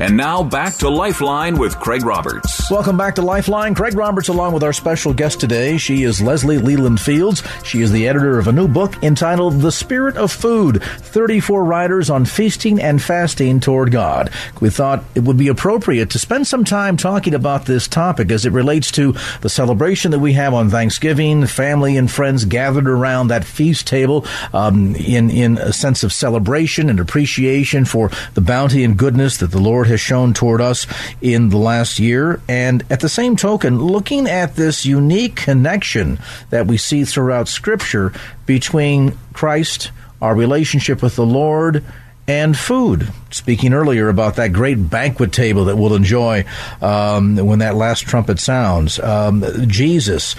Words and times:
And 0.00 0.16
now 0.16 0.42
back 0.42 0.74
to 0.78 0.88
Lifeline 0.88 1.56
with 1.56 1.78
Craig 1.78 2.04
Roberts. 2.04 2.68
Welcome 2.68 2.96
back 2.96 3.14
to 3.14 3.22
Lifeline. 3.22 3.76
Craig 3.76 3.94
Roberts, 3.94 4.28
along 4.28 4.52
with 4.52 4.64
our 4.64 4.72
special 4.72 5.14
guest 5.14 5.38
today. 5.38 5.78
She 5.78 6.02
is 6.02 6.20
Leslie 6.20 6.58
Leland 6.58 7.00
Fields. 7.00 7.44
She 7.62 7.80
is 7.80 7.92
the 7.92 8.08
editor 8.08 8.36
of 8.38 8.48
a 8.48 8.52
new 8.52 8.66
book 8.66 9.00
entitled 9.04 9.60
The 9.60 9.70
Spirit 9.70 10.16
of 10.16 10.32
Food 10.32 10.82
34 10.82 11.64
Writers 11.64 12.10
on 12.10 12.24
Feasting 12.24 12.80
and 12.80 13.00
Fasting 13.00 13.60
Toward 13.60 13.92
God. 13.92 14.30
We 14.60 14.68
thought 14.68 15.04
it 15.14 15.20
would 15.20 15.36
be 15.36 15.46
appropriate 15.48 16.10
to 16.10 16.18
spend 16.18 16.48
some 16.48 16.64
time 16.64 16.96
talking 16.96 17.34
about 17.34 17.66
this 17.66 17.86
topic 17.86 18.32
as 18.32 18.44
it 18.44 18.52
relates 18.52 18.90
to 18.92 19.14
the 19.42 19.48
celebration 19.48 20.10
that 20.10 20.18
we 20.18 20.32
have 20.32 20.54
on 20.54 20.70
Thanksgiving, 20.70 21.46
family 21.46 21.96
and 21.96 22.10
friends 22.10 22.44
gathered 22.44 22.88
around 22.88 23.28
that 23.28 23.44
feast 23.44 23.86
table 23.86 24.26
um, 24.52 24.96
in, 24.96 25.30
in 25.30 25.56
a 25.58 25.72
sense 25.72 26.02
of 26.02 26.12
celebration 26.12 26.90
and 26.90 26.98
appreciation 26.98 27.84
for 27.84 28.10
the 28.34 28.40
bounty 28.40 28.82
and 28.82 28.96
goodness 28.96 29.36
that 29.36 29.52
the 29.52 29.60
Lord 29.60 29.83
Lord 29.84 29.90
has 29.90 30.00
shown 30.00 30.32
toward 30.32 30.62
us 30.62 30.86
in 31.20 31.50
the 31.50 31.58
last 31.58 31.98
year. 31.98 32.40
And 32.48 32.82
at 32.88 33.00
the 33.00 33.08
same 33.10 33.36
token, 33.36 33.78
looking 33.84 34.26
at 34.26 34.56
this 34.56 34.86
unique 34.86 35.36
connection 35.36 36.18
that 36.48 36.66
we 36.66 36.78
see 36.78 37.04
throughout 37.04 37.48
Scripture 37.48 38.10
between 38.46 39.18
Christ, 39.34 39.90
our 40.22 40.34
relationship 40.34 41.02
with 41.02 41.16
the 41.16 41.26
Lord, 41.26 41.84
and 42.26 42.56
food. 42.56 43.12
Speaking 43.30 43.74
earlier 43.74 44.08
about 44.08 44.36
that 44.36 44.54
great 44.54 44.88
banquet 44.88 45.32
table 45.32 45.66
that 45.66 45.76
we'll 45.76 45.94
enjoy 45.94 46.46
um, 46.80 47.36
when 47.36 47.58
that 47.58 47.74
last 47.74 48.06
trumpet 48.06 48.40
sounds. 48.40 48.98
Um, 48.98 49.44
Jesus 49.68 50.34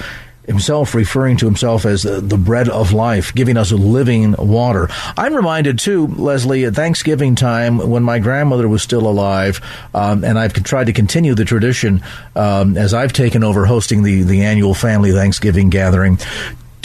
himself 0.48 0.96
referring 0.96 1.38
to 1.38 1.46
himself 1.46 1.86
as 1.86 2.04
the, 2.04 2.22
the, 2.22 2.38
bread 2.38 2.70
of 2.70 2.94
life, 2.94 3.34
giving 3.34 3.58
us 3.58 3.72
living 3.72 4.34
water. 4.38 4.88
I'm 5.18 5.34
reminded 5.34 5.80
too, 5.80 6.08
Leslie, 6.08 6.66
at 6.66 6.76
Thanksgiving 6.76 7.36
time 7.36 7.78
when 7.78 8.04
my 8.04 8.20
grandmother 8.20 8.68
was 8.68 8.84
still 8.84 9.08
alive, 9.08 9.62
um, 9.94 10.24
and 10.24 10.38
I've 10.38 10.54
tried 10.54 10.86
to 10.86 10.94
continue 10.94 11.34
the 11.34 11.46
tradition 11.46 12.04
um, 12.36 12.78
as 12.78 12.94
I've 12.94 13.14
taken 13.14 13.44
over 13.44 13.66
hosting 13.66 14.04
the, 14.04 14.24
the 14.24 14.44
annual 14.44 14.74
family 14.74 15.12
Thanksgiving 15.12 15.70
gathering 15.70 16.20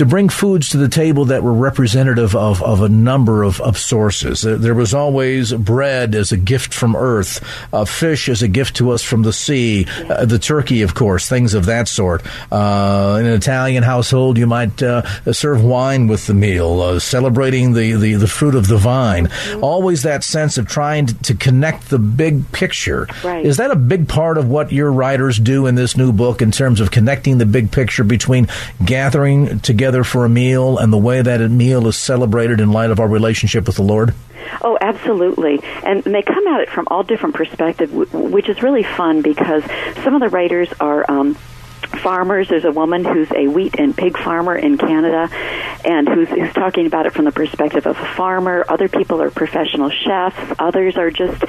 to 0.00 0.06
bring 0.06 0.30
foods 0.30 0.70
to 0.70 0.78
the 0.78 0.88
table 0.88 1.26
that 1.26 1.42
were 1.42 1.52
representative 1.52 2.34
of, 2.34 2.62
of 2.62 2.80
a 2.80 2.88
number 2.88 3.42
of, 3.42 3.60
of 3.60 3.76
sources. 3.76 4.40
There 4.40 4.72
was 4.72 4.94
always 4.94 5.52
bread 5.52 6.14
as 6.14 6.32
a 6.32 6.38
gift 6.38 6.72
from 6.72 6.96
earth, 6.96 7.44
uh, 7.70 7.84
fish 7.84 8.30
as 8.30 8.40
a 8.40 8.48
gift 8.48 8.76
to 8.76 8.92
us 8.92 9.02
from 9.02 9.24
the 9.24 9.32
sea, 9.34 9.86
uh, 10.08 10.24
the 10.24 10.38
turkey, 10.38 10.80
of 10.80 10.94
course, 10.94 11.28
things 11.28 11.52
of 11.52 11.66
that 11.66 11.86
sort. 11.86 12.22
Uh, 12.50 13.18
in 13.20 13.26
an 13.26 13.34
Italian 13.34 13.82
household, 13.82 14.38
you 14.38 14.46
might 14.46 14.82
uh, 14.82 15.02
serve 15.34 15.62
wine 15.62 16.06
with 16.06 16.26
the 16.26 16.32
meal, 16.32 16.80
uh, 16.80 16.98
celebrating 16.98 17.74
the, 17.74 17.92
the, 17.92 18.14
the, 18.14 18.26
fruit 18.26 18.54
of 18.54 18.68
the 18.68 18.78
vine. 18.78 19.26
Mm-hmm. 19.26 19.62
Always 19.62 20.04
that 20.04 20.24
sense 20.24 20.56
of 20.56 20.66
trying 20.66 21.08
to 21.08 21.34
connect 21.34 21.90
the 21.90 21.98
big 21.98 22.50
picture. 22.52 23.06
Right. 23.22 23.44
Is 23.44 23.58
that 23.58 23.70
a 23.70 23.76
big 23.76 24.08
part 24.08 24.38
of 24.38 24.48
what 24.48 24.72
your 24.72 24.90
writers 24.90 25.38
do 25.38 25.66
in 25.66 25.74
this 25.74 25.94
new 25.94 26.10
book 26.10 26.40
in 26.40 26.52
terms 26.52 26.80
of 26.80 26.90
connecting 26.90 27.36
the 27.36 27.44
big 27.44 27.70
picture 27.70 28.02
between 28.02 28.48
gathering 28.82 29.60
together? 29.60 29.89
Together 29.90 30.04
for 30.04 30.24
a 30.24 30.28
meal 30.28 30.78
and 30.78 30.92
the 30.92 30.98
way 30.98 31.20
that 31.20 31.40
a 31.40 31.48
meal 31.48 31.88
is 31.88 31.96
celebrated 31.96 32.60
in 32.60 32.70
light 32.70 32.90
of 32.90 33.00
our 33.00 33.08
relationship 33.08 33.66
with 33.66 33.74
the 33.74 33.82
Lord? 33.82 34.14
Oh, 34.62 34.78
absolutely. 34.80 35.60
And 35.84 36.04
they 36.04 36.22
come 36.22 36.46
at 36.46 36.60
it 36.60 36.70
from 36.70 36.86
all 36.90 37.02
different 37.02 37.34
perspectives, 37.34 37.92
which 38.12 38.48
is 38.48 38.62
really 38.62 38.84
fun 38.84 39.22
because 39.22 39.64
some 40.04 40.14
of 40.14 40.20
the 40.20 40.28
writers 40.28 40.68
are. 40.80 41.04
Um, 41.10 41.36
farmers. 42.02 42.48
There's 42.48 42.64
a 42.64 42.70
woman 42.70 43.04
who's 43.04 43.32
a 43.32 43.48
wheat 43.48 43.74
and 43.76 43.96
pig 43.96 44.16
farmer 44.16 44.54
in 44.54 44.78
Canada, 44.78 45.28
and 45.84 46.06
who's, 46.06 46.28
who's 46.28 46.52
talking 46.52 46.86
about 46.86 47.06
it 47.06 47.14
from 47.14 47.24
the 47.24 47.32
perspective 47.32 47.84
of 47.86 47.98
a 47.98 48.14
farmer. 48.14 48.64
Other 48.68 48.88
people 48.88 49.20
are 49.20 49.30
professional 49.30 49.90
chefs. 49.90 50.54
Others 50.58 50.96
are 50.98 51.10
just 51.10 51.42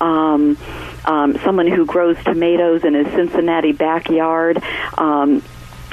um, 0.00 0.56
um, 1.04 1.38
someone 1.38 1.66
who 1.66 1.84
grows 1.84 2.16
tomatoes 2.22 2.84
in 2.84 2.94
his 2.94 3.08
Cincinnati 3.08 3.72
backyard. 3.72 4.62
Um, 4.96 5.42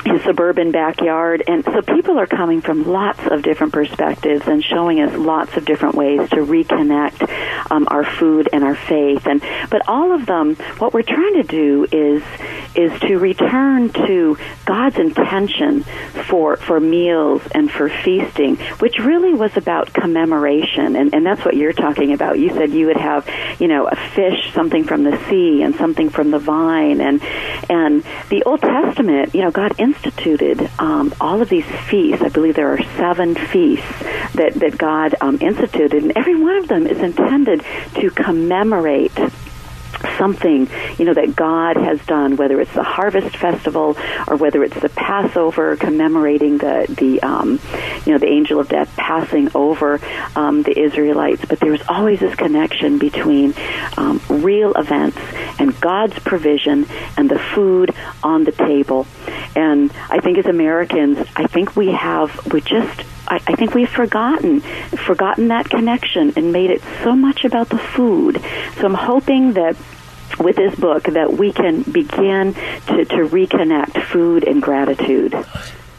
his 0.05 0.21
suburban 0.23 0.71
backyard. 0.71 1.43
And 1.47 1.63
so 1.63 1.81
people 1.81 2.19
are 2.19 2.27
coming 2.27 2.61
from 2.61 2.85
lots 2.85 3.19
of 3.25 3.41
different 3.41 3.73
perspectives 3.73 4.47
and 4.47 4.63
showing 4.63 5.01
us 5.01 5.15
lots 5.15 5.57
of 5.57 5.65
different 5.65 5.95
ways 5.95 6.29
to 6.29 6.37
reconnect 6.37 7.71
um, 7.71 7.87
our 7.89 8.03
food 8.03 8.49
and 8.51 8.63
our 8.63 8.75
faith. 8.75 9.25
And 9.25 9.41
but 9.69 9.87
all 9.87 10.13
of 10.13 10.25
them, 10.25 10.55
what 10.77 10.93
we're 10.93 11.01
trying 11.01 11.35
to 11.35 11.43
do 11.43 11.87
is 11.91 12.23
is 12.75 12.99
to 13.01 13.17
return 13.17 13.89
to 13.89 14.37
God's 14.65 14.97
intention 14.97 15.83
for 16.27 16.57
for 16.57 16.79
meals 16.79 17.41
and 17.53 17.71
for 17.71 17.89
feasting, 17.89 18.57
which 18.79 18.99
really 18.99 19.33
was 19.33 19.55
about 19.57 19.93
commemoration. 19.93 20.95
And, 20.95 21.13
and 21.13 21.25
that's 21.25 21.43
what 21.43 21.55
you're 21.55 21.73
talking 21.73 22.13
about. 22.13 22.37
You 22.39 22.49
said 22.49 22.71
you 22.71 22.87
would 22.87 22.97
have, 22.97 23.27
you 23.59 23.67
know, 23.67 23.87
a 23.87 23.95
fish, 23.95 24.53
something 24.53 24.83
from 24.83 25.03
the 25.03 25.17
sea, 25.29 25.61
and 25.63 25.75
something 25.75 26.09
from 26.09 26.31
the 26.31 26.39
vine, 26.39 27.01
and 27.01 27.23
and 27.69 28.03
the 28.29 28.43
Old 28.45 28.61
Testament, 28.61 29.33
you 29.33 29.41
know, 29.41 29.51
God 29.51 29.79
instituted 29.95 30.69
um, 30.79 31.13
all 31.19 31.41
of 31.41 31.49
these 31.49 31.65
feasts. 31.89 32.23
I 32.23 32.29
believe 32.29 32.55
there 32.55 32.73
are 32.73 32.83
seven 32.97 33.35
feasts 33.35 33.87
that, 34.33 34.53
that 34.55 34.77
God 34.77 35.15
um, 35.21 35.37
instituted, 35.41 36.03
and 36.03 36.13
every 36.15 36.35
one 36.35 36.57
of 36.57 36.67
them 36.67 36.87
is 36.87 36.99
intended 36.99 37.63
to 37.95 38.09
commemorate 38.11 39.17
something 40.17 40.69
you 40.97 41.05
know 41.05 41.13
that 41.13 41.35
God 41.35 41.77
has 41.77 42.03
done, 42.05 42.35
whether 42.35 42.59
it's 42.59 42.73
the 42.73 42.83
Harvest 42.83 43.35
Festival 43.37 43.97
or 44.27 44.35
whether 44.35 44.63
it's 44.63 44.79
the 44.79 44.89
Passover 44.89 45.75
commemorating 45.75 46.57
the 46.57 46.85
the 46.89 47.21
um, 47.21 47.59
you 48.05 48.11
know 48.11 48.17
the 48.17 48.27
angel 48.27 48.59
of 48.59 48.69
death 48.69 48.95
passing 48.95 49.49
over 49.55 49.99
um, 50.35 50.63
the 50.63 50.77
Israelites. 50.77 51.43
But 51.45 51.59
there's 51.59 51.81
always 51.87 52.19
this 52.19 52.35
connection 52.35 52.97
between 52.97 53.53
um, 53.97 54.21
real 54.29 54.73
events 54.73 55.17
and 55.59 55.79
God's 55.79 56.17
provision 56.19 56.87
and 57.17 57.29
the 57.29 57.39
food 57.39 57.93
on 58.23 58.43
the 58.43 58.51
table. 58.51 59.07
And 59.55 59.91
I 60.09 60.19
think 60.19 60.37
as 60.37 60.45
Americans, 60.45 61.19
I 61.35 61.47
think 61.47 61.75
we 61.75 61.91
have 61.91 62.51
we 62.51 62.61
just 62.61 63.03
I, 63.27 63.35
I 63.35 63.55
think 63.55 63.73
we've 63.73 63.89
forgotten 63.89 64.61
forgotten 64.61 65.49
that 65.49 65.69
connection 65.69 66.33
and 66.35 66.51
made 66.51 66.71
it 66.71 66.81
so 67.03 67.15
much 67.15 67.45
about 67.45 67.69
the 67.69 67.77
food. 67.77 68.41
So 68.77 68.85
I'm 68.85 68.93
hoping 68.93 69.53
that 69.53 69.75
with 70.39 70.55
this 70.55 70.75
book 70.75 71.03
that 71.03 71.33
we 71.33 71.51
can 71.53 71.83
begin 71.83 72.53
to, 72.53 73.05
to 73.05 73.27
reconnect 73.27 74.03
food 74.03 74.43
and 74.47 74.61
gratitude. 74.61 75.33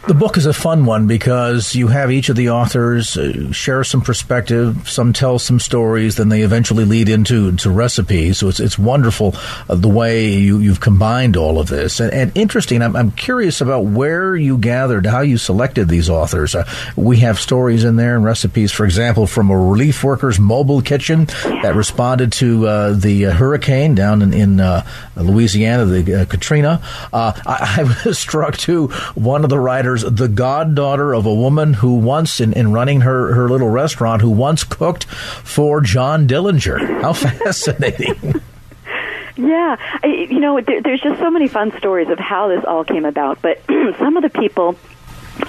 The 0.07 0.15
book 0.15 0.37
is 0.37 0.47
a 0.47 0.53
fun 0.53 0.85
one 0.85 1.09
because 1.09 1.75
you 1.75 1.89
have 1.89 2.13
each 2.13 2.29
of 2.29 2.37
the 2.37 2.51
authors 2.51 3.17
uh, 3.17 3.51
share 3.51 3.83
some 3.83 4.03
perspective, 4.03 4.89
some 4.89 5.13
tell 5.13 5.41
some 5.41 5.59
stories, 5.59 6.15
then 6.15 6.29
they 6.29 6.43
eventually 6.43 6.85
lead 6.85 7.09
into 7.09 7.51
to 7.57 7.71
recipes. 7.71 8.39
So 8.39 8.47
it's 8.47 8.61
it's 8.61 8.79
wonderful 8.79 9.35
uh, 9.69 9.75
the 9.75 9.89
way 9.89 10.29
you, 10.29 10.61
you've 10.61 10.79
combined 10.79 11.37
all 11.37 11.59
of 11.59 11.67
this. 11.67 11.99
And, 11.99 12.13
and 12.13 12.37
interesting, 12.37 12.83
I'm, 12.83 12.95
I'm, 12.95 13.11
curious 13.11 13.61
about 13.61 13.87
where 13.87 14.37
you 14.37 14.59
gathered, 14.59 15.07
how 15.07 15.23
you 15.23 15.39
selected 15.39 15.89
these 15.89 16.09
authors. 16.09 16.55
Uh, 16.55 16.69
we 16.95 17.17
have 17.19 17.41
stories 17.41 17.83
in 17.83 17.97
there 17.97 18.15
and 18.15 18.25
recipes, 18.25 18.71
for 18.71 18.85
example, 18.85 19.27
from 19.27 19.51
a 19.51 19.59
relief 19.59 20.05
workers 20.05 20.39
mobile 20.39 20.83
kitchen 20.83 21.25
that 21.25 21.75
responded 21.75 22.31
to 22.35 22.69
uh, 22.69 22.93
the 22.93 23.27
uh, 23.27 23.33
hurricane 23.33 23.97
down 23.97 24.23
in, 24.23 24.33
in 24.33 24.83
Louisiana, 25.17 25.85
the 25.85 26.27
Katrina. 26.31 26.81
I, 27.13 27.35
I 27.45 28.03
was 28.05 28.21
struck 28.21 28.57
too, 28.57 28.89
one 29.17 29.43
of 29.43 29.51
the 29.51 29.59
writers 29.59 29.96
the 30.03 30.29
goddaughter 30.29 31.15
of 31.15 31.27
a 31.27 31.35
woman 31.35 31.75
who 31.75 31.97
once, 31.97 32.41
in, 32.41 32.53
in 32.53 32.73
running 32.73 33.03
her, 33.03 33.35
her 33.35 33.49
little 33.49 33.69
restaurant, 33.69 34.23
who 34.23 34.31
once 34.31 34.65
cooked 34.65 35.05
for 35.05 35.81
John 35.81 36.27
Dillinger. 36.27 37.03
How 37.03 37.13
fascinating. 37.15 38.41
Yeah, 39.37 39.77
I, 40.03 40.07
you 40.07 40.41
know, 40.41 40.61
there, 40.61 40.81
there's 40.83 41.01
just 41.01 41.21
so 41.21 41.31
many 41.31 41.47
fun 41.49 41.77
stories 41.79 42.09
of 42.09 42.19
how 42.19 42.49
this 42.49 42.65
all 42.65 42.85
came 42.85 43.05
about. 43.05 43.43
But 43.43 43.63
some 43.99 44.17
of 44.17 44.23
the 44.23 44.31
people 44.31 44.77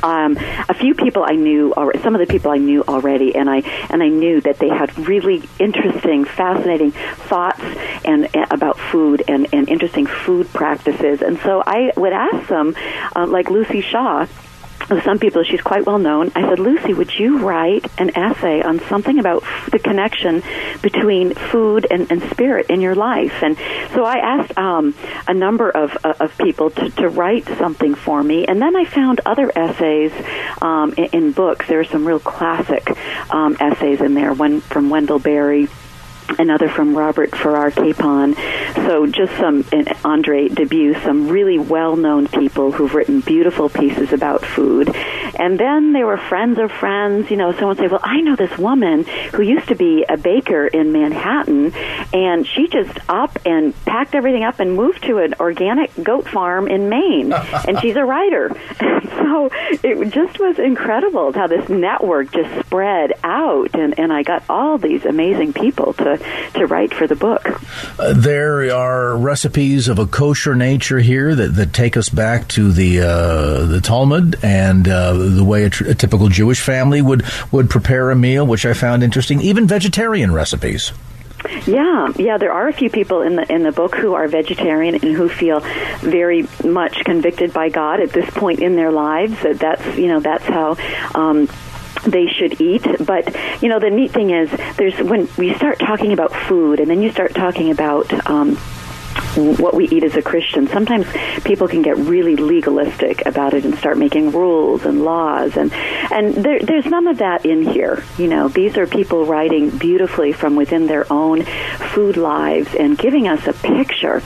um, 0.04 0.38
a 0.70 0.74
few 0.74 0.94
people 0.94 1.24
I 1.24 1.36
knew, 1.36 1.74
or 1.74 1.98
some 2.00 2.16
of 2.16 2.20
the 2.20 2.28
people 2.28 2.52
I 2.52 2.58
knew 2.58 2.84
already, 2.88 3.36
and 3.36 3.50
I 3.50 3.60
and 3.90 4.02
I 4.04 4.10
knew 4.10 4.42
that 4.42 4.60
they 4.60 4.70
had 4.70 4.98
really 5.08 5.44
interesting, 5.60 6.26
fascinating 6.26 6.92
thoughts 6.92 7.64
and, 8.06 8.28
and 8.36 8.52
about 8.52 8.80
food 8.80 9.24
and, 9.28 9.48
and 9.54 9.70
interesting 9.70 10.06
food 10.06 10.48
practices. 10.54 11.22
And 11.22 11.40
so 11.40 11.64
I 11.66 11.92
would 11.96 12.14
ask 12.14 12.48
them, 12.48 12.76
uh, 13.16 13.26
like 13.28 13.48
Luci 13.48 13.84
Shaw, 13.84 14.28
with 14.90 15.04
some 15.04 15.20
people, 15.20 15.44
she's 15.44 15.62
quite 15.62 15.86
well 15.86 15.98
known. 15.98 16.32
I 16.36 16.48
said, 16.48 16.60
Luci, 16.60 16.96
would 16.96 17.14
you 17.18 17.40
write 17.40 17.86
an 18.00 18.16
essay 18.16 18.62
on 18.62 18.80
something 18.88 19.20
about 19.20 19.44
f- 19.44 19.70
the 19.72 19.80
connection 19.80 20.44
between 20.82 21.34
food 21.34 21.86
and, 21.90 22.10
and 22.12 22.22
spirit 22.32 22.68
in 22.70 22.82
your 22.82 22.96
life? 22.96 23.44
And 23.44 23.58
so 23.94 24.06
I 24.06 24.18
asked 24.18 24.58
um, 24.58 24.96
a 25.28 25.34
number 25.34 25.70
of, 25.70 25.98
uh, 26.04 26.14
of 26.20 26.38
people 26.38 26.70
to, 26.72 26.90
to 26.92 27.10
write 27.10 27.46
something 27.58 27.96
for 27.96 28.24
me. 28.24 28.46
And 28.46 28.62
then 28.62 28.76
I 28.76 28.86
found 28.86 29.22
other 29.26 29.52
essays 29.56 30.14
um, 30.62 30.94
in, 30.94 31.06
in 31.06 31.32
books. 31.32 31.68
There 31.68 31.80
are 31.80 31.86
some 31.86 32.08
real 32.08 32.20
classic 32.20 32.90
um, 33.30 33.58
essays 33.60 34.02
in 34.02 34.14
there, 34.14 34.34
one 34.34 34.62
from 34.62 34.90
Wendell 34.90 35.20
Berry 35.20 35.68
another 36.40 36.70
from 36.70 36.96
Robert 36.96 37.36
Farrar 37.36 37.72
Capon. 37.72 38.36
So 38.76 39.08
just 39.08 39.36
some 39.38 39.66
and 39.72 39.92
Andre 40.04 40.48
Dubus, 40.48 41.04
some 41.04 41.28
really 41.28 41.58
well-known 41.58 42.28
people 42.28 42.72
who've 42.72 42.94
written 42.94 43.22
beautiful 43.22 43.70
pieces 43.70 44.14
about 44.14 44.46
food. 44.46 44.96
And 45.40 45.60
then 45.60 45.94
there 45.94 46.06
were 46.06 46.18
friends 46.18 46.58
of 46.60 46.72
friends. 46.72 47.30
You 47.30 47.38
know, 47.38 47.52
someone 47.54 47.78
say, 47.78 47.88
"Well, 47.88 48.02
I 48.04 48.22
know 48.22 48.36
this 48.36 48.58
woman 48.58 49.04
who 49.04 49.44
used 49.44 49.68
to 49.68 49.76
be 49.76 50.06
a 50.08 50.18
baker 50.18 50.66
in 50.66 50.92
Manhattan, 50.92 51.74
and 52.14 52.48
she 52.48 52.68
just 52.68 52.98
up 53.10 53.38
and 53.46 53.74
packed 53.86 54.16
everything 54.16 54.44
up 54.44 54.60
and 54.60 54.76
moved 54.76 55.04
to 55.04 55.20
an 55.20 55.36
organic 55.40 55.92
goat 56.04 56.28
farm 56.28 56.68
in 56.68 56.90
Maine, 56.90 57.34
and 57.68 57.80
she's 57.80 57.96
a 57.96 58.06
writer." 58.06 58.50
so 58.80 59.50
it 59.84 60.12
just 60.12 60.40
was 60.40 60.60
incredible 60.60 61.34
how 61.34 61.48
this 61.48 61.70
network 61.70 62.32
just 62.32 62.66
spread 62.66 63.14
out, 63.24 63.76
and 63.76 64.00
and 64.00 64.12
I 64.12 64.24
got 64.24 64.44
all 64.50 64.78
these 64.78 65.06
amazing 65.06 65.54
people 65.54 65.94
to 65.94 66.17
to 66.54 66.66
write 66.66 66.94
for 66.94 67.08
the 67.08 67.16
book. 67.16 67.62
Uh, 68.00 68.14
there 68.14 68.76
are 68.76 69.18
recipes 69.18 69.88
of 69.88 70.00
a 70.00 70.06
kosher 70.06 70.56
nature 70.56 71.00
here 71.00 71.36
that, 71.36 71.56
that 71.56 71.74
take 71.74 71.98
us 71.98 72.10
back 72.10 72.48
to 72.50 72.72
the 72.72 73.02
uh, 73.02 73.66
the 73.66 73.82
Talmud 73.82 74.44
and 74.44 74.88
uh, 74.88 75.14
the 75.14 75.44
way 75.44 75.66
a, 75.66 75.70
tr- 75.70 75.90
a, 75.90 75.96
typical 75.96 76.30
Jewish 76.30 76.60
family 76.60 77.02
would 77.02 77.24
would 77.52 77.70
prepare 77.70 78.12
a 78.12 78.16
meal, 78.16 78.46
which 78.46 78.66
I 78.66 78.74
found 78.74 79.04
interesting. 79.04 79.42
Even 79.42 79.68
vegetarian 79.68 80.32
recipes. 80.32 80.92
Yeah, 81.66 82.12
yeah, 82.16 82.38
there 82.38 82.52
are 82.52 82.68
a 82.68 82.74
few 82.74 82.90
people 82.90 83.22
in 83.22 83.36
the 83.36 83.52
in 83.52 83.64
the 83.64 83.72
book 83.72 83.96
who 83.96 84.14
are 84.16 84.28
vegetarian 84.28 84.96
and 84.96 85.16
who 85.16 85.30
feel 85.30 85.60
very 86.00 86.48
much 86.64 87.04
convicted 87.06 87.54
by 87.54 87.70
God 87.70 88.00
at 88.00 88.12
this 88.12 88.30
point 88.32 88.60
in 88.60 88.76
their 88.76 88.92
lives. 88.92 89.40
That 89.44 89.60
that's 89.60 89.98
you 89.98 90.08
know 90.08 90.20
that's 90.20 90.46
how. 90.46 90.78
Um, 91.14 91.48
they 92.06 92.28
should 92.28 92.60
eat. 92.62 92.86
But 93.06 93.36
you 93.62 93.70
know, 93.70 93.80
the 93.80 93.90
neat 93.90 94.12
thing 94.12 94.32
is, 94.32 94.50
there's 94.78 94.98
when 95.00 95.28
we 95.38 95.54
start 95.56 95.80
talking 95.80 96.14
about 96.14 96.34
food, 96.34 96.80
and 96.80 96.90
then 96.90 97.02
you 97.02 97.12
start 97.12 97.34
talking 97.34 97.72
about. 97.72 98.12
Um, 98.30 98.58
what 99.36 99.76
we 99.76 99.88
eat 99.90 100.04
as 100.04 100.16
a 100.16 100.22
Christian. 100.22 100.68
Sometimes 100.68 101.06
people 101.44 101.68
can 101.68 101.82
get 101.82 101.98
really 101.98 102.36
legalistic 102.36 103.26
about 103.26 103.54
it 103.54 103.66
and 103.66 103.78
start 103.78 103.98
making 103.98 104.32
rules 104.32 104.86
and 104.86 105.04
laws, 105.04 105.56
and 105.58 105.72
and 105.74 106.34
there, 106.36 106.60
there's 106.60 106.86
none 106.86 107.08
of 107.08 107.20
that 107.20 107.46
in 107.46 107.62
here. 107.62 108.04
You 108.18 108.28
know, 108.28 108.48
these 108.48 108.78
are 108.78 108.88
people 108.88 109.26
writing 109.26 109.70
beautifully 109.70 110.34
from 110.34 110.56
within 110.56 110.88
their 110.88 111.12
own 111.12 111.44
food 111.94 112.18
lives 112.18 112.74
and 112.76 112.98
giving 112.98 113.28
us 113.28 113.46
a 113.48 113.54
picture 113.54 114.22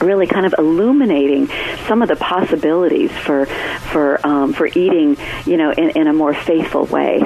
really 0.00 0.26
kind 0.26 0.46
of 0.46 0.54
illuminating 0.56 1.46
some 1.86 2.02
of 2.02 2.08
the 2.08 2.16
possibilities 2.16 3.10
for 3.10 3.46
for 3.46 4.24
um, 4.26 4.52
for 4.52 4.66
eating, 4.66 5.16
you 5.46 5.56
know, 5.56 5.72
in, 5.72 5.90
in 5.90 6.06
a 6.06 6.12
more 6.12 6.34
faithful 6.34 6.84
way. 6.86 7.22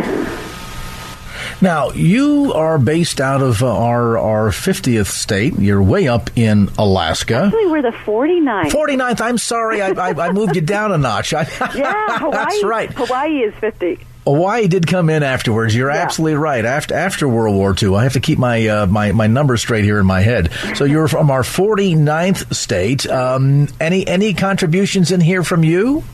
Now, 1.60 1.90
you 1.92 2.52
are 2.52 2.78
based 2.78 3.20
out 3.20 3.40
of 3.40 3.62
uh, 3.62 3.66
our 3.66 4.18
our 4.18 4.48
50th 4.50 5.06
state. 5.06 5.58
You're 5.58 5.82
way 5.82 6.08
up 6.08 6.30
in 6.36 6.68
Alaska. 6.78 7.44
Actually, 7.46 7.66
we're 7.68 7.82
the 7.82 7.88
49th. 7.88 8.70
49th. 8.70 9.20
I'm 9.20 9.38
sorry. 9.38 9.80
I, 9.80 9.90
I, 9.90 10.10
I 10.10 10.32
moved 10.32 10.56
you 10.56 10.62
down 10.62 10.92
a 10.92 10.98
notch. 10.98 11.32
yeah, 11.32 12.18
Hawaii. 12.18 12.32
That's 12.32 12.64
right. 12.64 12.92
Hawaii 12.92 13.38
is 13.38 13.54
50. 13.54 13.98
Hawaii 14.26 14.68
did 14.68 14.86
come 14.86 15.10
in 15.10 15.22
afterwards. 15.22 15.74
You're 15.74 15.90
yeah. 15.90 16.02
absolutely 16.02 16.36
right. 16.36 16.64
After 16.64 16.94
after 16.94 17.28
World 17.28 17.56
War 17.56 17.74
II, 17.80 17.94
I 17.94 18.04
have 18.04 18.14
to 18.14 18.20
keep 18.20 18.38
my 18.38 18.66
uh, 18.66 18.86
my 18.86 19.12
my 19.12 19.26
numbers 19.26 19.60
straight 19.60 19.84
here 19.84 19.98
in 19.98 20.06
my 20.06 20.20
head. 20.20 20.50
So 20.74 20.84
you're 20.84 21.08
from 21.08 21.30
our 21.30 21.42
49th 21.42 22.54
state. 22.54 23.06
Um, 23.06 23.68
any 23.80 24.06
any 24.06 24.34
contributions 24.34 25.12
in 25.12 25.20
here 25.20 25.42
from 25.42 25.62
you? 25.62 26.04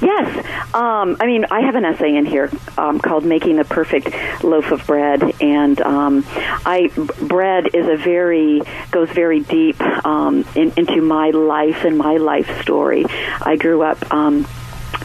Yes. 0.00 0.44
Um, 0.74 1.16
I 1.18 1.26
mean, 1.26 1.46
I 1.50 1.60
have 1.60 1.76
an 1.76 1.84
essay 1.84 2.14
in 2.14 2.26
here 2.26 2.50
um, 2.76 2.98
called 2.98 3.24
"Making 3.24 3.56
the 3.56 3.64
Perfect 3.64 4.12
Loaf 4.44 4.70
of 4.70 4.86
Bread," 4.86 5.22
and 5.40 5.80
um, 5.80 6.24
I 6.28 6.90
bread 7.20 7.74
is 7.74 7.86
a 7.86 7.96
very 7.96 8.60
goes 8.90 9.08
very 9.10 9.40
deep 9.40 9.80
um, 10.04 10.44
in, 10.54 10.72
into 10.76 11.00
my 11.00 11.30
life 11.30 11.84
and 11.84 11.96
my 11.96 12.18
life 12.18 12.60
story. 12.60 13.06
I 13.40 13.56
grew 13.56 13.82
up 13.82 14.12
um, 14.12 14.46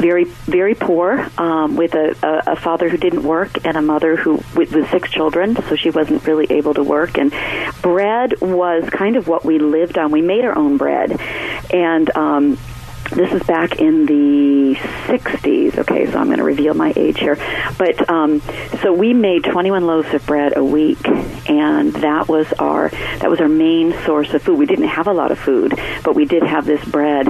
very 0.03 0.25
very 0.25 0.75
poor 0.75 1.25
um, 1.37 1.77
with 1.77 1.93
a, 1.93 2.13
a, 2.21 2.53
a 2.53 2.55
father 2.57 2.89
who 2.89 2.97
didn't 2.97 3.23
work 3.23 3.65
and 3.65 3.77
a 3.77 3.81
mother 3.81 4.17
who 4.17 4.33
with, 4.53 4.73
with 4.73 4.89
six 4.91 5.09
children 5.09 5.55
so 5.55 5.77
she 5.77 5.89
wasn't 5.89 6.25
really 6.27 6.45
able 6.49 6.73
to 6.73 6.83
work 6.83 7.17
and 7.17 7.31
bread 7.81 8.39
was 8.41 8.83
kind 8.89 9.15
of 9.15 9.29
what 9.29 9.45
we 9.45 9.59
lived 9.59 9.97
on 9.97 10.11
we 10.11 10.21
made 10.21 10.43
our 10.43 10.57
own 10.57 10.75
bread 10.75 11.09
and 11.71 12.15
um, 12.17 12.57
this 13.11 13.31
is 13.31 13.43
back 13.43 13.79
in 13.79 14.05
the 14.05 14.75
60s. 15.05 15.77
Okay, 15.77 16.11
so 16.11 16.17
I'm 16.17 16.27
going 16.27 16.37
to 16.37 16.43
reveal 16.43 16.73
my 16.73 16.93
age 16.95 17.19
here. 17.19 17.35
But 17.77 18.09
um, 18.09 18.41
so 18.81 18.91
we 18.91 19.13
made 19.13 19.43
21 19.43 19.85
loaves 19.85 20.13
of 20.13 20.25
bread 20.25 20.57
a 20.57 20.63
week, 20.63 21.05
and 21.47 21.93
that 21.93 22.27
was 22.27 22.51
our 22.53 22.89
that 22.89 23.29
was 23.29 23.39
our 23.39 23.47
main 23.47 23.93
source 24.03 24.33
of 24.33 24.41
food. 24.41 24.57
We 24.57 24.65
didn't 24.65 24.87
have 24.87 25.07
a 25.07 25.13
lot 25.13 25.31
of 25.31 25.37
food, 25.37 25.79
but 26.03 26.15
we 26.15 26.25
did 26.25 26.43
have 26.43 26.65
this 26.65 26.83
bread. 26.85 27.27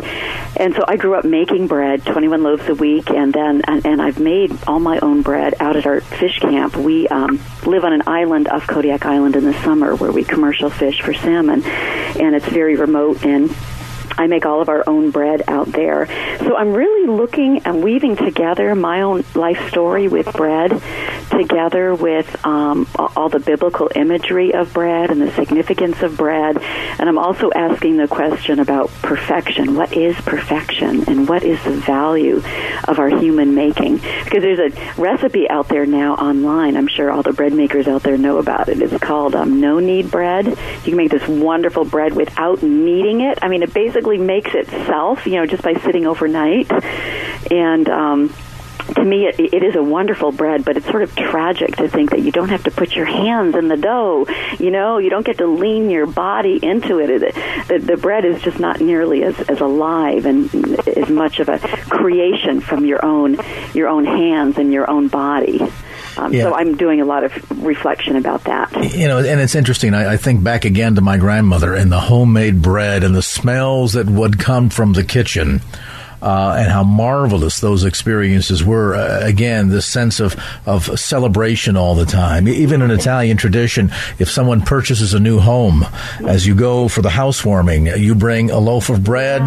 And 0.56 0.76
so 0.76 0.84
I 0.88 0.98
grew 0.98 1.16
up 1.16 1.26
making 1.26 1.68
bread, 1.68 2.06
21 2.06 2.44
loaves 2.44 2.68
a 2.70 2.76
week, 2.76 3.10
and 3.10 3.34
then 3.34 3.62
and, 3.66 3.86
and 3.86 4.02
I've 4.02 4.20
made 4.20 4.52
all 4.68 4.80
my 4.80 5.00
own 5.00 5.22
bread 5.22 5.56
out 5.60 5.76
at 5.76 5.86
our 5.86 6.02
fish 6.02 6.40
camp. 6.40 6.76
We 6.76 7.08
um, 7.08 7.40
live 7.66 7.84
on 7.84 7.94
an 7.94 8.04
island 8.08 8.48
off 8.48 8.68
Kodiak 8.68 9.06
Island 9.06 9.36
in 9.36 9.46
the 9.46 9.54
summer 9.64 9.96
where 9.96 10.12
we 10.12 10.24
commercial 10.24 10.70
fish 10.70 11.02
for 11.02 11.14
salmon, 11.14 11.64
and 11.66 12.36
it's 12.36 12.48
very 12.48 12.76
remote 12.76 13.26
and 13.26 13.50
I 14.18 14.28
make 14.28 14.46
all 14.46 14.62
of 14.62 14.70
our 14.70 14.84
own 14.88 15.12
bread 15.12 15.44
out 15.48 15.72
there. 15.72 16.08
So 16.40 16.56
I'm 16.56 16.74
really 16.74 17.08
looking 17.08 17.60
and 17.66 17.84
weaving 17.84 18.16
together 18.16 18.74
my 18.76 19.02
own 19.02 19.24
life 19.36 19.70
story 19.70 20.08
with 20.08 20.32
bread, 20.34 20.82
together 21.30 21.96
with 21.96 22.46
um, 22.46 22.88
all 22.98 23.30
the 23.30 23.40
biblical 23.40 23.90
imagery 23.96 24.54
of 24.54 24.74
bread 24.74 25.10
and 25.10 25.22
the 25.22 25.32
significance 25.32 26.02
of 26.02 26.18
bread. 26.18 26.58
And 26.62 27.10
I'm 27.10 27.18
also 27.18 27.52
asking 27.56 27.98
the 27.98 28.08
question 28.08 28.60
about 28.60 28.90
perfection. 29.02 29.76
What 29.76 29.94
is 29.94 30.16
perfection? 30.18 31.10
And 31.10 31.28
what 31.28 31.44
is 31.44 31.62
the 31.64 31.72
value 31.72 32.42
of 32.88 33.00
our 33.00 33.10
human 33.10 33.56
making? 33.56 33.98
Because 33.98 34.44
there's 34.44 34.60
a 34.60 35.02
recipe 35.02 35.50
out 35.50 35.70
there 35.70 35.86
now 35.86 36.16
online. 36.16 36.78
I'm 36.78 36.88
sure 36.88 37.10
all 37.10 37.24
the 37.24 37.34
bread 37.34 37.54
makers 37.54 37.88
out 37.88 38.04
there 38.04 38.18
know 38.18 38.38
about 38.38 38.70
it. 38.70 38.82
It's 38.82 39.04
called 39.04 39.36
um, 39.36 39.60
no 39.60 39.80
knead 39.80 40.12
bread. 40.12 40.46
You 40.46 40.56
can 40.84 40.98
make 40.98 41.12
this 41.12 41.28
wonderful 41.28 41.86
bread 41.86 42.14
without 42.14 42.62
kneading 42.62 43.22
it. 43.22 43.40
I 43.42 43.48
mean, 43.48 43.64
it 43.64 43.74
basically 43.74 44.03
basically 44.04 44.26
makes 44.26 44.54
itself, 44.54 45.26
you 45.26 45.34
know, 45.34 45.46
just 45.46 45.64
by 45.64 45.74
sitting 45.76 46.06
overnight. 46.06 46.70
And 47.50 47.88
um, 47.88 48.34
to 48.96 49.04
me, 49.04 49.28
it, 49.28 49.40
it 49.40 49.64
is 49.64 49.76
a 49.76 49.84
wonderful 49.84 50.34
bread, 50.34 50.66
but 50.66 50.76
it's 50.76 50.86
sort 50.88 51.04
of 51.04 51.16
tragic 51.16 51.78
to 51.78 51.88
think 51.88 52.10
that 52.10 52.20
you 52.20 52.32
don't 52.32 52.50
have 52.50 52.66
to 52.66 52.72
put 52.72 52.96
your 52.96 53.06
hands 53.06 53.56
in 53.56 53.70
the 53.70 53.78
dough. 53.78 54.28
You 54.60 54.72
know, 54.72 54.98
you 54.98 55.10
don't 55.10 55.26
get 55.26 55.38
to 55.38 55.48
lean 55.48 55.90
your 55.90 56.06
body 56.06 56.60
into 56.62 57.00
it. 57.00 57.10
it 57.10 57.36
the, 57.70 57.80
the 57.80 57.98
bread 57.98 58.26
is 58.26 58.42
just 58.42 58.60
not 58.60 58.82
nearly 58.82 59.24
as, 59.24 59.40
as 59.42 59.62
alive 59.62 60.26
and 60.26 60.54
as 60.88 61.10
much 61.10 61.40
of 61.40 61.48
a 61.48 61.60
creation 61.60 62.60
from 62.60 62.86
your 62.86 63.06
own 63.06 63.38
your 63.74 63.88
own 63.88 64.04
hands 64.04 64.58
and 64.58 64.74
your 64.74 64.90
own 64.90 65.08
body. 65.08 65.62
Um, 66.18 66.34
yeah. 66.34 66.44
So 66.44 66.54
I'm 66.54 66.76
doing 66.76 67.02
a 67.02 67.06
lot 67.06 67.24
of 67.24 67.64
reflection 67.64 68.16
about 68.16 68.44
that. 68.46 68.72
You 68.96 69.08
know, 69.08 69.20
and 69.20 69.40
it's 69.40 69.56
interesting. 69.56 69.94
I, 69.94 70.14
I, 70.14 70.18
think 70.18 70.44
back 70.44 70.66
again 70.66 70.96
to 70.96 71.02
my 71.02 71.18
grandmother 71.18 71.74
and 71.74 71.92
the 71.92 72.00
homemade 72.00 72.62
bread 72.62 73.04
and 73.04 73.16
the 73.16 73.22
smells 73.22 73.94
that 73.94 74.08
would 74.08 74.40
come 74.40 74.70
from 74.70 74.94
the 74.94 75.04
kitchen 75.04 75.62
uh, 76.24 76.56
and 76.58 76.72
how 76.72 76.84
marvelous 76.84 77.60
those 77.60 77.84
experiences 77.84 78.64
were. 78.64 78.96
Uh, 78.96 79.20
again, 79.22 79.68
this 79.68 79.86
sense 79.86 80.22
of, 80.22 80.36
of 80.66 80.98
celebration 80.98 81.76
all 81.76 81.96
the 81.96 82.06
time. 82.06 82.48
Even 82.48 82.82
in 82.82 82.92
Italian 82.92 83.36
tradition, 83.36 83.92
if 84.20 84.30
someone 84.30 84.62
purchases 84.62 85.14
a 85.14 85.20
new 85.20 85.40
home, 85.40 85.86
as 86.26 86.48
you 86.48 86.56
go 86.56 86.88
for 86.88 87.02
the 87.02 87.10
housewarming, 87.10 87.88
you 87.88 88.16
bring 88.16 88.50
a 88.52 88.60
loaf 88.60 88.90
of 88.90 89.04
bread, 89.04 89.42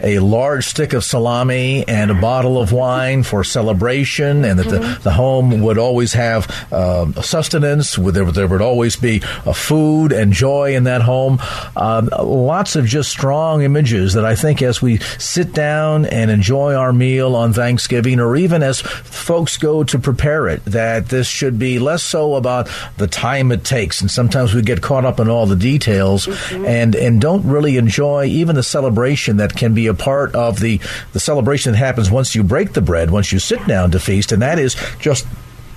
a 0.00 0.20
large 0.20 0.66
stick 0.66 0.92
of 0.92 1.02
salami, 1.02 1.86
and 1.88 2.12
a 2.12 2.14
bottle 2.14 2.60
of 2.60 2.70
wine 2.70 3.24
for 3.24 3.42
celebration, 3.42 4.44
and 4.44 4.58
that 4.60 4.68
the, 4.68 4.78
mm-hmm. 4.78 5.02
the 5.02 5.10
home 5.10 5.62
would 5.62 5.78
always 5.78 6.12
have 6.12 6.46
uh, 6.70 7.10
sustenance, 7.22 7.96
there, 7.96 8.30
there 8.30 8.46
would 8.46 8.62
always 8.62 8.94
be 8.94 9.20
a 9.46 9.54
food 9.54 10.12
and 10.12 10.32
joy 10.32 10.76
in 10.76 10.84
that 10.84 11.02
home. 11.02 11.40
Um, 11.74 12.08
lots 12.22 12.76
of 12.76 12.86
just 12.86 13.10
strong 13.10 13.62
images 13.62 14.14
that 14.14 14.24
I 14.24 14.36
think 14.36 14.62
as 14.62 14.80
we 14.80 14.98
sit 15.18 15.52
down 15.52 16.06
and 16.06 16.19
enjoy 16.28 16.74
our 16.74 16.92
meal 16.92 17.36
on 17.36 17.52
Thanksgiving, 17.52 18.18
or 18.18 18.36
even 18.36 18.62
as 18.62 18.80
folks 18.80 19.56
go 19.56 19.84
to 19.84 19.98
prepare 19.98 20.48
it, 20.48 20.64
that 20.64 21.08
this 21.08 21.28
should 21.28 21.58
be 21.58 21.78
less 21.78 22.02
so 22.02 22.34
about 22.34 22.68
the 22.96 23.06
time 23.06 23.52
it 23.52 23.64
takes. 23.64 24.00
And 24.00 24.10
sometimes 24.10 24.52
we 24.52 24.62
get 24.62 24.82
caught 24.82 25.04
up 25.04 25.20
in 25.20 25.28
all 25.28 25.46
the 25.46 25.56
details 25.56 26.26
mm-hmm. 26.26 26.66
and, 26.66 26.94
and 26.96 27.20
don't 27.20 27.46
really 27.46 27.76
enjoy 27.76 28.24
even 28.24 28.56
the 28.56 28.62
celebration 28.62 29.36
that 29.36 29.54
can 29.54 29.72
be 29.72 29.86
a 29.86 29.94
part 29.94 30.34
of 30.34 30.60
the, 30.60 30.80
the 31.12 31.20
celebration 31.20 31.72
that 31.72 31.78
happens 31.78 32.10
once 32.10 32.34
you 32.34 32.42
break 32.42 32.72
the 32.72 32.82
bread, 32.82 33.10
once 33.10 33.32
you 33.32 33.38
sit 33.38 33.64
down 33.66 33.92
to 33.92 34.00
feast. 34.00 34.32
And 34.32 34.42
that 34.42 34.58
is 34.58 34.76
just 34.98 35.26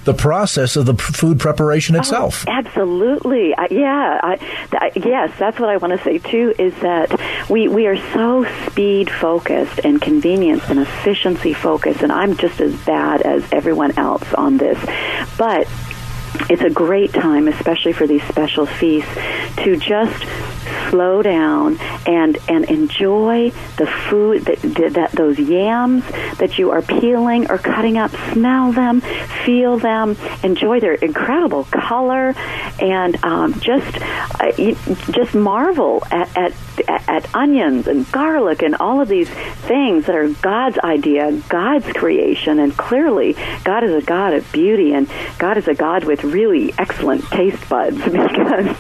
the 0.06 0.14
process 0.14 0.76
of 0.76 0.86
the 0.86 0.96
food 0.96 1.40
preparation 1.40 1.96
itself. 1.96 2.46
Oh, 2.48 2.52
absolutely, 2.52 3.54
uh, 3.56 3.68
yeah, 3.72 4.20
I, 4.22 4.36
th- 4.36 5.06
yes, 5.06 5.32
that's 5.40 5.60
what 5.60 5.70
I 5.70 5.78
want 5.78 5.98
to 5.98 6.04
say 6.04 6.18
too. 6.18 6.54
Is 6.58 6.74
that 6.80 7.20
we 7.50 7.68
we 7.68 7.88
are 7.88 7.98
so 8.14 8.46
speed 8.68 9.10
focused 9.10 9.80
and 9.84 10.02
convenience 10.02 10.64
and 10.70 10.80
efficiency 10.80 11.54
focused, 11.54 12.02
and 12.02 12.12
I'm 12.12 12.36
just 12.38 12.60
as 12.60 12.76
bad 12.86 13.22
as 13.22 13.44
everyone 13.52 13.98
else 13.98 14.34
on 14.34 14.58
this, 14.58 14.78
but 15.38 15.68
it's 16.50 16.64
a 16.64 16.70
great 16.70 17.14
time, 17.14 17.48
especially 17.48 17.94
for 17.94 18.08
these 18.08 18.24
special 18.24 18.66
feasts, 18.66 19.14
to 19.58 19.78
just 19.78 20.26
slow 20.90 21.22
down 21.22 21.80
and 22.06 22.38
and 22.48 22.66
enjoy 22.66 23.50
the 23.78 23.88
food 24.10 24.46
that, 24.46 24.62
that 24.94 25.12
those 25.12 25.40
yams 25.40 26.04
that 26.38 26.58
you 26.58 26.72
are 26.72 26.82
peeling 26.82 27.50
or 27.50 27.58
cutting 27.58 27.98
up. 27.98 28.12
Smell 28.32 28.72
them, 28.72 29.02
feel 29.46 29.78
them, 29.78 30.18
enjoy 30.44 30.80
their 30.80 30.96
incredible 30.96 31.64
color, 31.66 32.36
and 32.80 33.24
um, 33.24 33.60
just 33.60 33.98
uh, 34.02 34.52
just 35.12 35.34
marvel 35.34 36.04
at, 36.12 36.36
at 36.38 36.54
at 36.88 37.36
onions 37.36 37.88
and 37.88 38.12
garlic 38.12 38.62
and 38.62 38.76
all 38.76 39.02
of 39.02 39.08
these 39.08 39.30
things 39.30 40.06
that 40.06 40.16
are 40.16 40.30
God's 40.30 40.78
idea, 40.80 41.32
God's 41.50 41.86
creation, 41.94 42.60
and 42.60 42.76
clearly 42.76 43.34
God 43.64 43.84
is 43.84 44.04
a 44.04 44.06
God 44.06 44.34
of 44.34 44.52
beauty 44.52 44.94
and 44.94 45.10
God 45.38 45.58
is 45.58 45.68
a 45.68 45.74
God 45.74 46.04
with 46.04 46.24
really 46.24 46.74
excellent 46.78 47.26
taste 47.26 47.68
buds 47.70 47.98
because 48.04 48.76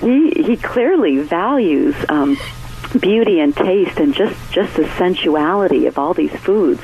he 0.00 0.30
he 0.42 0.56
clearly 0.56 1.13
values 1.22 1.94
um, 2.08 2.36
beauty 2.98 3.40
and 3.40 3.56
taste 3.56 3.98
and 3.98 4.14
just 4.14 4.52
just 4.52 4.74
the 4.76 4.84
sensuality 4.84 5.86
of 5.86 5.98
all 5.98 6.14
these 6.14 6.34
foods. 6.36 6.82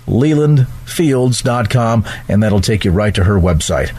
lelandfields.com 0.06 2.04
and 2.28 2.42
that'll 2.42 2.60
take 2.60 2.84
you 2.84 2.90
right 2.90 3.14
to 3.14 3.24
her 3.24 3.40
website 3.40 3.90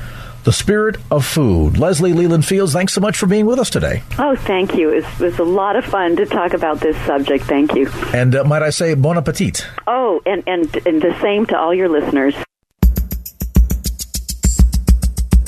the 0.46 0.54
spirit 0.54 0.98
of 1.12 1.26
food. 1.26 1.78
Leslie 1.78 2.14
Leland 2.14 2.46
Fields, 2.46 2.72
thanks 2.72 2.94
so 2.94 3.02
much 3.02 3.18
for 3.18 3.26
being 3.26 3.46
with 3.46 3.60
us 3.60 3.70
today. 3.70 4.04
Oh, 4.20 4.36
thank 4.36 4.76
you. 4.76 4.92
It 4.92 5.04
was, 5.20 5.40
a 5.40 5.44
lot 5.44 5.76
of 5.76 5.84
fun 5.84 6.16
to 6.16 6.26
talk 6.26 6.54
about 6.54 6.80
this 6.80 6.96
subject. 7.06 7.44
Thank 7.46 7.76
you. 7.76 7.90
And 8.14 8.34
uh, 8.36 8.44
might 8.44 8.62
I 8.62 8.70
say, 8.70 8.94
bon 8.94 9.18
appetit. 9.18 9.66
Oh, 9.88 10.22
and, 10.26 10.44
and, 10.48 10.74
and 10.88 11.02
the 11.02 11.18
same 11.22 11.46
to 11.48 11.58
all 11.58 11.74
your 11.74 11.90
listeners. 11.90 12.36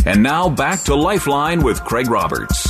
And 0.05 0.23
now 0.23 0.49
back 0.49 0.81
to 0.83 0.95
Lifeline 0.95 1.63
with 1.63 1.83
Craig 1.83 2.09
Roberts. 2.09 2.66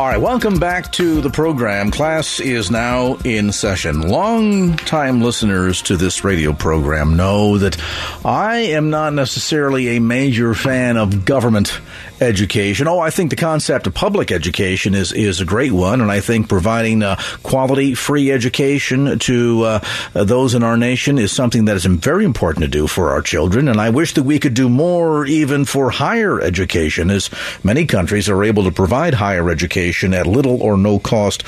All 0.00 0.06
right, 0.06 0.16
welcome 0.16 0.58
back 0.58 0.92
to 0.92 1.20
the 1.20 1.28
program. 1.28 1.90
Class 1.90 2.40
is 2.40 2.70
now 2.70 3.16
in 3.16 3.52
session. 3.52 4.00
Long 4.08 4.76
time 4.76 5.20
listeners 5.20 5.82
to 5.82 5.98
this 5.98 6.24
radio 6.24 6.54
program 6.54 7.16
know 7.16 7.58
that 7.58 7.76
I 8.24 8.60
am 8.60 8.88
not 8.88 9.12
necessarily 9.12 9.88
a 9.88 10.00
major 10.00 10.54
fan 10.54 10.96
of 10.96 11.26
government 11.26 11.82
education. 12.20 12.86
Oh, 12.86 12.98
I 12.98 13.10
think 13.10 13.30
the 13.30 13.36
concept 13.36 13.86
of 13.86 13.94
public 13.94 14.30
education 14.30 14.94
is, 14.94 15.12
is 15.12 15.40
a 15.40 15.44
great 15.44 15.72
one, 15.72 16.00
and 16.00 16.10
I 16.10 16.20
think 16.20 16.48
providing 16.48 17.02
uh, 17.02 17.16
quality, 17.42 17.94
free 17.94 18.30
education 18.30 19.18
to 19.18 19.62
uh, 19.64 19.80
those 20.12 20.54
in 20.54 20.62
our 20.62 20.76
nation 20.76 21.18
is 21.18 21.32
something 21.32 21.64
that 21.64 21.76
is 21.76 21.84
very 21.84 22.24
important 22.24 22.62
to 22.64 22.68
do 22.68 22.86
for 22.86 23.10
our 23.10 23.22
children. 23.22 23.68
And 23.68 23.80
I 23.80 23.90
wish 23.90 24.14
that 24.14 24.22
we 24.22 24.38
could 24.38 24.54
do 24.54 24.68
more 24.68 25.26
even 25.26 25.64
for 25.64 25.90
higher 25.90 26.40
education, 26.40 27.10
as 27.10 27.30
many 27.64 27.86
countries 27.86 28.28
are 28.28 28.44
able 28.44 28.64
to 28.64 28.70
provide 28.70 29.14
higher 29.14 29.50
education 29.50 30.14
at 30.14 30.26
little 30.26 30.62
or 30.62 30.76
no 30.76 30.98
cost 30.98 31.44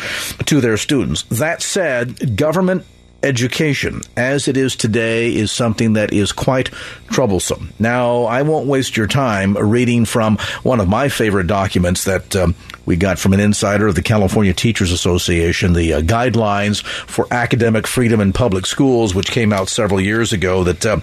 to 0.46 0.60
their 0.60 0.76
students. 0.76 1.22
That 1.24 1.62
said, 1.62 2.36
government 2.36 2.84
education 3.22 4.00
as 4.16 4.48
it 4.48 4.56
is 4.56 4.76
today 4.76 5.34
is 5.34 5.50
something 5.50 5.94
that 5.94 6.12
is 6.12 6.32
quite 6.32 6.68
troublesome. 7.10 7.72
Now, 7.78 8.24
I 8.24 8.42
won't 8.42 8.66
waste 8.66 8.96
your 8.96 9.06
time 9.06 9.56
reading 9.56 10.04
from 10.04 10.38
one 10.62 10.80
of 10.80 10.88
my 10.88 11.08
favorite 11.08 11.46
documents 11.46 12.04
that 12.04 12.34
um, 12.36 12.54
we 12.84 12.96
got 12.96 13.18
from 13.18 13.32
an 13.32 13.40
insider 13.40 13.86
of 13.86 13.94
the 13.94 14.02
California 14.02 14.52
Teachers 14.52 14.90
Association, 14.90 15.72
the 15.72 15.94
uh, 15.94 16.00
Guidelines 16.00 16.82
for 16.84 17.26
Academic 17.30 17.86
Freedom 17.86 18.20
in 18.20 18.32
Public 18.32 18.66
Schools, 18.66 19.14
which 19.14 19.30
came 19.30 19.52
out 19.52 19.68
several 19.68 20.00
years 20.00 20.32
ago, 20.32 20.64
that 20.64 20.84
uh, 20.84 21.00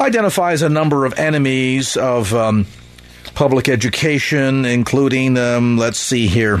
identifies 0.00 0.62
a 0.62 0.68
number 0.68 1.04
of 1.04 1.18
enemies 1.18 1.96
of 1.96 2.34
um, 2.34 2.66
public 3.34 3.68
education, 3.68 4.64
including, 4.64 5.38
um, 5.38 5.76
let's 5.76 5.98
see 5.98 6.26
here. 6.26 6.60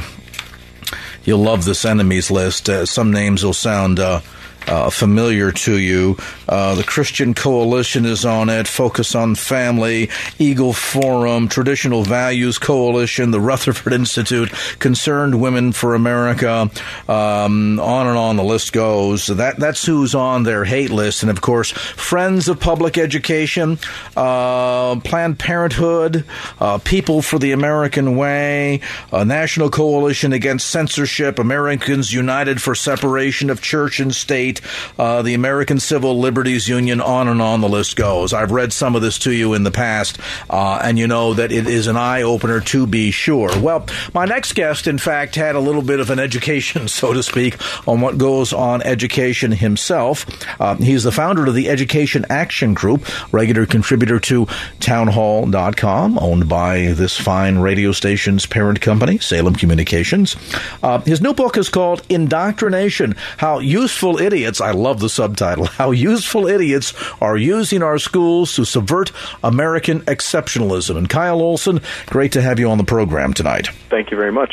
You'll 1.24 1.38
love 1.38 1.64
this 1.64 1.84
enemies 1.84 2.30
list. 2.30 2.68
Uh, 2.68 2.84
some 2.86 3.10
names 3.10 3.44
will 3.44 3.54
sound 3.54 3.98
uh, 4.68 4.84
uh, 4.84 4.90
familiar 4.90 5.50
to 5.50 5.78
you. 5.78 6.16
Uh, 6.48 6.74
the 6.74 6.84
Christian 6.84 7.32
Coalition 7.32 8.04
is 8.04 8.24
on 8.24 8.50
it, 8.50 8.68
Focus 8.68 9.14
on 9.14 9.34
Family, 9.34 10.10
Eagle 10.38 10.72
Forum, 10.72 11.48
Traditional 11.48 12.02
Values 12.02 12.58
Coalition, 12.58 13.30
the 13.30 13.40
Rutherford 13.40 13.92
Institute, 13.94 14.52
Concerned 14.78 15.40
Women 15.40 15.72
for 15.72 15.94
America, 15.94 16.70
um, 17.08 17.80
on 17.80 18.06
and 18.06 18.18
on 18.18 18.36
the 18.36 18.44
list 18.44 18.72
goes. 18.72 19.26
That 19.26 19.58
That's 19.58 19.86
who's 19.86 20.14
on 20.14 20.42
their 20.42 20.64
hate 20.64 20.90
list. 20.90 21.22
And 21.22 21.30
of 21.30 21.40
course, 21.40 21.70
Friends 21.70 22.48
of 22.48 22.60
Public 22.60 22.98
Education, 22.98 23.78
uh, 24.16 24.96
Planned 25.00 25.38
Parenthood, 25.38 26.24
uh, 26.60 26.78
People 26.78 27.22
for 27.22 27.38
the 27.38 27.52
American 27.52 28.16
Way, 28.16 28.80
National 29.12 29.70
Coalition 29.70 30.32
Against 30.32 30.68
Censorship, 30.68 31.38
Americans 31.38 32.12
United 32.12 32.60
for 32.60 32.74
Separation 32.74 33.48
of 33.48 33.62
Church 33.62 34.00
and 34.00 34.14
State, 34.14 34.53
uh, 34.98 35.22
the 35.22 35.34
American 35.34 35.80
Civil 35.80 36.18
Liberties 36.18 36.68
Union, 36.68 37.00
on 37.00 37.28
and 37.28 37.40
on 37.40 37.60
the 37.60 37.68
list 37.68 37.96
goes. 37.96 38.32
I've 38.32 38.50
read 38.50 38.72
some 38.72 38.96
of 38.96 39.02
this 39.02 39.18
to 39.20 39.32
you 39.32 39.54
in 39.54 39.64
the 39.64 39.70
past, 39.70 40.18
uh, 40.50 40.80
and 40.82 40.98
you 40.98 41.06
know 41.06 41.34
that 41.34 41.52
it 41.52 41.66
is 41.66 41.86
an 41.86 41.96
eye 41.96 42.22
opener 42.22 42.60
to 42.60 42.86
be 42.86 43.10
sure. 43.10 43.50
Well, 43.58 43.86
my 44.12 44.24
next 44.24 44.54
guest, 44.54 44.86
in 44.86 44.98
fact, 44.98 45.34
had 45.34 45.54
a 45.54 45.60
little 45.60 45.82
bit 45.82 46.00
of 46.00 46.10
an 46.10 46.18
education, 46.18 46.88
so 46.94 47.12
to 47.12 47.22
speak, 47.22 47.56
on 47.88 48.00
what 48.00 48.18
goes 48.18 48.52
on 48.52 48.82
education 48.82 49.52
himself. 49.52 50.26
Uh, 50.60 50.76
he's 50.76 51.04
the 51.04 51.12
founder 51.12 51.46
of 51.46 51.54
the 51.54 51.68
Education 51.68 52.24
Action 52.30 52.74
Group, 52.74 53.06
regular 53.32 53.66
contributor 53.66 54.20
to 54.20 54.46
townhall.com, 54.80 56.18
owned 56.18 56.48
by 56.48 56.92
this 56.92 57.18
fine 57.18 57.58
radio 57.58 57.92
station's 57.92 58.46
parent 58.46 58.80
company, 58.80 59.18
Salem 59.18 59.54
Communications. 59.54 60.36
Uh, 60.82 61.00
his 61.00 61.20
new 61.20 61.34
book 61.34 61.56
is 61.56 61.68
called 61.68 62.02
Indoctrination 62.08 63.14
How 63.38 63.58
Useful 63.58 64.18
Idiots 64.18 64.43
idiots, 64.44 64.60
I 64.60 64.72
love 64.72 65.00
the 65.00 65.08
subtitle, 65.08 65.64
How 65.78 65.90
Useful 65.90 66.46
Idiots 66.46 66.92
Are 67.20 67.36
Using 67.36 67.82
Our 67.82 67.98
Schools 67.98 68.54
to 68.56 68.64
Subvert 68.66 69.10
American 69.42 70.02
Exceptionalism. 70.02 70.96
And 70.98 71.08
Kyle 71.08 71.40
Olson, 71.40 71.80
great 72.06 72.32
to 72.32 72.42
have 72.42 72.58
you 72.58 72.68
on 72.68 72.76
the 72.76 72.84
program 72.84 73.32
tonight. 73.32 73.68
Thank 73.88 74.10
you 74.10 74.18
very 74.18 74.32
much. 74.32 74.52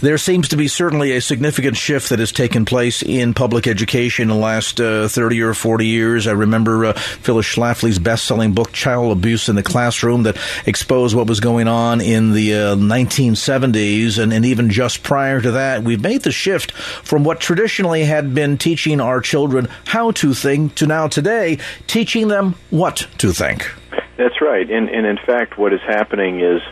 There 0.00 0.18
seems 0.18 0.48
to 0.48 0.56
be 0.56 0.68
certainly 0.68 1.12
a 1.12 1.20
significant 1.20 1.76
shift 1.76 2.10
that 2.10 2.18
has 2.18 2.32
taken 2.32 2.66
place 2.66 3.02
in 3.02 3.32
public 3.32 3.66
education 3.66 4.24
in 4.24 4.28
the 4.28 4.42
last 4.42 4.80
uh, 4.80 5.08
30 5.08 5.40
or 5.42 5.54
40 5.54 5.86
years. 5.86 6.26
I 6.26 6.32
remember 6.32 6.86
uh, 6.86 6.92
Phyllis 6.92 7.46
Schlafly's 7.46 7.98
best 7.98 8.26
selling 8.26 8.52
book, 8.52 8.72
Child 8.72 9.12
Abuse 9.12 9.48
in 9.48 9.56
the 9.56 9.62
Classroom, 9.62 10.24
that 10.24 10.36
exposed 10.66 11.16
what 11.16 11.26
was 11.26 11.40
going 11.40 11.68
on 11.68 12.00
in 12.00 12.32
the 12.32 12.54
uh, 12.54 12.74
1970s 12.74 14.18
and, 14.18 14.32
and 14.32 14.44
even 14.44 14.68
just 14.70 15.02
prior 15.02 15.40
to 15.40 15.52
that. 15.52 15.82
We've 15.82 16.02
made 16.02 16.22
the 16.22 16.32
shift 16.32 16.72
from 16.72 17.24
what 17.24 17.40
traditionally 17.40 18.04
had 18.04 18.34
been 18.34 18.58
teaching 18.58 19.00
our 19.00 19.13
children 19.20 19.68
how 19.86 20.10
to 20.12 20.34
think 20.34 20.74
to 20.76 20.86
now 20.86 21.06
today 21.08 21.58
teaching 21.86 22.28
them 22.28 22.54
what 22.70 23.06
to 23.18 23.32
think. 23.32 23.70
That's 24.16 24.40
right. 24.40 24.70
And, 24.70 24.88
and 24.88 25.06
in 25.06 25.18
fact, 25.18 25.58
what 25.58 25.72
is 25.72 25.80
happening 25.80 26.40
is 26.40 26.62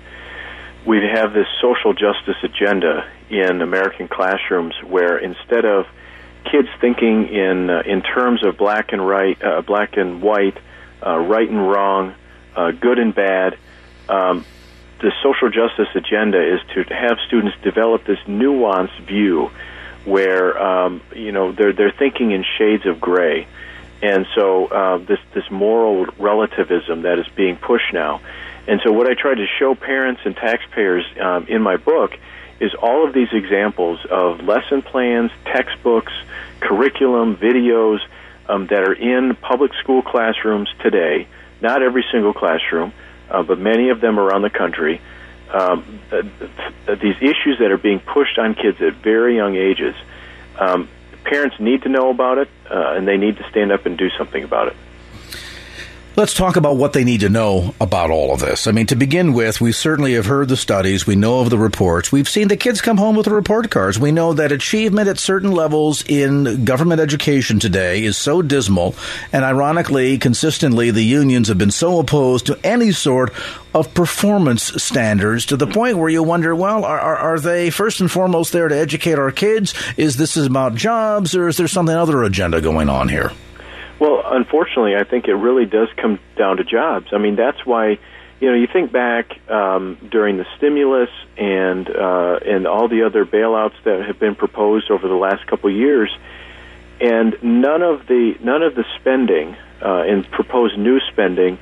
we 0.86 0.98
have 0.98 1.32
this 1.32 1.46
social 1.60 1.92
justice 1.92 2.36
agenda 2.42 3.08
in 3.30 3.62
American 3.62 4.08
classrooms 4.08 4.74
where 4.86 5.18
instead 5.18 5.64
of 5.64 5.86
kids 6.50 6.68
thinking 6.80 7.28
in 7.28 7.70
uh, 7.70 7.82
in 7.86 8.02
terms 8.02 8.44
of 8.44 8.56
black 8.56 8.92
and 8.92 9.06
right, 9.06 9.42
uh, 9.42 9.62
black 9.62 9.96
and 9.96 10.22
white, 10.22 10.58
uh, 11.04 11.18
right 11.18 11.48
and 11.48 11.68
wrong, 11.68 12.14
uh, 12.56 12.72
good 12.72 12.98
and 12.98 13.14
bad, 13.14 13.56
um, 14.08 14.44
the 15.00 15.12
social 15.22 15.50
justice 15.50 15.88
agenda 15.94 16.54
is 16.54 16.60
to 16.74 16.94
have 16.94 17.18
students 17.26 17.56
develop 17.62 18.04
this 18.04 18.18
nuanced 18.26 19.00
view 19.06 19.50
where 20.04 20.60
um, 20.60 21.00
you 21.14 21.32
know 21.32 21.52
they're 21.52 21.72
they're 21.72 21.94
thinking 21.98 22.32
in 22.32 22.44
shades 22.58 22.86
of 22.86 23.00
gray, 23.00 23.46
and 24.02 24.26
so 24.34 24.66
uh, 24.66 24.98
this 24.98 25.20
this 25.34 25.50
moral 25.50 26.06
relativism 26.18 27.02
that 27.02 27.18
is 27.18 27.28
being 27.34 27.56
pushed 27.56 27.92
now 27.92 28.20
and 28.66 28.80
so, 28.84 28.92
what 28.92 29.08
I 29.08 29.14
try 29.14 29.34
to 29.34 29.46
show 29.58 29.74
parents 29.74 30.20
and 30.24 30.36
taxpayers 30.36 31.04
um, 31.20 31.46
in 31.48 31.62
my 31.62 31.76
book 31.76 32.16
is 32.60 32.72
all 32.74 33.06
of 33.06 33.12
these 33.12 33.32
examples 33.32 34.04
of 34.08 34.40
lesson 34.40 34.82
plans, 34.82 35.32
textbooks, 35.44 36.12
curriculum, 36.60 37.36
videos 37.36 37.98
um, 38.48 38.68
that 38.68 38.84
are 38.84 38.92
in 38.92 39.34
public 39.34 39.72
school 39.74 40.02
classrooms 40.02 40.68
today. 40.80 41.26
Not 41.60 41.82
every 41.82 42.04
single 42.12 42.32
classroom, 42.32 42.92
uh, 43.28 43.42
but 43.42 43.58
many 43.58 43.88
of 43.88 44.00
them 44.00 44.18
around 44.18 44.42
the 44.42 44.50
country. 44.50 45.00
Um, 45.52 46.00
uh, 46.10 46.22
these 46.94 47.16
issues 47.20 47.58
that 47.58 47.70
are 47.70 47.78
being 47.78 48.00
pushed 48.00 48.38
on 48.38 48.54
kids 48.54 48.80
at 48.80 48.94
very 48.94 49.36
young 49.36 49.54
ages. 49.54 49.94
Um, 50.58 50.88
parents 51.24 51.60
need 51.60 51.82
to 51.82 51.88
know 51.88 52.10
about 52.10 52.38
it, 52.38 52.48
uh, 52.70 52.94
and 52.96 53.06
they 53.06 53.16
need 53.16 53.36
to 53.36 53.48
stand 53.50 53.70
up 53.70 53.86
and 53.86 53.96
do 53.98 54.08
something 54.10 54.42
about 54.42 54.68
it. 54.68 54.76
Let's 56.14 56.34
talk 56.34 56.56
about 56.56 56.76
what 56.76 56.92
they 56.92 57.04
need 57.04 57.20
to 57.20 57.30
know 57.30 57.74
about 57.80 58.10
all 58.10 58.34
of 58.34 58.40
this. 58.40 58.66
I 58.66 58.72
mean, 58.72 58.84
to 58.88 58.96
begin 58.96 59.32
with, 59.32 59.62
we 59.62 59.72
certainly 59.72 60.12
have 60.12 60.26
heard 60.26 60.50
the 60.50 60.58
studies. 60.58 61.06
We 61.06 61.16
know 61.16 61.40
of 61.40 61.48
the 61.48 61.56
reports. 61.56 62.12
We've 62.12 62.28
seen 62.28 62.48
the 62.48 62.56
kids 62.58 62.82
come 62.82 62.98
home 62.98 63.16
with 63.16 63.24
the 63.24 63.34
report 63.34 63.70
cards. 63.70 63.98
We 63.98 64.12
know 64.12 64.34
that 64.34 64.52
achievement 64.52 65.08
at 65.08 65.18
certain 65.18 65.52
levels 65.52 66.04
in 66.06 66.66
government 66.66 67.00
education 67.00 67.60
today 67.60 68.04
is 68.04 68.18
so 68.18 68.42
dismal. 68.42 68.94
And 69.32 69.42
ironically, 69.42 70.18
consistently, 70.18 70.90
the 70.90 71.02
unions 71.02 71.48
have 71.48 71.56
been 71.56 71.70
so 71.70 71.98
opposed 71.98 72.44
to 72.44 72.58
any 72.62 72.92
sort 72.92 73.32
of 73.74 73.94
performance 73.94 74.64
standards 74.82 75.46
to 75.46 75.56
the 75.56 75.66
point 75.66 75.96
where 75.96 76.10
you 76.10 76.22
wonder, 76.22 76.54
well, 76.54 76.84
are, 76.84 77.00
are, 77.00 77.40
they 77.40 77.70
first 77.70 78.02
and 78.02 78.10
foremost 78.10 78.52
there 78.52 78.68
to 78.68 78.76
educate 78.76 79.18
our 79.18 79.32
kids? 79.32 79.72
Is 79.96 80.18
this 80.18 80.36
about 80.36 80.74
jobs 80.74 81.34
or 81.34 81.48
is 81.48 81.56
there 81.56 81.68
something 81.68 81.96
other 81.96 82.22
agenda 82.22 82.60
going 82.60 82.90
on 82.90 83.08
here? 83.08 83.32
Well, 84.02 84.20
unfortunately, 84.24 84.96
I 84.96 85.04
think 85.04 85.28
it 85.28 85.34
really 85.34 85.64
does 85.64 85.86
come 85.96 86.18
down 86.36 86.56
to 86.56 86.64
jobs. 86.64 87.12
I 87.12 87.18
mean, 87.18 87.36
that's 87.36 87.64
why 87.64 88.00
you 88.40 88.50
know 88.50 88.54
you 88.54 88.66
think 88.66 88.90
back 88.90 89.48
um, 89.48 89.96
during 90.10 90.38
the 90.38 90.46
stimulus 90.56 91.08
and 91.36 91.88
uh, 91.88 92.40
and 92.44 92.66
all 92.66 92.88
the 92.88 93.04
other 93.04 93.24
bailouts 93.24 93.80
that 93.84 94.04
have 94.04 94.18
been 94.18 94.34
proposed 94.34 94.90
over 94.90 95.06
the 95.06 95.14
last 95.14 95.46
couple 95.46 95.70
of 95.70 95.76
years, 95.76 96.10
and 97.00 97.36
none 97.44 97.82
of 97.82 98.08
the 98.08 98.34
none 98.40 98.64
of 98.64 98.74
the 98.74 98.84
spending 98.98 99.54
uh, 99.80 100.02
and 100.02 100.28
proposed 100.32 100.76
new 100.76 100.98
spending 101.12 101.56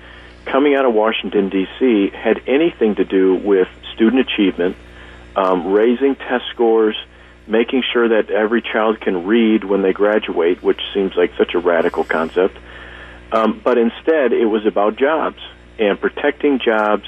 coming 0.46 0.74
out 0.74 0.86
of 0.86 0.94
Washington 0.94 1.50
D.C. 1.50 2.08
had 2.14 2.40
anything 2.46 2.94
to 2.94 3.04
do 3.04 3.34
with 3.34 3.68
student 3.92 4.26
achievement, 4.26 4.78
um, 5.36 5.74
raising 5.74 6.16
test 6.16 6.44
scores 6.54 6.96
making 7.50 7.82
sure 7.92 8.08
that 8.08 8.30
every 8.30 8.62
child 8.62 9.00
can 9.00 9.26
read 9.26 9.64
when 9.64 9.82
they 9.82 9.92
graduate, 9.92 10.62
which 10.62 10.80
seems 10.94 11.14
like 11.16 11.32
such 11.36 11.54
a 11.54 11.58
radical 11.58 12.04
concept. 12.04 12.56
Um, 13.32 13.60
but 13.62 13.76
instead, 13.76 14.32
it 14.32 14.46
was 14.46 14.66
about 14.66 14.96
jobs 14.96 15.40
and 15.78 16.00
protecting 16.00 16.58
jobs 16.58 17.04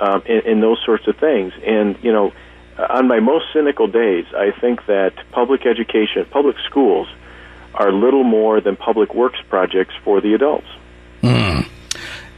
um, 0.00 0.22
and, 0.28 0.44
and 0.46 0.62
those 0.62 0.78
sorts 0.84 1.06
of 1.06 1.16
things. 1.16 1.52
And, 1.64 1.98
you 2.02 2.12
know, 2.12 2.32
on 2.78 3.08
my 3.08 3.20
most 3.20 3.46
cynical 3.52 3.86
days, 3.86 4.26
I 4.34 4.50
think 4.50 4.86
that 4.86 5.12
public 5.30 5.66
education, 5.66 6.26
public 6.30 6.56
schools, 6.66 7.08
are 7.74 7.92
little 7.92 8.24
more 8.24 8.60
than 8.60 8.76
public 8.76 9.14
works 9.14 9.38
projects 9.48 9.94
for 10.04 10.20
the 10.20 10.34
adults. 10.34 10.68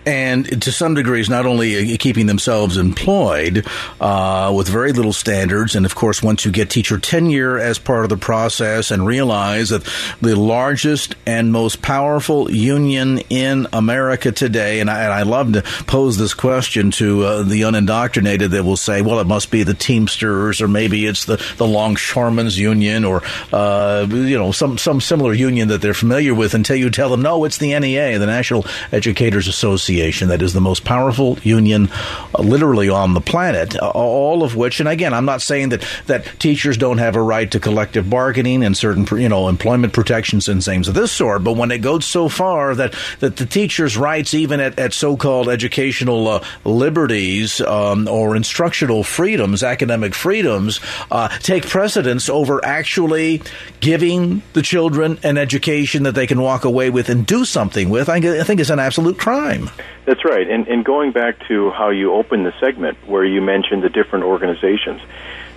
And 0.07 0.63
to 0.63 0.71
some 0.71 0.95
degrees, 0.95 1.29
not 1.29 1.47
only 1.47 1.95
uh, 1.95 1.97
keeping 1.99 2.27
themselves 2.27 2.77
employed 2.77 3.67
uh, 4.01 4.53
with 4.57 4.69
very 4.69 4.93
little 4.93 5.13
standards, 5.13 5.75
and 5.75 5.85
of 5.85 5.97
course, 5.97 6.23
once 6.23 6.45
you 6.45 6.53
get 6.53 6.71
teacher 6.71 6.97
tenure 6.97 7.59
as 7.59 7.81
part 7.81 8.05
of 8.05 8.11
the 8.11 8.17
process, 8.17 8.93
and 8.93 9.05
realize 9.05 9.71
that 9.71 9.83
the 10.21 10.37
largest 10.37 11.17
and 11.27 11.51
most 11.51 11.83
powerful 11.83 12.49
union 12.49 13.19
in 13.31 13.67
America 13.73 14.31
today, 14.31 14.79
and 14.79 14.89
I, 14.89 15.03
and 15.03 15.13
I 15.13 15.23
love 15.23 15.55
to 15.55 15.63
pose 15.89 16.17
this 16.17 16.35
question 16.35 16.93
to 16.93 17.25
uh, 17.25 17.43
the 17.43 17.63
unindoctrinated 17.63 18.53
that 18.53 18.63
will 18.63 18.77
say, 18.77 19.03
well, 19.03 19.19
it 19.19 19.27
must 19.27 19.51
be 19.51 19.65
the 19.65 19.75
Teamsters, 19.75 20.61
or 20.61 20.69
maybe 20.69 21.05
it's 21.05 21.25
the 21.25 21.45
the 21.57 21.67
Longshoremen's 21.67 22.57
Union, 22.57 23.05
or 23.05 23.25
uh, 23.53 24.07
you 24.09 24.39
know 24.39 24.53
some 24.53 24.79
some 24.79 25.01
similar 25.01 25.33
union 25.33 25.67
that 25.67 25.83
they're 25.83 25.95
familiar 25.95 26.33
with, 26.33 26.55
until 26.55 26.77
you 26.77 26.91
tell 26.91 27.09
them, 27.09 27.23
no, 27.23 27.43
it's 27.45 27.59
the 27.59 27.77
NEA, 27.77 28.21
the 28.21 28.27
National 28.27 28.65
Educators 28.93 29.49
Association 29.49 29.96
Association, 29.97 30.29
that 30.29 30.43
is 30.43 30.53
the 30.53 30.61
most 30.61 30.85
powerful 30.85 31.39
union 31.43 31.89
uh, 32.35 32.43
literally 32.43 32.89
on 32.89 33.15
the 33.15 33.21
planet, 33.21 33.77
uh, 33.81 33.91
all 33.91 34.43
of 34.43 34.55
which, 34.55 34.79
and 34.79 34.89
again, 34.89 35.15
I'm 35.15 35.25
not 35.25 35.41
saying 35.41 35.71
that, 35.71 35.87
that 36.07 36.27
teachers 36.39 36.77
don't 36.77 36.99
have 36.99 37.17
a 37.17 37.23
right 37.23 37.51
to 37.51 37.59
collective 37.59 38.11
bargaining 38.11 38.63
and 38.63 38.77
certain, 38.77 39.07
you 39.19 39.29
know, 39.29 39.49
employment 39.49 39.93
protections 39.95 40.49
and 40.49 40.63
things 40.63 40.89
of 40.89 40.95
this 40.95 41.13
sort, 41.13 41.45
but 41.45 41.55
when 41.55 41.71
it 41.71 41.79
goes 41.79 42.05
so 42.05 42.29
far 42.29 42.75
that, 42.75 42.95
that 43.21 43.37
the 43.37 43.47
teacher's 43.47 43.97
rights, 43.97 44.35
even 44.35 44.61
at, 44.61 44.79
at 44.79 44.93
so-called 44.93 45.49
educational 45.49 46.29
uh, 46.29 46.45
liberties 46.65 47.61
um, 47.63 48.07
or 48.07 48.37
instructional 48.37 49.03
freedoms, 49.03 49.63
academic 49.63 50.15
freedoms, 50.15 50.81
uh, 51.11 51.29
take 51.39 51.67
precedence 51.67 52.29
over 52.29 52.63
actually 52.65 53.41
giving 53.81 54.43
the 54.53 54.63
children 54.63 55.19
an 55.23 55.39
education 55.39 56.03
that 56.03 56.15
they 56.15 56.27
can 56.27 56.41
walk 56.41 56.65
away 56.65 56.91
with 56.91 57.09
and 57.09 57.27
do 57.27 57.45
something 57.45 57.89
with, 57.89 58.09
I, 58.09 58.17
I 58.17 58.45
think 58.45 58.61
is 58.61 58.71
an 58.71 58.79
absolute 58.79 59.19
crime. 59.19 59.71
That's 60.05 60.25
right. 60.25 60.49
And, 60.49 60.69
and 60.69 60.85
going 60.85 61.13
back 61.13 61.47
to 61.49 61.71
how 61.71 61.91
you 61.91 62.13
opened 62.13 62.47
the 62.47 62.55
segment 62.61 62.97
where 63.07 63.25
you 63.25 63.41
mentioned 63.41 63.83
the 63.83 63.89
different 63.89 64.25
organizations, 64.25 65.01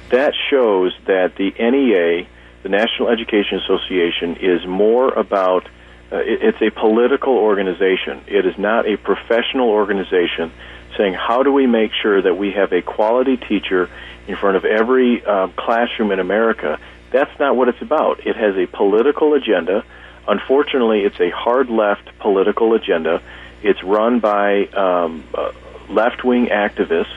that 0.09 0.33
shows 0.49 0.93
that 1.05 1.35
the 1.35 1.51
NEA, 1.59 2.27
the 2.63 2.69
National 2.69 3.09
Education 3.09 3.59
Association, 3.59 4.37
is 4.37 4.65
more 4.65 5.09
about 5.13 5.67
uh, 6.11 6.17
it, 6.17 6.41
it's 6.41 6.61
a 6.61 6.71
political 6.71 7.33
organization. 7.33 8.21
It 8.27 8.45
is 8.45 8.57
not 8.57 8.87
a 8.87 8.97
professional 8.97 9.69
organization 9.69 10.51
saying, 10.97 11.13
how 11.13 11.43
do 11.43 11.53
we 11.53 11.67
make 11.67 11.91
sure 12.01 12.21
that 12.21 12.35
we 12.35 12.51
have 12.51 12.73
a 12.73 12.81
quality 12.81 13.37
teacher 13.37 13.89
in 14.27 14.35
front 14.35 14.57
of 14.57 14.65
every 14.65 15.23
uh, 15.23 15.49
classroom 15.49 16.11
in 16.11 16.19
America? 16.19 16.79
That's 17.11 17.39
not 17.39 17.55
what 17.55 17.69
it's 17.69 17.81
about. 17.81 18.25
It 18.25 18.35
has 18.35 18.55
a 18.57 18.65
political 18.65 19.35
agenda. 19.35 19.83
Unfortunately, 20.27 21.01
it's 21.01 21.19
a 21.19 21.29
hard 21.29 21.69
left 21.69 22.17
political 22.19 22.73
agenda 22.73 23.21
it's 23.63 23.83
run 23.83 24.19
by 24.19 24.65
um, 24.67 25.23
uh, 25.33 25.51
left 25.89 26.23
wing 26.23 26.47
activists 26.47 27.13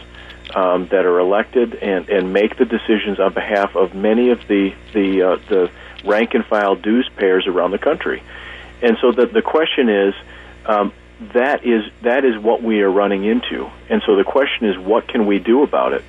um, 0.54 0.86
that 0.88 1.06
are 1.06 1.18
elected 1.18 1.74
and, 1.74 2.08
and 2.08 2.32
make 2.32 2.56
the 2.56 2.64
decisions 2.64 3.20
on 3.20 3.32
behalf 3.32 3.74
of 3.76 3.94
many 3.94 4.30
of 4.30 4.46
the 4.48 4.74
the 4.92 5.22
uh, 5.22 5.36
the 5.48 5.70
rank 6.04 6.34
and 6.34 6.44
file 6.46 6.74
dues 6.74 7.08
payers 7.16 7.46
around 7.46 7.70
the 7.70 7.78
country. 7.78 8.22
And 8.82 8.96
so 9.00 9.12
the 9.12 9.26
the 9.26 9.42
question 9.42 9.88
is. 9.88 10.14
Um, 10.64 10.92
that 11.34 11.64
is 11.64 11.84
that 12.02 12.24
is 12.24 12.36
what 12.36 12.62
we 12.62 12.82
are 12.82 12.90
running 12.90 13.24
into, 13.24 13.70
and 13.88 14.02
so 14.04 14.16
the 14.16 14.24
question 14.24 14.66
is, 14.66 14.76
what 14.76 15.06
can 15.06 15.26
we 15.26 15.38
do 15.38 15.62
about 15.62 15.92
it? 15.92 16.04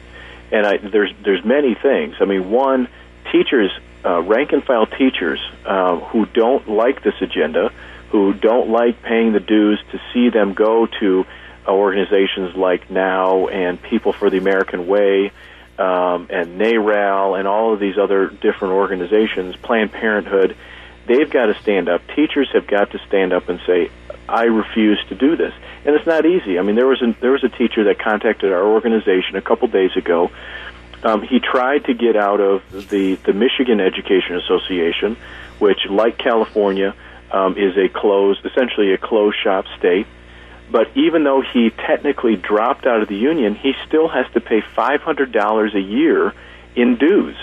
And 0.52 0.66
I, 0.66 0.78
there's 0.78 1.14
there's 1.24 1.46
many 1.46 1.76
things. 1.76 2.16
I 2.20 2.26
mean, 2.26 2.50
one, 2.50 2.88
teachers, 3.32 3.72
uh, 4.04 4.22
rank 4.22 4.52
and 4.52 4.64
file 4.64 4.88
teachers 4.88 5.40
uh, 5.66 5.98
who 5.98 6.26
don't 6.26 6.68
like 6.68 7.04
this 7.04 7.14
agenda, 7.22 7.72
who 8.14 8.32
don't 8.32 8.70
like 8.70 9.02
paying 9.02 9.34
the 9.34 9.40
dues 9.40 9.82
to 9.92 10.00
see 10.14 10.30
them 10.30 10.54
go 10.54 10.86
to 11.00 11.26
organizations 11.68 12.56
like 12.56 12.92
NOW 12.92 13.48
and 13.48 13.82
People 13.82 14.14
for 14.14 14.30
the 14.30 14.38
American 14.38 14.86
Way 14.86 15.32
um, 15.80 16.28
and 16.30 16.62
NARAL 16.62 17.40
and 17.40 17.48
all 17.48 17.74
of 17.74 17.80
these 17.80 17.98
other 17.98 18.28
different 18.28 18.76
organizations, 18.76 19.56
Planned 19.56 19.92
Parenthood. 19.92 20.56
they've 21.08 21.28
got 21.28 21.48
to 21.48 21.56
stand 21.64 21.90
up. 21.90 22.02
Teachers 22.16 22.50
have 22.54 22.68
got 22.68 22.92
to 22.92 23.00
stand 23.08 23.34
up 23.34 23.50
and 23.50 23.60
say, 23.66 23.90
"I 24.30 24.44
refuse 24.44 25.04
to 25.10 25.16
do 25.16 25.36
this." 25.36 25.54
And 25.84 25.96
it's 25.96 26.06
not 26.06 26.24
easy. 26.28 26.60
I 26.60 26.62
mean, 26.62 26.76
there 26.76 26.86
was 26.86 27.02
a, 27.02 27.16
there 27.20 27.32
was 27.32 27.44
a 27.44 27.50
teacher 27.50 27.86
that 27.86 27.98
contacted 27.98 28.54
our 28.54 28.64
organization 28.64 29.38
a 29.38 29.42
couple 29.42 29.68
days 29.70 29.98
ago. 29.98 30.30
Um, 31.02 31.24
he 31.24 31.40
tried 31.40 31.86
to 31.86 31.96
get 31.96 32.16
out 32.16 32.42
of 32.42 32.62
the 32.90 33.16
the 33.16 33.34
Michigan 33.34 33.82
Education 33.82 34.36
Association, 34.36 35.18
which, 35.58 35.88
like 35.90 36.20
California, 36.20 36.94
um, 37.34 37.58
is 37.58 37.76
a 37.76 37.90
closed, 37.90 38.46
essentially 38.46 38.94
a 38.94 38.98
closed 38.98 39.38
shop 39.44 39.66
state. 39.78 40.08
But 40.72 40.96
even 40.96 41.24
though 41.24 41.42
he 41.42 41.72
technically 41.72 42.36
dropped 42.36 42.86
out 42.86 43.02
of 43.02 43.10
the 43.10 43.16
union, 43.18 43.56
he 43.56 43.74
still 43.86 44.08
has 44.08 44.26
to 44.34 44.40
pay 44.42 44.62
five 44.62 45.02
hundred 45.02 45.32
dollars 45.32 45.76
a 45.76 45.82
year 45.82 46.34
in 46.76 46.96
dues. 46.98 47.36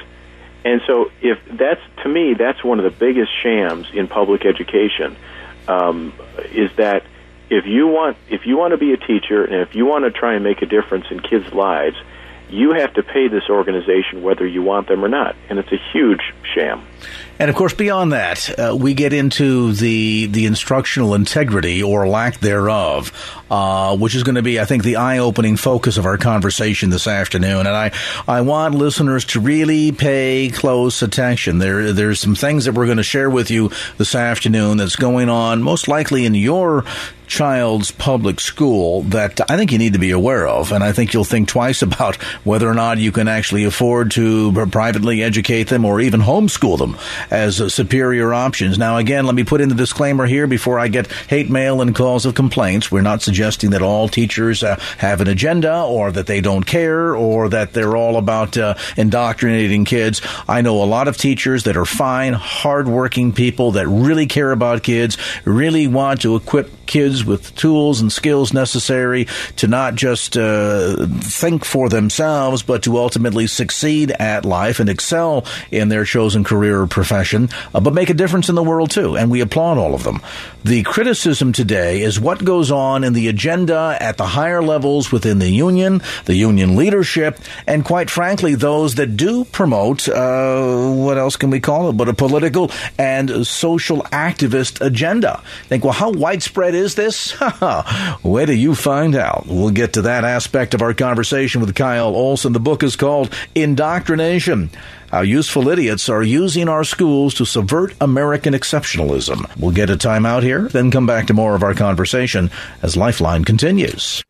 And 0.64 0.81
so, 0.87 1.11
if 1.20 1.38
that's 1.46 1.81
to 2.03 2.09
me, 2.09 2.35
that's 2.35 2.62
one 2.64 2.79
of 2.79 2.85
the 2.85 2.98
biggest 2.98 3.31
shams 3.42 3.87
in 3.92 4.09
public 4.09 4.44
education. 4.46 5.16
Um, 5.68 6.12
is 6.53 6.70
that 6.76 7.05
if 7.50 7.66
you 7.66 7.88
want 7.88 8.16
if 8.29 8.46
you 8.46 8.57
want 8.57 8.72
to 8.72 8.79
be 8.79 8.92
a 8.92 8.96
teacher 8.96 9.44
and 9.44 9.57
if 9.57 9.74
you 9.74 9.85
want 9.85 10.05
to 10.05 10.11
try 10.11 10.35
and 10.35 10.44
make 10.44 10.62
a 10.62 10.66
difference 10.66 11.07
in 11.11 11.20
kids' 11.20 11.53
lives, 11.53 11.96
you 12.48 12.72
have 12.72 12.94
to 12.94 13.03
pay 13.03 13.29
this 13.29 13.48
organization 13.48 14.22
whether 14.22 14.46
you 14.46 14.62
want 14.62 14.88
them 14.88 15.05
or 15.05 15.09
not, 15.09 15.37
and 15.48 15.59
it's 15.59 15.72
a 15.72 15.81
huge 15.92 16.33
sham. 16.55 16.87
And 17.40 17.48
of 17.48 17.56
course, 17.56 17.72
beyond 17.72 18.12
that, 18.12 18.58
uh, 18.58 18.76
we 18.78 18.92
get 18.92 19.14
into 19.14 19.72
the 19.72 20.26
the 20.26 20.44
instructional 20.44 21.14
integrity 21.14 21.82
or 21.82 22.06
lack 22.06 22.38
thereof, 22.40 23.12
uh, 23.50 23.96
which 23.96 24.14
is 24.14 24.24
going 24.24 24.34
to 24.34 24.42
be, 24.42 24.60
I 24.60 24.66
think, 24.66 24.82
the 24.82 24.96
eye 24.96 25.18
opening 25.18 25.56
focus 25.56 25.96
of 25.96 26.04
our 26.04 26.18
conversation 26.18 26.90
this 26.90 27.06
afternoon. 27.06 27.66
And 27.66 27.74
I 27.74 27.92
I 28.28 28.42
want 28.42 28.74
listeners 28.74 29.24
to 29.26 29.40
really 29.40 29.90
pay 29.90 30.50
close 30.52 31.00
attention. 31.00 31.58
There 31.58 31.94
there's 31.94 32.20
some 32.20 32.34
things 32.34 32.66
that 32.66 32.74
we're 32.74 32.84
going 32.84 32.98
to 32.98 33.02
share 33.02 33.30
with 33.30 33.50
you 33.50 33.70
this 33.96 34.14
afternoon 34.14 34.76
that's 34.76 34.96
going 34.96 35.30
on, 35.30 35.62
most 35.62 35.88
likely 35.88 36.26
in 36.26 36.34
your 36.34 36.84
child's 37.30 37.92
public 37.92 38.40
school 38.40 39.02
that 39.02 39.40
I 39.48 39.56
think 39.56 39.70
you 39.70 39.78
need 39.78 39.92
to 39.92 39.98
be 40.00 40.10
aware 40.10 40.46
of. 40.46 40.72
And 40.72 40.82
I 40.82 40.92
think 40.92 41.14
you'll 41.14 41.24
think 41.24 41.48
twice 41.48 41.80
about 41.90 42.16
whether 42.44 42.68
or 42.68 42.74
not 42.74 42.98
you 42.98 43.12
can 43.12 43.28
actually 43.28 43.64
afford 43.64 44.10
to 44.12 44.52
privately 44.66 45.22
educate 45.22 45.68
them 45.68 45.86
or 45.86 46.00
even 46.00 46.20
homeschool 46.20 46.76
them 46.76 46.89
as 47.31 47.72
superior 47.72 48.33
options. 48.33 48.79
Now, 48.79 48.96
again, 48.96 49.26
let 49.26 49.35
me 49.35 49.44
put 49.44 49.61
in 49.61 49.68
the 49.68 49.74
disclaimer 49.74 50.26
here 50.26 50.46
before 50.46 50.79
I 50.79 50.88
get 50.88 51.11
hate 51.29 51.50
mail 51.50 51.81
and 51.81 51.94
calls 51.94 52.26
of 52.26 52.35
complaints. 52.35 52.90
We're 52.90 53.03
not 53.03 53.22
suggesting 53.22 53.70
that 53.70 53.83
all 53.83 54.09
teachers 54.09 54.62
uh, 54.62 54.76
have 54.98 55.20
an 55.20 55.29
agenda 55.29 55.83
or 55.83 56.12
that 56.12 56.26
they 56.26 56.40
don't 56.40 56.64
care 56.64 57.14
or 57.14 57.48
that 57.48 57.72
they're 57.72 57.96
all 57.96 58.16
about 58.16 58.57
uh, 58.57 58.74
indoctrinating 58.96 59.85
kids. 59.85 60.20
I 60.48 60.62
know 60.62 60.83
a 60.83 60.85
lot 60.85 61.09
of 61.09 61.16
teachers 61.16 61.64
that 61.64 61.76
are 61.76 61.85
fine, 61.85 62.33
hardworking 62.33 63.33
people 63.33 63.72
that 63.72 63.87
really 63.88 64.26
care 64.26 64.53
about 64.53 64.83
kids, 64.83 65.16
really 65.44 65.87
want 65.87 66.22
to 66.22 66.37
equip 66.37 66.70
kids 66.90 67.24
with 67.24 67.55
tools 67.55 68.00
and 68.00 68.12
skills 68.12 68.53
necessary 68.53 69.26
to 69.57 69.68
not 69.68 69.94
just 69.94 70.37
uh, 70.37 71.07
think 71.07 71.64
for 71.64 71.88
themselves, 71.88 72.64
but 72.64 72.83
to 72.83 72.98
ultimately 72.98 73.46
succeed 73.46 74.11
at 74.11 74.44
life 74.44 74.81
and 74.81 74.90
excel 74.90 75.46
in 75.70 75.88
their 75.88 76.05
chosen 76.05 76.42
career 76.42 76.83
or 76.83 76.87
profession, 76.88 77.48
uh, 77.72 77.81
but 77.81 77.94
make 77.94 78.11
a 78.11 78.14
difference 78.14 78.48
in 78.48 78.57
the 78.57 78.62
world 78.62 78.90
too. 78.90 79.16
And 79.16 79.31
we 79.31 79.40
applaud 79.40 79.79
all 79.79 79.94
of 79.94 80.03
them. 80.03 80.20
The 80.64 80.83
criticism 80.83 81.53
today 81.53 82.03
is 82.03 82.20
what 82.20 82.44
goes 82.44 82.70
on 82.70 83.05
in 83.05 83.14
the 83.14 83.29
agenda 83.29 83.96
at 83.98 84.18
the 84.18 84.26
higher 84.26 84.61
levels 84.61 85.11
within 85.11 85.38
the 85.38 85.48
union, 85.48 86.03
the 86.26 86.35
union 86.35 86.76
leadership, 86.76 87.38
and 87.66 87.85
quite 87.85 88.11
frankly, 88.11 88.57
those 88.57 88.96
that 88.96 89.16
do 89.16 89.44
promote, 89.44 90.09
uh, 90.09 90.90
what 90.90 91.16
else 91.16 91.37
can 91.37 91.50
we 91.50 91.61
call 91.61 91.88
it, 91.88 91.96
but 91.96 92.09
a 92.09 92.14
political 92.14 92.70
and 92.98 93.46
social 93.46 94.03
activist 94.11 94.85
agenda. 94.85 95.42
Think, 95.68 95.85
well, 95.85 95.94
how 95.94 96.11
widespread 96.11 96.74
is 96.80 96.96
this? 96.96 97.30
Where 98.22 98.46
do 98.46 98.54
you 98.54 98.74
find 98.74 99.14
out? 99.14 99.46
We'll 99.46 99.70
get 99.70 99.92
to 99.92 100.02
that 100.02 100.24
aspect 100.24 100.74
of 100.74 100.82
our 100.82 100.94
conversation 100.94 101.60
with 101.60 101.74
Kyle 101.74 102.08
Olson. 102.08 102.52
The 102.52 102.60
book 102.60 102.82
is 102.82 102.96
called 102.96 103.32
Indoctrination 103.54 104.70
how 105.10 105.22
useful 105.22 105.68
idiots 105.68 106.08
are 106.08 106.22
using 106.22 106.68
our 106.68 106.84
schools 106.84 107.34
to 107.34 107.44
subvert 107.44 107.94
American 108.00 108.54
exceptionalism. 108.54 109.44
We'll 109.58 109.72
get 109.72 109.90
a 109.90 109.96
time 109.96 110.24
out 110.24 110.44
here, 110.44 110.68
then 110.68 110.92
come 110.92 111.06
back 111.06 111.26
to 111.26 111.34
more 111.34 111.56
of 111.56 111.64
our 111.64 111.74
conversation 111.74 112.50
as 112.82 112.96
Lifeline 112.96 113.44
continues. 113.44 114.22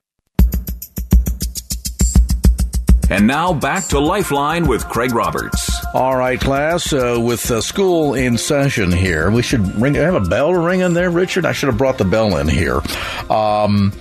And 3.10 3.26
now 3.26 3.52
back 3.52 3.88
to 3.88 3.98
Lifeline 3.98 4.66
with 4.66 4.88
Craig 4.88 5.12
Roberts. 5.12 5.69
All 5.92 6.16
right, 6.16 6.40
class. 6.40 6.92
Uh, 6.92 7.18
with 7.20 7.50
uh, 7.50 7.61
school 7.61 8.14
in 8.14 8.38
session 8.38 8.92
here, 8.92 9.29
we 9.29 9.42
should 9.42 9.81
ring. 9.81 9.96
I 9.98 10.03
have 10.03 10.14
a 10.14 10.20
bell 10.20 10.55
ringing 10.55 10.94
there, 10.94 11.11
Richard. 11.11 11.44
I 11.44 11.53
should 11.53 11.66
have 11.66 11.79
brought 11.79 11.98
the 11.98 12.05
bell 12.05 12.37
in 12.37 12.46
here. 12.46 12.81
Um, 13.29 13.92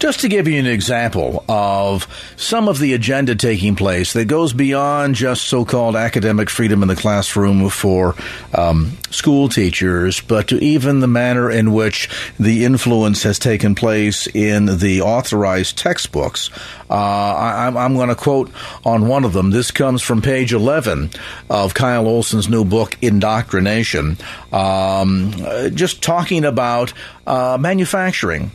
just 0.00 0.20
to 0.20 0.28
give 0.28 0.48
you 0.48 0.58
an 0.58 0.66
example 0.66 1.44
of 1.46 2.08
some 2.36 2.68
of 2.68 2.78
the 2.78 2.94
agenda 2.94 3.34
taking 3.34 3.76
place 3.76 4.14
that 4.14 4.24
goes 4.24 4.54
beyond 4.54 5.14
just 5.14 5.44
so 5.44 5.62
called 5.62 5.94
academic 5.94 6.48
freedom 6.48 6.80
in 6.82 6.88
the 6.88 6.96
classroom 6.96 7.68
for 7.68 8.16
um, 8.54 8.96
school 9.10 9.50
teachers, 9.50 10.20
but 10.20 10.48
to 10.48 10.56
even 10.64 11.00
the 11.00 11.06
manner 11.06 11.50
in 11.50 11.72
which 11.72 12.08
the 12.40 12.64
influence 12.64 13.24
has 13.24 13.38
taken 13.38 13.74
place 13.74 14.26
in 14.28 14.78
the 14.78 15.02
authorized 15.02 15.76
textbooks. 15.76 16.48
Uh, 16.88 16.94
I, 16.94 17.84
am 17.84 17.94
going 17.94 18.08
to 18.08 18.14
quote 18.14 18.50
on 18.86 19.06
one 19.06 19.24
of 19.24 19.34
them. 19.34 19.50
This 19.50 19.70
comes 19.70 20.00
from 20.00 20.22
page 20.22 20.54
11 20.54 21.10
of 21.50 21.74
Kyle 21.74 22.06
Olson's 22.06 22.48
new 22.48 22.64
book, 22.64 22.96
Indoctrination, 23.02 24.16
um, 24.50 25.32
just 25.74 26.02
talking 26.02 26.46
about 26.46 26.94
uh, 27.26 27.58
manufacturing 27.60 28.50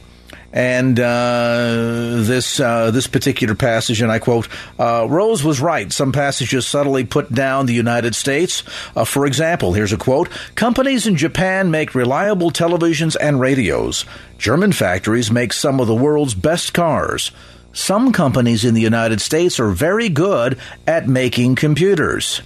and 0.56 0.98
uh, 0.98 2.22
this 2.22 2.62
uh, 2.62 2.90
this 2.90 3.08
particular 3.08 3.56
passage, 3.56 4.02
and 4.02 4.10
I 4.10 4.20
quote: 4.20 4.48
uh, 4.80 5.06
"Rose 5.08 5.44
was 5.44 5.60
right. 5.60 5.92
Some 5.92 6.14
passages 6.14 6.66
subtly 6.66 7.04
put 7.04 7.32
down 7.32 7.66
the 7.66 7.74
United 7.74 8.16
States. 8.16 8.64
Uh, 8.96 9.04
for 9.04 9.26
example, 9.26 9.74
here's 9.74 9.92
a 9.92 9.98
quote: 9.98 10.30
Companies 10.56 11.06
in 11.06 11.18
Japan 11.18 11.72
make 11.72 11.94
reliable 11.94 12.52
televisions 12.52 13.18
and 13.20 13.42
radios. 13.42 14.06
German 14.38 14.72
factories 14.72 15.30
make 15.30 15.52
some 15.52 15.82
of 15.82 15.88
the 15.88 15.96
world's 15.96 16.34
best 16.34 16.74
cars." 16.74 17.32
Some 17.74 18.14
companies 18.14 18.64
in 18.64 18.74
the 18.74 18.80
United 18.80 19.20
States 19.20 19.60
are 19.60 19.72
very 19.72 20.08
good 20.08 20.58
at 20.88 21.10
making 21.10 21.56
computers. 21.56 22.42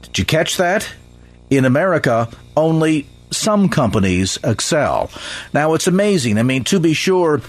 Did 0.00 0.18
you 0.18 0.24
catch 0.24 0.56
that? 0.56 0.90
In 1.50 1.66
America, 1.66 2.30
only 2.56 3.06
some 3.36 3.68
companies 3.68 4.38
excel. 4.44 5.10
Now, 5.52 5.74
it's 5.74 5.86
amazing. 5.86 6.38
I 6.38 6.42
mean, 6.42 6.64
to 6.64 6.80
be 6.80 6.94
sure, 6.94 7.40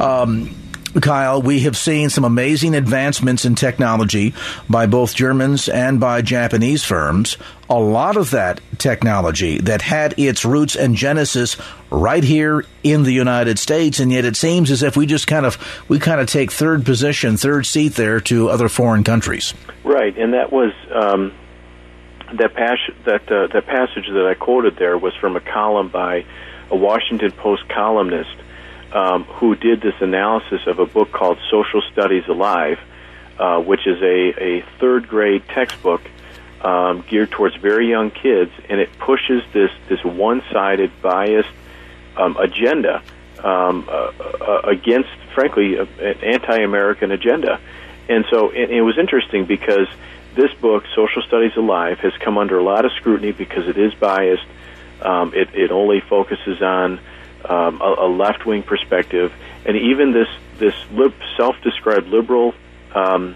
um, 0.00 0.54
Kyle, 1.00 1.40
we 1.40 1.60
have 1.60 1.76
seen 1.76 2.10
some 2.10 2.24
amazing 2.24 2.74
advancements 2.74 3.44
in 3.44 3.54
technology 3.54 4.34
by 4.68 4.86
both 4.86 5.14
Germans 5.14 5.68
and 5.68 5.98
by 5.98 6.20
Japanese 6.20 6.84
firms. 6.84 7.38
A 7.70 7.78
lot 7.78 8.18
of 8.18 8.30
that 8.32 8.60
technology 8.76 9.56
that 9.58 9.80
had 9.80 10.14
its 10.18 10.44
roots 10.44 10.76
and 10.76 10.94
genesis 10.94 11.56
right 11.90 12.22
here 12.22 12.66
in 12.82 13.04
the 13.04 13.12
United 13.12 13.58
States, 13.58 14.00
and 14.00 14.12
yet 14.12 14.26
it 14.26 14.36
seems 14.36 14.70
as 14.70 14.82
if 14.82 14.94
we 14.94 15.06
just 15.06 15.26
kind 15.26 15.46
of 15.46 15.56
we 15.88 15.98
kind 15.98 16.20
of 16.20 16.26
take 16.26 16.52
third 16.52 16.84
position, 16.84 17.38
third 17.38 17.64
seat 17.64 17.94
there 17.94 18.20
to 18.20 18.50
other 18.50 18.68
foreign 18.68 19.04
countries. 19.04 19.54
Right, 19.84 20.16
and 20.18 20.34
that 20.34 20.52
was 20.52 20.72
um, 20.94 21.32
that, 22.38 22.54
pas- 22.54 22.96
that, 23.04 23.30
uh, 23.30 23.46
that 23.48 23.66
passage 23.66 24.06
that 24.06 24.26
I 24.26 24.34
quoted 24.34 24.76
there 24.76 24.98
was 24.98 25.14
from 25.16 25.36
a 25.36 25.40
column 25.40 25.88
by 25.88 26.24
a 26.70 26.76
Washington 26.76 27.30
Post 27.32 27.68
columnist 27.68 28.34
um, 28.92 29.24
who 29.24 29.54
did 29.54 29.80
this 29.80 29.94
analysis 30.00 30.66
of 30.66 30.78
a 30.78 30.86
book 30.86 31.12
called 31.12 31.38
Social 31.50 31.82
Studies 31.92 32.24
Alive, 32.28 32.78
uh, 33.38 33.60
which 33.60 33.86
is 33.86 34.00
a, 34.02 34.42
a 34.42 34.64
third 34.78 35.08
grade 35.08 35.42
textbook 35.48 36.02
um, 36.60 37.04
geared 37.08 37.30
towards 37.30 37.56
very 37.56 37.88
young 37.88 38.10
kids, 38.10 38.52
and 38.68 38.80
it 38.80 38.90
pushes 38.98 39.42
this, 39.52 39.70
this 39.88 40.04
one 40.04 40.42
sided, 40.52 40.90
biased 41.02 41.48
um, 42.16 42.36
agenda 42.36 43.02
um, 43.42 43.88
uh, 43.88 44.12
uh, 44.40 44.60
against, 44.64 45.10
frankly, 45.34 45.76
an 45.76 45.88
anti 46.22 46.58
American 46.58 47.10
agenda. 47.10 47.60
And 48.08 48.24
so 48.30 48.50
it, 48.50 48.70
it 48.70 48.82
was 48.82 48.98
interesting 48.98 49.46
because 49.46 49.88
this 50.34 50.52
book, 50.54 50.84
Social 50.94 51.22
Studies 51.22 51.56
Alive, 51.56 51.98
has 52.00 52.12
come 52.18 52.38
under 52.38 52.58
a 52.58 52.62
lot 52.62 52.84
of 52.84 52.92
scrutiny 52.92 53.32
because 53.32 53.68
it 53.68 53.78
is 53.78 53.94
biased. 53.94 54.46
Um, 55.00 55.34
it, 55.34 55.54
it 55.54 55.70
only 55.70 56.00
focuses 56.00 56.62
on 56.62 57.00
um, 57.44 57.80
a, 57.80 57.94
a 57.98 58.08
left 58.08 58.46
wing 58.46 58.62
perspective, 58.62 59.32
and 59.66 59.76
even 59.76 60.12
this 60.12 60.28
this 60.58 60.74
lib, 60.92 61.12
self-described 61.36 62.06
liberal 62.06 62.54
um, 62.94 63.34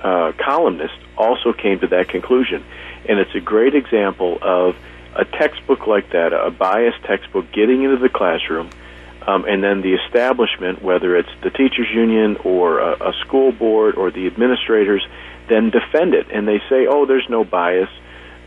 uh, 0.00 0.32
columnist 0.38 0.94
also 1.16 1.52
came 1.52 1.80
to 1.80 1.88
that 1.88 2.08
conclusion. 2.08 2.64
And 3.08 3.18
it's 3.18 3.34
a 3.34 3.40
great 3.40 3.74
example 3.74 4.38
of 4.40 4.76
a 5.14 5.24
textbook 5.24 5.86
like 5.86 6.10
that, 6.10 6.32
a 6.32 6.50
biased 6.50 7.02
textbook, 7.04 7.50
getting 7.52 7.82
into 7.82 7.96
the 7.96 8.08
classroom, 8.08 8.70
um, 9.26 9.44
and 9.46 9.62
then 9.62 9.80
the 9.80 9.94
establishment, 9.94 10.82
whether 10.82 11.16
it's 11.16 11.30
the 11.42 11.50
teachers 11.50 11.88
union 11.92 12.36
or 12.44 12.78
a, 12.80 13.10
a 13.10 13.12
school 13.20 13.52
board 13.52 13.94
or 13.96 14.10
the 14.10 14.26
administrators, 14.26 15.06
then 15.48 15.70
defend 15.70 16.14
it 16.14 16.26
and 16.32 16.46
they 16.46 16.58
say, 16.68 16.86
"Oh, 16.88 17.06
there's 17.06 17.26
no 17.28 17.44
bias." 17.44 17.88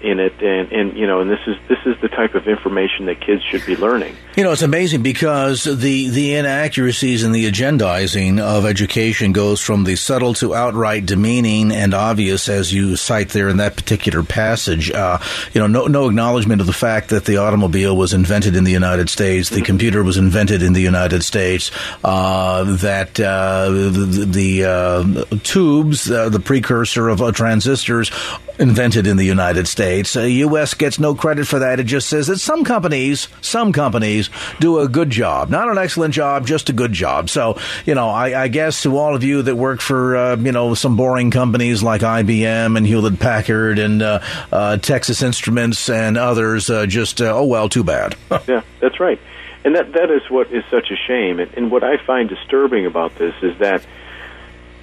In 0.01 0.19
it, 0.19 0.41
and, 0.41 0.71
and 0.71 0.97
you 0.97 1.07
know, 1.07 1.21
and 1.21 1.29
this 1.29 1.39
is 1.47 1.55
this 1.67 1.79
is 1.85 1.99
the 2.01 2.07
type 2.07 2.35
of 2.35 2.47
information 2.47 3.05
that 3.05 3.19
kids 3.19 3.43
should 3.43 3.65
be 3.65 3.75
learning. 3.75 4.15
You 4.35 4.43
know, 4.43 4.51
it's 4.51 4.61
amazing 4.61 5.03
because 5.03 5.63
the 5.63 6.09
the 6.09 6.35
inaccuracies 6.35 7.23
in 7.23 7.31
the 7.31 7.49
agendizing 7.49 8.39
of 8.39 8.65
education 8.65 9.31
goes 9.31 9.61
from 9.61 9.83
the 9.83 9.95
subtle 9.95 10.33
to 10.35 10.53
outright 10.53 11.05
demeaning 11.05 11.71
and 11.71 11.93
obvious, 11.93 12.49
as 12.49 12.73
you 12.73 12.95
cite 12.95 13.29
there 13.29 13.49
in 13.49 13.57
that 13.57 13.75
particular 13.75 14.23
passage. 14.23 14.91
Uh, 14.91 15.19
you 15.53 15.61
know, 15.61 15.67
no 15.67 15.87
no 15.87 16.07
acknowledgement 16.07 16.61
of 16.61 16.67
the 16.67 16.73
fact 16.73 17.09
that 17.09 17.25
the 17.25 17.37
automobile 17.37 17.95
was 17.95 18.13
invented 18.13 18.55
in 18.55 18.63
the 18.63 18.71
United 18.71 19.09
States, 19.09 19.49
the 19.49 19.61
computer 19.61 20.03
was 20.03 20.17
invented 20.17 20.61
in 20.61 20.73
the 20.73 20.81
United 20.81 21.23
States, 21.23 21.71
uh, 22.03 22.63
that 22.75 23.19
uh, 23.19 23.69
the, 23.69 24.27
the 24.29 24.65
uh, 24.65 25.37
tubes, 25.43 26.09
uh, 26.09 26.29
the 26.29 26.39
precursor 26.39 27.09
of 27.09 27.21
uh, 27.21 27.31
transistors, 27.31 28.11
invented 28.59 29.07
in 29.07 29.17
the 29.17 29.25
United 29.25 29.67
States. 29.67 30.13
The 30.13 30.29
U.S. 30.29 30.73
gets 30.73 30.99
no 30.99 31.15
credit 31.15 31.47
for 31.47 31.59
that. 31.59 31.79
It 31.79 31.85
just 31.85 32.09
says 32.09 32.27
that 32.27 32.39
some 32.39 32.63
companies, 32.63 33.27
some 33.41 33.71
companies 33.71 34.29
do 34.59 34.79
a 34.79 34.87
good 34.87 35.09
job. 35.09 35.49
Not 35.49 35.69
an 35.69 35.77
excellent 35.77 36.13
job, 36.13 36.47
just 36.47 36.69
a 36.69 36.73
good 36.73 36.93
job. 36.93 37.29
So, 37.29 37.59
you 37.85 37.95
know, 37.95 38.09
I, 38.09 38.43
I 38.43 38.47
guess 38.47 38.83
to 38.83 38.97
all 38.97 39.15
of 39.15 39.23
you 39.23 39.41
that 39.43 39.55
work 39.55 39.81
for, 39.81 40.15
uh, 40.15 40.35
you 40.37 40.51
know, 40.51 40.73
some 40.73 40.95
boring 40.95 41.31
companies 41.31 41.83
like 41.83 42.01
IBM 42.01 42.77
and 42.77 42.85
Hewlett 42.85 43.19
Packard 43.19 43.79
and 43.79 44.01
uh, 44.01 44.19
uh, 44.51 44.77
Texas 44.77 45.21
Instruments 45.21 45.89
and 45.89 46.17
others, 46.17 46.69
uh, 46.69 46.85
just, 46.85 47.21
uh, 47.21 47.35
oh, 47.35 47.45
well, 47.45 47.69
too 47.69 47.83
bad. 47.83 48.15
yeah, 48.47 48.61
that's 48.79 48.99
right. 48.99 49.19
And 49.63 49.75
that, 49.75 49.91
that 49.93 50.09
is 50.11 50.21
what 50.29 50.51
is 50.51 50.63
such 50.71 50.91
a 50.91 50.95
shame. 50.95 51.39
And, 51.39 51.53
and 51.55 51.71
what 51.71 51.83
I 51.83 51.97
find 52.05 52.29
disturbing 52.29 52.85
about 52.85 53.15
this 53.15 53.35
is 53.41 53.57
that 53.59 53.85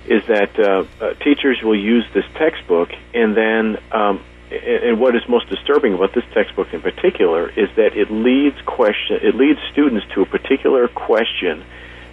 is 0.06 0.26
that 0.26 0.58
uh, 0.58 0.84
uh, 1.00 1.14
teachers 1.14 1.62
will 1.62 1.78
use 1.78 2.04
this 2.12 2.24
textbook 2.34 2.90
and 3.14 3.36
then 3.36 3.78
um, 3.92 4.22
and 4.50 5.00
what 5.00 5.16
is 5.16 5.22
most 5.28 5.48
disturbing 5.48 5.94
about 5.94 6.14
this 6.14 6.24
textbook 6.32 6.72
in 6.72 6.80
particular 6.80 7.48
is 7.48 7.68
that 7.76 7.96
it 7.96 8.10
leads 8.10 8.60
question 8.66 9.18
it 9.22 9.34
leads 9.34 9.58
students 9.72 10.06
to 10.14 10.22
a 10.22 10.26
particular 10.26 10.88
question 10.88 11.64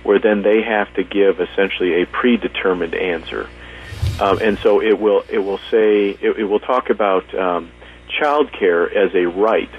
where 0.03 0.19
then 0.19 0.41
they 0.41 0.61
have 0.61 0.93
to 0.95 1.03
give 1.03 1.39
essentially 1.39 2.01
a 2.01 2.05
predetermined 2.07 2.95
answer. 2.95 3.47
Um, 4.19 4.39
and 4.41 4.57
so 4.59 4.81
it 4.81 4.99
will 4.99 5.23
it 5.29 5.39
will 5.39 5.59
say 5.69 6.09
it, 6.09 6.39
it 6.39 6.43
will 6.43 6.59
talk 6.59 6.89
about 6.89 7.33
um, 7.35 7.71
child 8.19 8.51
care 8.51 8.89
as 8.89 9.13
a 9.15 9.25
right 9.25 9.69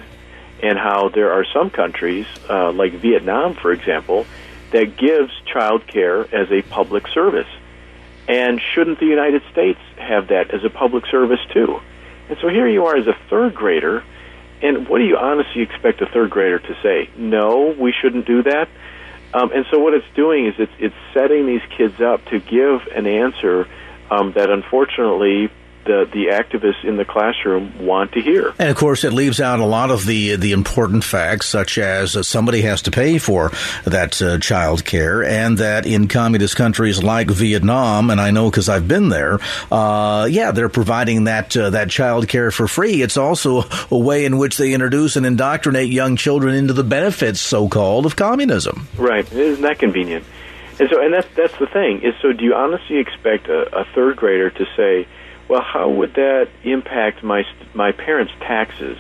and 0.62 0.78
how 0.78 1.08
there 1.08 1.32
are 1.32 1.44
some 1.52 1.70
countries 1.70 2.26
uh, 2.48 2.72
like 2.72 2.92
Vietnam 2.94 3.54
for 3.54 3.72
example 3.72 4.26
that 4.70 4.96
gives 4.96 5.32
child 5.52 5.86
care 5.86 6.22
as 6.34 6.50
a 6.50 6.62
public 6.62 7.06
service 7.08 7.48
and 8.28 8.60
shouldn't 8.74 9.00
the 9.00 9.06
United 9.06 9.42
States 9.50 9.80
have 9.96 10.28
that 10.28 10.52
as 10.54 10.64
a 10.64 10.70
public 10.70 11.06
service 11.06 11.40
too? 11.52 11.80
And 12.28 12.38
so 12.40 12.48
here 12.48 12.68
you 12.68 12.86
are 12.86 12.96
as 12.96 13.06
a 13.06 13.16
third 13.28 13.54
grader, 13.54 14.04
and 14.62 14.88
what 14.88 14.98
do 14.98 15.04
you 15.04 15.16
honestly 15.16 15.62
expect 15.62 16.00
a 16.00 16.06
third 16.06 16.30
grader 16.30 16.58
to 16.58 16.74
say? 16.82 17.10
No, 17.16 17.74
we 17.78 17.92
shouldn't 17.92 18.26
do 18.26 18.42
that. 18.44 18.68
Um, 19.34 19.50
and 19.52 19.64
so 19.70 19.78
what 19.78 19.94
it's 19.94 20.06
doing 20.14 20.46
is 20.46 20.54
it's 20.58 20.72
it's 20.78 20.94
setting 21.14 21.46
these 21.46 21.62
kids 21.76 22.00
up 22.00 22.24
to 22.26 22.38
give 22.38 22.86
an 22.94 23.06
answer 23.06 23.66
um, 24.10 24.32
that 24.32 24.50
unfortunately 24.50 25.50
the 25.84 26.08
the 26.12 26.26
activists 26.32 26.84
in 26.84 26.96
the 26.96 27.04
classroom 27.04 27.86
want 27.86 28.12
to 28.12 28.20
hear. 28.20 28.52
And 28.58 28.68
of 28.68 28.76
course, 28.76 29.04
it 29.04 29.12
leaves 29.12 29.40
out 29.40 29.60
a 29.60 29.64
lot 29.64 29.90
of 29.90 30.06
the 30.06 30.36
the 30.36 30.52
important 30.52 31.04
facts, 31.04 31.48
such 31.48 31.78
as 31.78 32.16
uh, 32.16 32.22
somebody 32.22 32.62
has 32.62 32.82
to 32.82 32.90
pay 32.90 33.18
for 33.18 33.50
that 33.84 34.20
uh, 34.20 34.38
child 34.38 34.84
care, 34.84 35.24
and 35.24 35.58
that 35.58 35.86
in 35.86 36.08
communist 36.08 36.56
countries 36.56 37.02
like 37.02 37.30
Vietnam, 37.30 38.10
and 38.10 38.20
I 38.20 38.30
know 38.30 38.50
because 38.50 38.68
I've 38.68 38.88
been 38.88 39.08
there, 39.08 39.38
uh, 39.70 40.28
yeah, 40.30 40.52
they're 40.52 40.68
providing 40.68 41.24
that 41.24 41.56
uh, 41.56 41.70
that 41.70 41.90
child 41.90 42.28
care 42.28 42.50
for 42.50 42.68
free. 42.68 43.02
It's 43.02 43.16
also 43.16 43.64
a 43.90 43.98
way 43.98 44.24
in 44.24 44.38
which 44.38 44.56
they 44.56 44.72
introduce 44.72 45.16
and 45.16 45.26
indoctrinate 45.26 45.90
young 45.90 46.16
children 46.16 46.54
into 46.54 46.72
the 46.72 46.84
benefits, 46.84 47.40
so 47.40 47.68
called, 47.68 48.06
of 48.06 48.16
communism. 48.16 48.88
Right? 48.96 49.30
Isn't 49.32 49.62
that 49.62 49.78
convenient? 49.78 50.24
And 50.78 50.88
so, 50.90 51.00
and 51.00 51.12
that's 51.12 51.28
that's 51.36 51.56
the 51.58 51.66
thing. 51.66 52.02
Is 52.02 52.14
so? 52.22 52.32
Do 52.32 52.44
you 52.44 52.54
honestly 52.54 52.98
expect 52.98 53.48
a, 53.48 53.80
a 53.80 53.84
third 53.94 54.16
grader 54.16 54.50
to 54.50 54.66
say? 54.76 55.06
Well, 55.52 55.60
how 55.60 55.90
would 55.90 56.14
that 56.14 56.48
impact 56.64 57.22
my 57.22 57.44
my 57.74 57.92
parents' 57.92 58.32
taxes, 58.40 58.96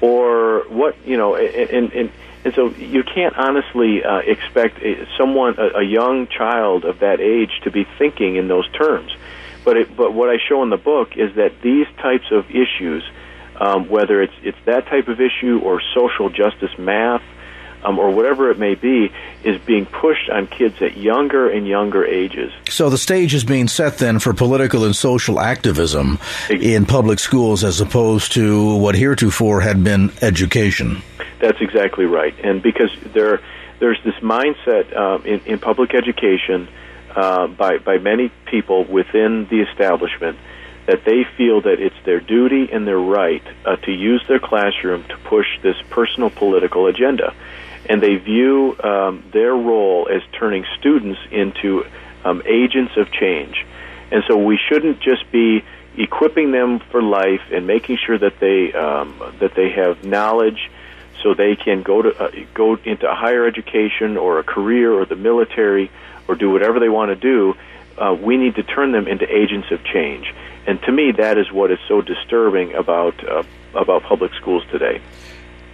or 0.00 0.62
what 0.68 0.96
you 1.04 1.16
know? 1.16 1.34
And 1.34 1.92
and 1.92 2.12
and 2.44 2.54
so 2.54 2.68
you 2.68 3.02
can't 3.02 3.36
honestly 3.36 4.04
uh, 4.04 4.18
expect 4.18 4.78
someone, 5.18 5.56
a, 5.58 5.78
a 5.80 5.82
young 5.82 6.28
child 6.28 6.84
of 6.84 7.00
that 7.00 7.20
age, 7.20 7.50
to 7.64 7.72
be 7.72 7.88
thinking 7.98 8.36
in 8.36 8.46
those 8.46 8.70
terms. 8.70 9.10
But 9.64 9.76
it, 9.76 9.96
but 9.96 10.14
what 10.14 10.30
I 10.30 10.38
show 10.48 10.62
in 10.62 10.70
the 10.70 10.76
book 10.76 11.16
is 11.16 11.34
that 11.34 11.60
these 11.60 11.88
types 11.98 12.30
of 12.30 12.48
issues, 12.50 13.02
um, 13.56 13.88
whether 13.88 14.22
it's 14.22 14.38
it's 14.44 14.64
that 14.66 14.86
type 14.86 15.08
of 15.08 15.20
issue 15.20 15.58
or 15.60 15.82
social 15.92 16.30
justice 16.30 16.78
math 16.78 17.24
um, 17.84 17.98
or 17.98 18.10
whatever 18.10 18.50
it 18.50 18.58
may 18.58 18.74
be, 18.74 19.12
is 19.42 19.60
being 19.62 19.86
pushed 19.86 20.30
on 20.30 20.46
kids 20.46 20.80
at 20.80 20.96
younger 20.96 21.48
and 21.48 21.66
younger 21.68 22.04
ages. 22.04 22.52
So 22.68 22.90
the 22.90 22.98
stage 22.98 23.34
is 23.34 23.44
being 23.44 23.68
set 23.68 23.98
then 23.98 24.18
for 24.18 24.32
political 24.32 24.84
and 24.84 24.96
social 24.96 25.38
activism 25.40 26.18
in 26.48 26.86
public 26.86 27.18
schools 27.18 27.62
as 27.62 27.80
opposed 27.80 28.32
to 28.32 28.76
what 28.76 28.94
heretofore 28.94 29.60
had 29.60 29.84
been 29.84 30.12
education. 30.22 31.02
That's 31.40 31.60
exactly 31.60 32.06
right. 32.06 32.34
And 32.42 32.62
because 32.62 32.90
there, 33.12 33.40
there's 33.78 34.02
this 34.04 34.14
mindset 34.16 34.96
uh, 34.96 35.22
in, 35.24 35.40
in 35.40 35.58
public 35.58 35.94
education 35.94 36.68
uh, 37.14 37.46
by, 37.48 37.78
by 37.78 37.98
many 37.98 38.30
people 38.46 38.84
within 38.84 39.46
the 39.50 39.60
establishment 39.60 40.38
that 40.86 41.04
they 41.04 41.24
feel 41.36 41.62
that 41.62 41.80
it's 41.80 41.96
their 42.04 42.20
duty 42.20 42.68
and 42.70 42.86
their 42.86 42.98
right 42.98 43.42
uh, 43.64 43.76
to 43.76 43.92
use 43.92 44.22
their 44.28 44.38
classroom 44.38 45.04
to 45.04 45.16
push 45.18 45.46
this 45.62 45.76
personal 45.90 46.30
political 46.30 46.86
agenda 46.86 47.34
and 47.86 48.02
they 48.02 48.16
view 48.16 48.76
um, 48.82 49.24
their 49.32 49.52
role 49.54 50.08
as 50.10 50.22
turning 50.38 50.64
students 50.78 51.20
into 51.30 51.84
um, 52.24 52.42
agents 52.46 52.96
of 52.96 53.10
change. 53.12 53.64
And 54.10 54.22
so 54.28 54.36
we 54.36 54.58
shouldn't 54.68 55.00
just 55.00 55.30
be 55.30 55.64
equipping 55.96 56.50
them 56.50 56.80
for 56.90 57.02
life 57.02 57.42
and 57.52 57.66
making 57.66 57.98
sure 57.98 58.18
that 58.18 58.38
they 58.40 58.72
um, 58.72 59.14
that 59.38 59.54
they 59.54 59.70
have 59.70 60.04
knowledge 60.04 60.70
so 61.22 61.34
they 61.34 61.56
can 61.56 61.82
go 61.82 62.02
to 62.02 62.22
uh, 62.22 62.30
go 62.52 62.76
into 62.84 63.12
higher 63.12 63.46
education 63.46 64.16
or 64.16 64.38
a 64.38 64.42
career 64.44 64.92
or 64.92 65.04
the 65.04 65.16
military 65.16 65.90
or 66.28 66.34
do 66.34 66.50
whatever 66.50 66.80
they 66.80 66.88
want 66.88 67.10
to 67.10 67.16
do. 67.16 67.54
Uh, 67.96 68.16
we 68.20 68.36
need 68.36 68.56
to 68.56 68.62
turn 68.62 68.90
them 68.92 69.06
into 69.06 69.24
agents 69.32 69.70
of 69.70 69.82
change. 69.84 70.34
And 70.66 70.80
to 70.82 70.92
me, 70.92 71.12
that 71.12 71.38
is 71.38 71.50
what 71.52 71.70
is 71.70 71.78
so 71.86 72.00
disturbing 72.00 72.74
about 72.74 73.22
uh, 73.28 73.42
about 73.74 74.02
public 74.02 74.32
schools 74.34 74.64
today. 74.70 75.00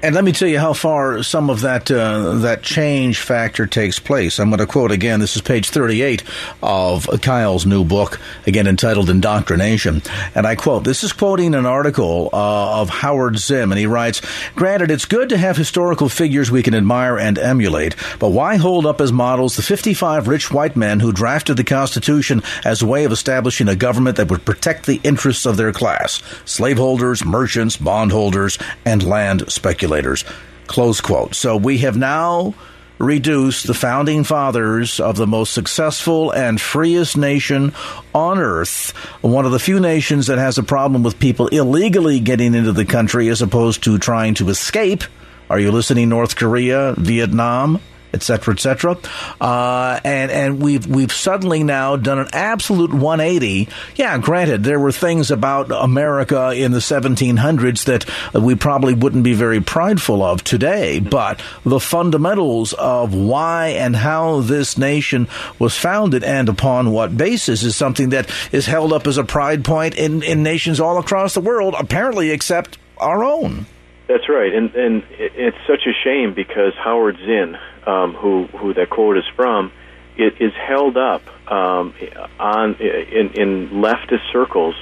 And 0.03 0.15
let 0.15 0.25
me 0.25 0.33
tell 0.33 0.49
you 0.49 0.59
how 0.59 0.73
far 0.73 1.23
some 1.23 1.51
of 1.51 1.61
that 1.61 1.91
uh, 1.91 2.37
that 2.37 2.63
change 2.63 3.19
factor 3.19 3.67
takes 3.67 3.99
place. 3.99 4.41
I'm 4.41 4.49
going 4.49 4.59
to 4.59 4.67
quote 4.67 4.93
again. 4.93 5.21
This 5.21 5.37
is 5.37 5.43
page 5.43 5.69
38 5.69 6.23
of 6.63 7.07
Kyle's 7.21 7.67
new 7.67 7.85
book, 7.85 8.19
again 8.47 8.67
entitled 8.67 9.11
"Indoctrination," 9.11 10.01
and 10.35 10.47
I 10.47 10.55
quote. 10.55 10.85
This 10.85 11.05
is 11.05 11.13
quoting 11.13 11.55
an 11.55 11.67
article 11.67 12.31
uh, 12.33 12.81
of 12.81 12.89
Howard 12.89 13.37
Zinn, 13.37 13.73
and 13.73 13.79
he 13.79 13.85
writes: 13.85 14.23
"Granted, 14.55 14.91
it's 14.91 15.05
good 15.05 15.29
to 15.29 15.37
have 15.37 15.59
historical 15.59 16.09
figures 16.09 16.51
we 16.51 16.63
can 16.63 16.75
admire 16.75 17.19
and 17.19 17.39
emulate, 17.39 17.95
but 18.19 18.31
why 18.31 18.57
hold 18.57 18.87
up 18.87 19.03
as 19.03 19.13
models 19.13 19.57
the 19.57 19.63
55 19.63 20.29
rich 20.29 20.51
white 20.51 20.77
men 20.77 21.01
who 21.01 21.13
drafted 21.13 21.59
the 21.59 21.65
Constitution 21.65 22.43
as 22.65 22.81
a 22.81 22.87
way 22.87 23.05
of 23.05 23.13
establishing 23.13 23.69
a 23.69 23.77
government 23.77 24.17
that 24.17 24.31
would 24.31 24.47
protect 24.47 24.87
the 24.87 25.01
interests 25.05 25.45
of 25.45 25.59
their 25.59 25.75
class: 25.75 26.23
slaveholders, 26.47 27.23
merchants, 27.23 27.77
bondholders, 27.77 28.57
and 28.87 29.03
land 29.03 29.45
speculators." 29.53 29.90
Speculators. 29.91 30.25
Close 30.67 31.01
quote. 31.01 31.35
So 31.35 31.57
we 31.57 31.79
have 31.79 31.97
now 31.97 32.55
reduced 32.99 33.67
the 33.67 33.75
founding 33.75 34.25
fathers 34.25 35.01
of 35.01 35.17
the 35.17 35.27
most 35.27 35.53
successful 35.53 36.31
and 36.31 36.61
freest 36.61 37.17
nation 37.17 37.73
on 38.15 38.39
earth, 38.39 38.91
one 39.23 39.47
of 39.47 39.53
the 39.53 39.59
few 39.59 39.81
nations 39.81 40.27
that 40.27 40.39
has 40.39 40.59
a 40.59 40.63
problem 40.63 41.03
with 41.03 41.19
people 41.19 41.49
illegally 41.49 42.21
getting 42.21 42.55
into 42.55 42.73
the 42.73 42.85
country 42.85 43.29
as 43.29 43.43
opposed 43.43 43.83
to 43.83 43.99
trying 43.99 44.35
to 44.35 44.49
escape. 44.49 45.03
Are 45.49 45.59
you 45.59 45.73
listening, 45.73 46.09
North 46.11 46.37
Korea, 46.37 46.95
Vietnam? 46.97 47.81
Etc., 48.13 48.55
etc. 48.55 48.97
Uh, 49.41 50.01
and 50.05 50.31
and 50.31 50.63
we've 50.63 50.87
we've 50.87 51.13
suddenly 51.13 51.63
now 51.63 51.97
done 51.97 52.19
an 52.19 52.29
absolute 52.33 52.93
180. 52.93 53.69
Yeah, 53.97 54.19
granted, 54.19 54.65
there 54.65 54.81
were 54.81 54.93
things 54.93 55.31
about 55.31 55.71
America 55.71 56.51
in 56.51 56.73
the 56.73 56.79
1700s 56.79 57.85
that 57.85 58.41
we 58.41 58.55
probably 58.55 58.95
wouldn't 58.95 59.25
be 59.25 59.35
very 59.35 59.61
prideful 59.61 60.23
of 60.23 60.43
today, 60.45 61.01
but 61.01 61.41
the 61.65 61.81
fundamentals 61.81 62.73
of 62.75 63.15
why 63.15 63.69
and 63.69 63.97
how 63.97 64.41
this 64.41 64.77
nation 64.79 65.29
was 65.59 65.77
founded 65.77 66.25
and 66.25 66.49
upon 66.49 66.91
what 66.91 67.17
basis 67.17 67.63
is 67.63 67.77
something 67.77 68.11
that 68.11 68.31
is 68.53 68.67
held 68.67 68.93
up 68.93 69.07
as 69.07 69.19
a 69.19 69.25
pride 69.25 69.65
point 69.65 69.97
in, 69.97 70.23
in 70.23 70.43
nations 70.43 70.81
all 70.81 70.99
across 70.99 71.35
the 71.35 71.41
world, 71.41 71.75
apparently 71.79 72.31
except 72.31 72.79
our 72.99 73.25
own. 73.25 73.67
That's 74.09 74.29
right, 74.29 74.53
and 74.53 74.75
and 74.75 75.05
it's 75.13 75.57
such 75.69 75.87
a 75.87 75.93
shame 76.05 76.35
because 76.35 76.73
Howard 76.75 77.17
Zinn, 77.19 77.57
um, 77.87 78.15
who 78.15 78.47
who 78.47 78.75
that 78.75 78.91
quote 78.91 79.17
is 79.17 79.25
from, 79.37 79.73
it 80.17 80.41
is 80.41 80.53
held 80.55 80.97
up 80.97 81.23
um, 81.51 81.95
on 82.39 82.75
in, 82.75 83.33
in 83.35 83.69
leftist 83.71 84.31
circles 84.33 84.75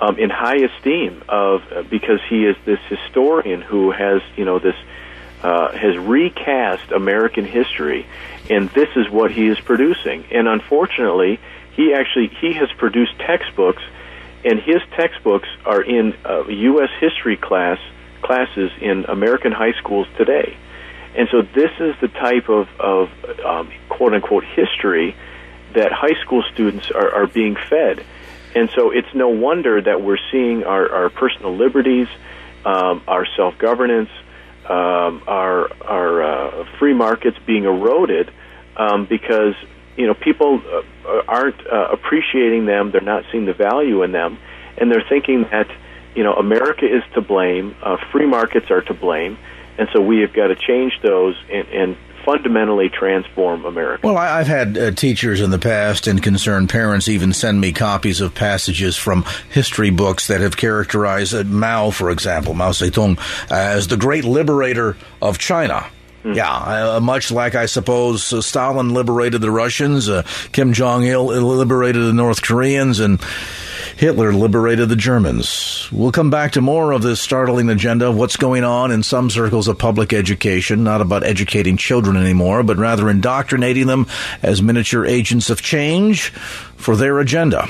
um, 0.00 0.18
in 0.18 0.30
high 0.30 0.56
esteem 0.56 1.22
of 1.28 1.62
uh, 1.72 1.82
because 1.82 2.20
he 2.28 2.44
is 2.44 2.56
this 2.64 2.80
historian 2.88 3.62
who 3.62 3.90
has 3.90 4.22
you 4.36 4.44
know 4.44 4.58
this 4.58 4.76
uh, 5.42 5.70
has 5.72 5.96
recast 5.98 6.90
American 6.92 7.44
history, 7.44 8.06
and 8.50 8.70
this 8.70 8.88
is 8.96 9.08
what 9.10 9.30
he 9.30 9.46
is 9.46 9.60
producing. 9.60 10.24
And 10.30 10.48
unfortunately, 10.48 11.38
he 11.72 11.92
actually 11.94 12.28
he 12.40 12.54
has 12.54 12.70
produced 12.78 13.18
textbooks, 13.18 13.82
and 14.44 14.60
his 14.60 14.80
textbooks 14.96 15.48
are 15.64 15.82
in 15.82 16.14
uh, 16.24 16.46
U.S. 16.46 16.90
history 17.00 17.36
class 17.36 17.78
classes 18.22 18.70
in 18.80 19.04
American 19.04 19.52
high 19.52 19.72
schools 19.74 20.06
today. 20.16 20.56
And 21.16 21.28
so 21.30 21.42
this 21.42 21.70
is 21.80 21.94
the 22.00 22.08
type 22.08 22.48
of, 22.48 22.68
of 22.78 23.08
um, 23.44 23.72
quote 23.88 24.12
unquote 24.14 24.44
history 24.44 25.16
that 25.74 25.92
high 25.92 26.20
school 26.22 26.42
students 26.52 26.90
are, 26.90 27.10
are 27.14 27.26
being 27.26 27.56
fed. 27.56 28.04
And 28.54 28.70
so 28.70 28.90
it's 28.90 29.12
no 29.14 29.28
wonder 29.28 29.80
that 29.80 30.02
we're 30.02 30.18
seeing 30.30 30.64
our, 30.64 30.90
our 30.90 31.10
personal 31.10 31.54
liberties, 31.56 32.08
um, 32.64 33.02
our 33.06 33.26
self 33.36 33.58
governance, 33.58 34.10
um, 34.68 35.22
our, 35.26 35.70
our 35.82 36.22
uh, 36.22 36.64
free 36.78 36.94
markets 36.94 37.38
being 37.46 37.64
eroded 37.64 38.30
um, 38.76 39.06
because 39.06 39.54
you 39.96 40.06
know 40.06 40.14
people 40.14 40.60
uh, 41.06 41.22
aren't 41.28 41.66
uh, 41.66 41.88
appreciating 41.92 42.66
them, 42.66 42.90
they're 42.90 43.00
not 43.00 43.24
seeing 43.32 43.46
the 43.46 43.54
value 43.54 44.02
in 44.02 44.12
them, 44.12 44.38
and 44.76 44.90
they're 44.90 45.04
thinking 45.08 45.42
that 45.50 45.68
you 46.14 46.22
know 46.22 46.34
America 46.34 46.84
is 46.84 47.02
to 47.14 47.20
blame, 47.20 47.74
uh, 47.82 47.96
free 48.12 48.26
markets 48.26 48.70
are 48.70 48.82
to 48.82 48.94
blame, 48.94 49.38
and 49.78 49.88
so 49.92 50.00
we 50.00 50.20
have 50.20 50.32
got 50.32 50.48
to 50.48 50.56
change 50.56 50.98
those 51.02 51.36
and, 51.50 51.68
and 51.68 51.96
fundamentally 52.26 52.88
transform 52.88 53.64
America. 53.64 54.04
Well, 54.04 54.18
I, 54.18 54.38
have 54.38 54.48
had 54.48 54.76
uh, 54.76 54.90
teachers 54.90 55.40
in 55.40 55.50
the 55.50 55.60
past 55.60 56.08
and 56.08 56.20
concerned 56.20 56.68
parents 56.68 57.08
even 57.08 57.32
send 57.32 57.60
me 57.60 57.72
copies 57.72 58.20
of 58.20 58.34
passages 58.34 58.96
from 58.96 59.24
history 59.48 59.90
books 59.90 60.26
that 60.26 60.40
have 60.40 60.56
characterized 60.56 61.34
uh, 61.34 61.44
Mao, 61.44 61.90
for 61.90 62.10
example, 62.10 62.52
Mao 62.52 62.72
Zedong, 62.72 63.18
as 63.48 63.86
the 63.86 63.96
great 63.96 64.24
liberator 64.24 64.96
of 65.22 65.38
China. 65.38 65.86
Hmm. 66.24 66.32
Yeah, 66.32 66.96
uh, 66.96 67.00
much 67.00 67.30
like 67.30 67.54
I 67.54 67.66
suppose 67.66 68.32
uh, 68.32 68.42
Stalin 68.42 68.92
liberated 68.92 69.40
the 69.40 69.52
Russians, 69.52 70.08
uh, 70.08 70.24
Kim 70.50 70.72
Jong 70.72 71.04
Il 71.04 71.26
liberated 71.26 72.02
the 72.02 72.12
North 72.12 72.42
Koreans, 72.42 72.98
and 72.98 73.20
Hitler 73.96 74.34
liberated 74.34 74.90
the 74.90 74.96
Germans. 74.96 75.88
We'll 75.90 76.12
come 76.12 76.28
back 76.28 76.52
to 76.52 76.60
more 76.60 76.92
of 76.92 77.00
this 77.00 77.18
startling 77.18 77.70
agenda 77.70 78.08
of 78.08 78.16
what's 78.16 78.36
going 78.36 78.62
on 78.62 78.90
in 78.90 79.02
some 79.02 79.30
circles 79.30 79.68
of 79.68 79.78
public 79.78 80.12
education, 80.12 80.84
not 80.84 81.00
about 81.00 81.24
educating 81.24 81.78
children 81.78 82.18
anymore, 82.18 82.62
but 82.62 82.76
rather 82.76 83.08
indoctrinating 83.08 83.86
them 83.86 84.06
as 84.42 84.60
miniature 84.60 85.06
agents 85.06 85.48
of 85.48 85.62
change 85.62 86.28
for 86.76 86.94
their 86.94 87.18
agenda. 87.20 87.66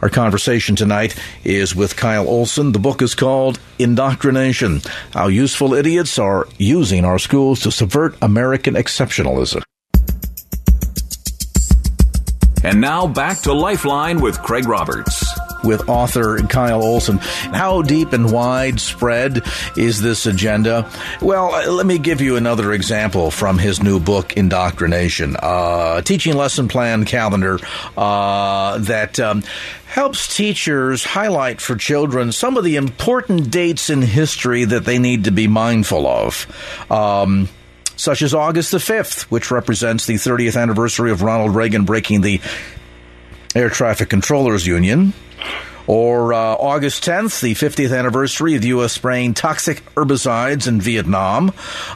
Our 0.00 0.08
conversation 0.08 0.76
tonight 0.76 1.16
is 1.42 1.74
with 1.74 1.96
Kyle 1.96 2.28
Olson. 2.28 2.70
The 2.70 2.78
book 2.78 3.02
is 3.02 3.16
called 3.16 3.58
Indoctrination 3.80 4.80
How 5.12 5.26
Useful 5.26 5.74
Idiots 5.74 6.20
Are 6.20 6.46
Using 6.56 7.04
Our 7.04 7.18
Schools 7.18 7.62
to 7.62 7.72
Subvert 7.72 8.16
American 8.22 8.74
Exceptionalism. 8.74 9.62
And 12.62 12.80
now 12.80 13.08
back 13.08 13.40
to 13.40 13.52
Lifeline 13.52 14.20
with 14.20 14.40
Craig 14.42 14.68
Roberts 14.68 15.27
with 15.64 15.88
author 15.88 16.38
Kyle 16.48 16.82
Olson. 16.82 17.18
How 17.18 17.82
deep 17.82 18.12
and 18.12 18.32
widespread 18.32 19.42
is 19.76 20.00
this 20.00 20.26
agenda? 20.26 20.90
Well, 21.20 21.54
uh, 21.54 21.70
let 21.70 21.86
me 21.86 21.98
give 21.98 22.20
you 22.20 22.36
another 22.36 22.72
example 22.72 23.30
from 23.30 23.58
his 23.58 23.82
new 23.82 24.00
book, 24.00 24.36
Indoctrination, 24.36 25.36
uh, 25.40 26.02
teaching 26.02 26.36
lesson 26.36 26.68
plan 26.68 27.04
calendar 27.04 27.58
uh, 27.96 28.78
that. 28.78 29.18
Um, 29.20 29.42
helps 29.88 30.36
teachers 30.36 31.02
highlight 31.02 31.62
for 31.62 31.74
children 31.74 32.30
some 32.30 32.58
of 32.58 32.62
the 32.62 32.76
important 32.76 33.50
dates 33.50 33.88
in 33.88 34.02
history 34.02 34.64
that 34.64 34.84
they 34.84 34.98
need 34.98 35.24
to 35.24 35.30
be 35.30 35.48
mindful 35.48 36.06
of. 36.06 36.46
Um, 36.90 37.48
such 37.96 38.22
as 38.22 38.32
August 38.32 38.70
the 38.70 38.78
5th, 38.78 39.22
which 39.22 39.50
represents 39.50 40.06
the 40.06 40.14
30th 40.14 40.60
anniversary 40.60 41.10
of 41.10 41.22
Ronald 41.22 41.54
Reagan 41.54 41.84
breaking 41.84 42.20
the 42.20 42.40
Air 43.54 43.70
Traffic 43.70 44.08
Controllers 44.08 44.66
Union. 44.66 45.12
Or 45.88 46.34
uh, 46.34 46.36
August 46.36 47.02
10th, 47.04 47.40
the 47.40 47.54
50th 47.54 47.98
anniversary 47.98 48.54
of 48.54 48.60
the 48.60 48.68
U.S. 48.68 48.92
spraying 48.92 49.32
toxic 49.32 49.82
herbicides 49.94 50.68
in 50.68 50.82
Vietnam. 50.82 51.50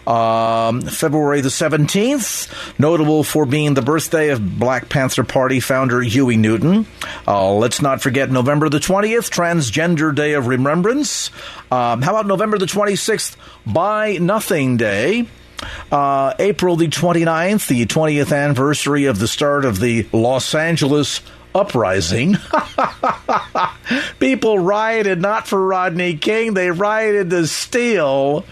Um, 0.07 0.81
February 0.81 1.42
the 1.42 1.50
17th, 1.50 2.78
notable 2.78 3.22
for 3.22 3.44
being 3.44 3.74
the 3.74 3.83
birthday 3.83 4.31
of 4.31 4.59
Black 4.59 4.88
Panther 4.88 5.24
Party 5.24 5.61
founder 5.61 6.00
Huey 6.00 6.38
Newton. 6.38 6.87
Uh, 7.28 7.52
let's 7.52 7.83
not 7.83 8.00
forget 8.00 8.31
November 8.31 8.70
the 8.70 8.78
20th, 8.78 9.31
Transgender 9.31 10.14
Day 10.14 10.33
of 10.33 10.46
Remembrance. 10.46 11.31
Um, 11.70 12.00
how 12.00 12.12
about 12.12 12.26
November 12.26 12.57
the 12.57 12.64
26th, 12.64 13.37
Buy 13.66 14.16
Nothing 14.18 14.78
Day? 14.78 15.28
Uh, 15.90 16.33
April 16.38 16.76
the 16.76 16.88
29th, 16.88 17.68
the 17.68 17.87
20th 17.87 18.35
anniversary 18.35 19.05
of 19.05 19.18
the 19.18 19.28
start 19.28 19.64
of 19.64 19.78
the 19.78 20.09
Los 20.12 20.55
Angeles 20.55 21.20
uprising. 21.54 22.36
People 24.20 24.58
rioted 24.58 25.20
not 25.20 25.46
for 25.46 25.64
Rodney 25.64 26.16
King, 26.16 26.54
they 26.54 26.70
rioted 26.70 27.30
to 27.30 27.46
steal. 27.46 28.44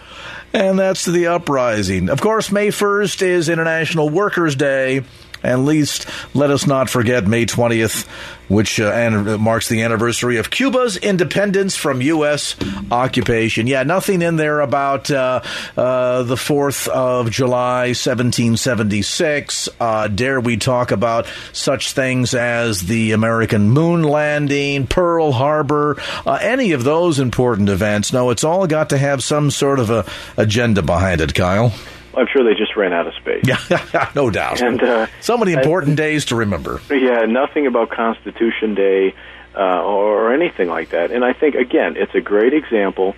And 0.52 0.78
that's 0.78 1.04
the 1.04 1.28
uprising. 1.28 2.08
Of 2.08 2.20
course, 2.20 2.50
May 2.50 2.68
1st 2.68 3.22
is 3.22 3.48
International 3.48 4.08
Workers' 4.08 4.56
Day. 4.56 5.04
And 5.42 5.64
least, 5.64 6.06
let 6.34 6.50
us 6.50 6.66
not 6.66 6.90
forget 6.90 7.26
May 7.26 7.46
20th, 7.46 8.06
which 8.50 8.80
uh, 8.80 9.38
marks 9.38 9.68
the 9.68 9.82
anniversary 9.82 10.36
of 10.36 10.50
Cuba's 10.50 10.96
independence 10.96 11.76
from 11.76 12.02
U.S. 12.02 12.56
occupation. 12.90 13.68
Yeah, 13.68 13.84
nothing 13.84 14.22
in 14.22 14.36
there 14.36 14.60
about 14.60 15.10
uh, 15.10 15.40
uh, 15.76 16.24
the 16.24 16.34
4th 16.34 16.88
of 16.88 17.30
July, 17.30 17.88
1776. 17.88 19.68
Uh, 19.78 20.08
dare 20.08 20.40
we 20.40 20.56
talk 20.56 20.90
about 20.90 21.28
such 21.52 21.92
things 21.92 22.34
as 22.34 22.80
the 22.82 23.12
American 23.12 23.70
moon 23.70 24.02
landing, 24.02 24.88
Pearl 24.88 25.30
Harbor, 25.30 25.96
uh, 26.26 26.38
any 26.42 26.72
of 26.72 26.82
those 26.82 27.20
important 27.20 27.68
events? 27.68 28.12
No, 28.12 28.30
it's 28.30 28.44
all 28.44 28.66
got 28.66 28.90
to 28.90 28.98
have 28.98 29.22
some 29.22 29.52
sort 29.52 29.78
of 29.78 29.90
a 29.90 30.04
agenda 30.36 30.82
behind 30.82 31.20
it, 31.20 31.34
Kyle. 31.34 31.72
I'm 32.14 32.26
sure 32.26 32.44
they 32.44 32.54
just 32.54 32.76
ran 32.76 32.92
out 32.92 33.06
of 33.06 33.14
space. 33.14 33.44
Yeah, 33.70 34.10
no 34.14 34.30
doubt. 34.30 34.60
And 34.60 34.82
uh, 34.82 35.06
so 35.20 35.36
many 35.36 35.52
important 35.52 35.92
I, 35.92 36.02
days 36.02 36.26
to 36.26 36.36
remember. 36.36 36.80
Yeah, 36.90 37.26
nothing 37.26 37.66
about 37.66 37.90
Constitution 37.90 38.74
Day 38.74 39.14
uh, 39.54 39.82
or 39.82 40.32
anything 40.32 40.68
like 40.68 40.90
that. 40.90 41.10
And 41.10 41.24
I 41.24 41.32
think 41.32 41.54
again, 41.54 41.96
it's 41.96 42.14
a 42.14 42.20
great 42.20 42.54
example 42.54 43.14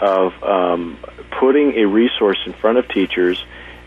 of 0.00 0.42
um, 0.42 0.98
putting 1.30 1.74
a 1.78 1.86
resource 1.86 2.38
in 2.46 2.52
front 2.52 2.78
of 2.78 2.88
teachers 2.88 3.44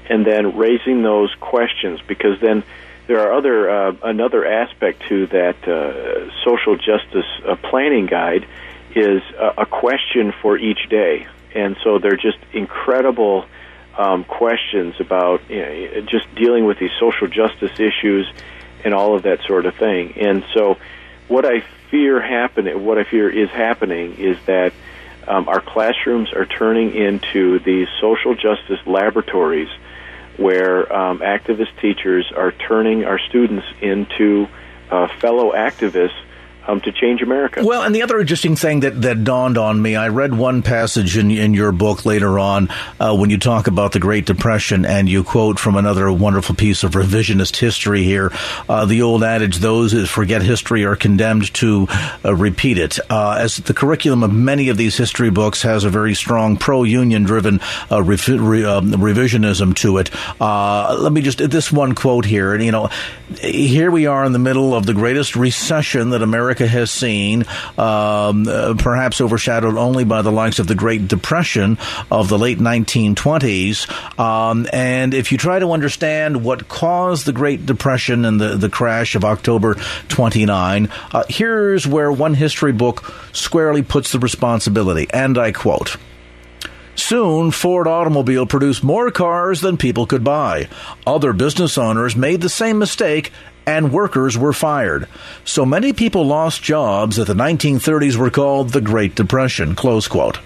and 0.09 0.25
then 0.25 0.55
raising 0.57 1.03
those 1.03 1.33
questions 1.35 1.99
because 2.07 2.39
then 2.39 2.63
there 3.07 3.19
are 3.19 3.33
other 3.33 3.69
uh, 3.69 3.95
another 4.03 4.45
aspect 4.45 5.03
to 5.09 5.27
that 5.27 5.67
uh, 5.67 6.31
social 6.43 6.75
justice 6.75 7.25
uh, 7.45 7.55
planning 7.55 8.05
guide 8.05 8.47
is 8.95 9.21
a, 9.37 9.61
a 9.61 9.65
question 9.65 10.33
for 10.41 10.57
each 10.57 10.89
day, 10.89 11.27
and 11.53 11.75
so 11.83 11.99
they're 11.99 12.17
just 12.17 12.37
incredible 12.53 13.45
um, 13.97 14.23
questions 14.23 14.95
about 14.99 15.49
you 15.49 15.61
know, 15.61 16.01
just 16.01 16.33
dealing 16.35 16.65
with 16.65 16.79
these 16.79 16.91
social 16.99 17.27
justice 17.27 17.79
issues 17.79 18.27
and 18.83 18.93
all 18.93 19.15
of 19.15 19.23
that 19.23 19.41
sort 19.43 19.65
of 19.65 19.75
thing. 19.75 20.13
And 20.17 20.43
so, 20.53 20.77
what 21.27 21.45
I 21.45 21.61
fear 21.89 22.21
happening, 22.21 22.85
what 22.85 22.97
I 22.97 23.03
fear 23.03 23.29
is 23.29 23.49
happening, 23.49 24.15
is 24.17 24.37
that 24.45 24.73
um, 25.27 25.47
our 25.47 25.61
classrooms 25.61 26.33
are 26.33 26.45
turning 26.45 26.93
into 26.93 27.59
these 27.59 27.87
social 27.99 28.35
justice 28.35 28.79
laboratories 28.85 29.69
where 30.37 30.91
um, 30.93 31.19
activist 31.19 31.79
teachers 31.79 32.31
are 32.35 32.51
turning 32.51 33.05
our 33.05 33.19
students 33.19 33.65
into 33.81 34.47
uh, 34.91 35.07
fellow 35.19 35.53
activists 35.53 36.19
um, 36.67 36.81
to 36.81 36.91
change 36.91 37.21
America. 37.21 37.63
Well, 37.63 37.83
and 37.83 37.93
the 37.93 38.01
other 38.01 38.19
interesting 38.19 38.55
thing 38.55 38.81
that, 38.81 39.01
that 39.01 39.23
dawned 39.23 39.57
on 39.57 39.81
me, 39.81 39.95
I 39.95 40.09
read 40.09 40.33
one 40.33 40.61
passage 40.61 41.17
in, 41.17 41.31
in 41.31 41.53
your 41.53 41.71
book 41.71 42.05
later 42.05 42.39
on 42.39 42.69
uh, 42.99 43.15
when 43.15 43.29
you 43.29 43.37
talk 43.37 43.67
about 43.67 43.91
the 43.91 43.99
Great 43.99 44.25
Depression, 44.25 44.85
and 44.85 45.07
you 45.07 45.23
quote 45.23 45.59
from 45.59 45.75
another 45.75 46.11
wonderful 46.11 46.55
piece 46.55 46.83
of 46.83 46.91
revisionist 46.91 47.57
history 47.57 48.03
here 48.03 48.31
uh, 48.69 48.85
the 48.85 49.01
old 49.01 49.23
adage, 49.23 49.57
those 49.57 49.91
who 49.91 50.05
forget 50.05 50.41
history 50.41 50.85
are 50.85 50.95
condemned 50.95 51.53
to 51.55 51.87
uh, 52.23 52.33
repeat 52.35 52.77
it. 52.77 52.99
Uh, 53.09 53.37
as 53.39 53.57
the 53.57 53.73
curriculum 53.73 54.23
of 54.23 54.33
many 54.33 54.69
of 54.69 54.77
these 54.77 54.97
history 54.97 55.29
books 55.29 55.61
has 55.61 55.83
a 55.83 55.89
very 55.89 56.13
strong 56.13 56.57
pro 56.57 56.83
union 56.83 57.23
driven 57.23 57.59
uh, 57.91 58.01
re- 58.01 58.65
um, 58.65 58.91
revisionism 58.91 59.75
to 59.75 59.97
it. 59.97 60.09
Uh, 60.41 60.95
let 60.99 61.11
me 61.11 61.21
just, 61.21 61.37
this 61.37 61.71
one 61.71 61.93
quote 61.93 62.25
here, 62.25 62.53
and 62.53 62.63
you 62.63 62.71
know, 62.71 62.89
here 63.39 63.91
we 63.91 64.07
are 64.07 64.23
in 64.25 64.31
the 64.33 64.39
middle 64.39 64.73
of 64.73 64.85
the 64.85 64.93
greatest 64.93 65.35
recession 65.35 66.09
that 66.09 66.21
America 66.21 66.54
America 66.55 66.67
has 66.67 66.89
seen, 66.91 67.43
um, 67.77 68.47
uh, 68.47 68.75
perhaps 68.77 69.19
overshadowed 69.19 69.75
only 69.75 70.05
by 70.05 70.21
the 70.21 70.31
likes 70.31 70.59
of 70.59 70.67
the 70.67 70.75
Great 70.75 71.07
Depression 71.07 71.77
of 72.09 72.29
the 72.29 72.37
late 72.37 72.59
1920s. 72.59 73.89
Um, 74.19 74.65
and 74.71 75.13
if 75.13 75.33
you 75.33 75.37
try 75.37 75.59
to 75.59 75.71
understand 75.71 76.45
what 76.45 76.69
caused 76.69 77.25
the 77.25 77.33
Great 77.33 77.65
Depression 77.65 78.23
and 78.23 78.39
the, 78.39 78.55
the 78.55 78.69
crash 78.69 79.15
of 79.15 79.25
October 79.25 79.75
29, 80.07 80.89
uh, 81.11 81.23
here's 81.27 81.85
where 81.85 82.11
one 82.11 82.33
history 82.33 82.71
book 82.71 83.13
squarely 83.33 83.81
puts 83.81 84.13
the 84.13 84.19
responsibility. 84.19 85.07
And 85.11 85.37
I 85.37 85.51
quote, 85.51 85.97
Soon, 86.95 87.51
Ford 87.51 87.87
Automobile 87.87 88.45
produced 88.45 88.81
more 88.81 89.11
cars 89.11 89.59
than 89.59 89.75
people 89.75 90.05
could 90.05 90.23
buy. 90.23 90.69
Other 91.05 91.33
business 91.33 91.77
owners 91.77 92.15
made 92.15 92.39
the 92.39 92.47
same 92.47 92.79
mistake 92.79 93.33
and 93.65 93.91
workers 93.91 94.37
were 94.37 94.53
fired. 94.53 95.07
So 95.43 95.65
many 95.65 95.93
people 95.93 96.25
lost 96.25 96.63
jobs 96.63 97.15
that 97.17 97.25
the 97.25 97.33
1930s 97.33 98.15
were 98.15 98.29
called 98.29 98.69
the 98.69 98.81
Great 98.81 99.15
Depression. 99.15 99.75
Close 99.75 100.07
quote. 100.07 100.39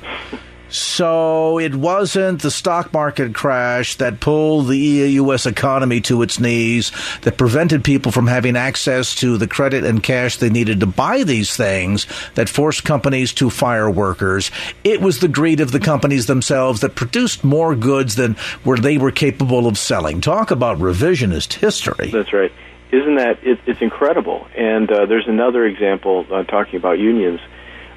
So 0.69 1.57
it 1.57 1.73
wasn't 1.73 2.43
the 2.43 2.51
stock 2.51 2.93
market 2.93 3.33
crash 3.33 3.95
that 3.95 4.19
pulled 4.19 4.67
the 4.67 4.77
U.S. 4.77 5.47
economy 5.47 5.99
to 6.01 6.21
its 6.21 6.39
knees, 6.39 6.91
that 7.21 7.39
prevented 7.39 7.83
people 7.83 8.11
from 8.11 8.27
having 8.27 8.55
access 8.55 9.15
to 9.15 9.37
the 9.37 9.47
credit 9.47 9.83
and 9.83 10.03
cash 10.03 10.37
they 10.37 10.49
needed 10.49 10.79
to 10.81 10.85
buy 10.85 11.23
these 11.23 11.55
things, 11.55 12.05
that 12.35 12.49
forced 12.49 12.83
companies 12.83 13.33
to 13.33 13.49
fire 13.49 13.89
workers. 13.89 14.51
It 14.83 15.01
was 15.01 15.19
the 15.19 15.27
greed 15.27 15.59
of 15.59 15.71
the 15.71 15.79
companies 15.79 16.27
themselves 16.27 16.81
that 16.81 16.95
produced 16.95 17.43
more 17.43 17.75
goods 17.75 18.15
than 18.15 18.35
where 18.63 18.77
they 18.77 18.99
were 18.99 19.11
capable 19.11 19.65
of 19.65 19.77
selling. 19.77 20.21
Talk 20.21 20.51
about 20.51 20.77
revisionist 20.77 21.53
history. 21.53 22.11
That's 22.11 22.31
right. 22.31 22.51
Isn't 22.91 23.15
that 23.15 23.43
it, 23.43 23.59
it's 23.67 23.81
incredible? 23.81 24.47
And 24.55 24.91
uh, 24.91 25.05
there's 25.05 25.27
another 25.27 25.65
example 25.65 26.25
uh, 26.31 26.43
talking 26.43 26.75
about 26.77 26.97
unions 26.99 27.39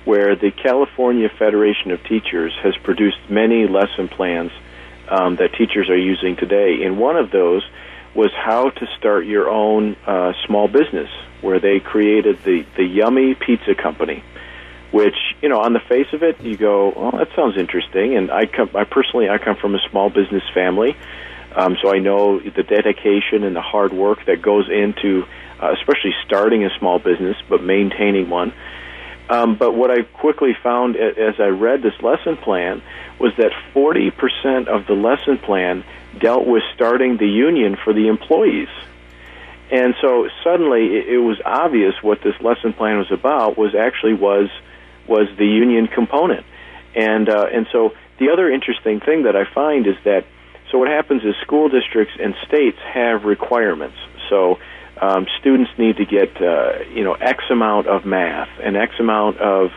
where 0.05 0.34
the 0.36 0.51
California 0.51 1.28
Federation 1.38 1.93
of 1.93 2.03
Teachers 2.05 2.53
has 2.62 2.76
produced 2.82 3.18
many 3.30 3.66
lesson 3.68 4.09
plans 4.09 4.51
um, 5.09 5.36
that 5.36 5.55
teachers 5.55 5.88
are 5.88 5.97
using 5.97 6.36
today. 6.36 6.82
And 6.84 6.99
one 6.99 7.16
of 7.16 7.30
those 7.30 7.62
was 8.14 8.30
how 8.34 8.70
to 8.70 8.86
start 8.99 9.24
your 9.24 9.49
own 9.49 9.97
uh, 10.07 10.32
small 10.47 10.68
business, 10.68 11.09
where 11.40 11.59
they 11.61 11.80
created 11.80 12.43
the, 12.43 12.66
the 12.76 12.84
Yummy 12.84 13.34
Pizza 13.34 13.74
Company, 13.74 14.22
which, 14.90 15.16
you 15.40 15.49
know, 15.49 15.61
on 15.61 15.72
the 15.72 15.80
face 15.88 16.12
of 16.12 16.22
it, 16.22 16.40
you 16.43 16.57
go, 16.57 16.93
well, 16.95 17.12
that 17.12 17.28
sounds 17.34 17.57
interesting. 17.57 18.16
And 18.16 18.30
I, 18.30 18.47
come, 18.47 18.70
I 18.74 18.84
personally, 18.84 19.30
I 19.30 19.38
come 19.38 19.57
from 19.57 19.74
a 19.74 19.80
small 19.90 20.11
business 20.11 20.43
family, 20.53 20.95
um, 21.55 21.77
so 21.83 21.93
I 21.93 21.99
know 21.99 22.39
the 22.39 22.63
dedication 22.63 23.45
and 23.45 23.55
the 23.55 23.61
hard 23.61 23.93
work 23.93 24.25
that 24.27 24.43
goes 24.43 24.69
into, 24.69 25.25
uh, 25.61 25.73
especially 25.73 26.15
starting 26.25 26.65
a 26.65 26.71
small 26.79 26.99
business, 26.99 27.37
but 27.49 27.63
maintaining 27.63 28.31
one. 28.31 28.53
Um, 29.29 29.57
but 29.57 29.73
what 29.73 29.91
I 29.91 30.03
quickly 30.03 30.55
found 30.63 30.97
as 30.97 31.37
I 31.39 31.47
read 31.47 31.83
this 31.83 31.95
lesson 32.03 32.37
plan 32.37 32.83
was 33.19 33.33
that 33.39 33.53
40% 33.75 34.69
of 34.69 34.87
the 34.87 34.95
lesson 34.95 35.39
plan 35.39 35.85
dealt 36.19 36.47
with 36.47 36.63
starting 36.75 37.17
the 37.17 37.29
union 37.29 37.77
for 37.83 37.93
the 37.93 38.09
employees. 38.09 38.69
And 39.71 39.95
so 40.03 40.29
suddenly 40.45 40.99
it, 40.99 41.23
was 41.23 41.41
obvious 41.47 41.95
what 42.03 42.21
this 42.23 42.35
lesson 42.43 42.75
plan 42.75 42.99
was 42.99 43.11
about 43.11 43.57
was 43.57 43.75
actually 43.75 44.15
was 44.15 44.51
was 45.09 45.29
the 45.39 45.47
union 45.47 45.87
component. 45.87 46.45
And 46.95 47.29
uh, 47.29 47.47
and 47.51 47.67
so 47.73 47.95
the 48.19 48.29
other 48.29 48.51
interesting 48.51 49.01
thing 49.01 49.23
that 49.23 49.35
I 49.35 49.45
find 49.45 49.87
is 49.87 49.97
that 50.05 50.27
so 50.73 50.79
what 50.79 50.89
happens 50.89 51.23
is 51.23 51.35
school 51.43 51.68
districts 51.68 52.14
and 52.18 52.35
states 52.49 52.79
have 52.93 53.25
requirements. 53.25 53.97
So 54.31 54.59
um, 55.01 55.27
students 55.39 55.70
need 55.79 55.99
to 55.99 56.07
get 56.07 56.35
uh, 56.41 56.85
you 56.95 57.05
know 57.05 57.12
X 57.12 57.45
amount 57.51 57.87
of 57.87 58.07
math 58.07 58.49
and 58.61 58.77
X 58.77 58.95
amount 58.99 59.39
of 59.39 59.70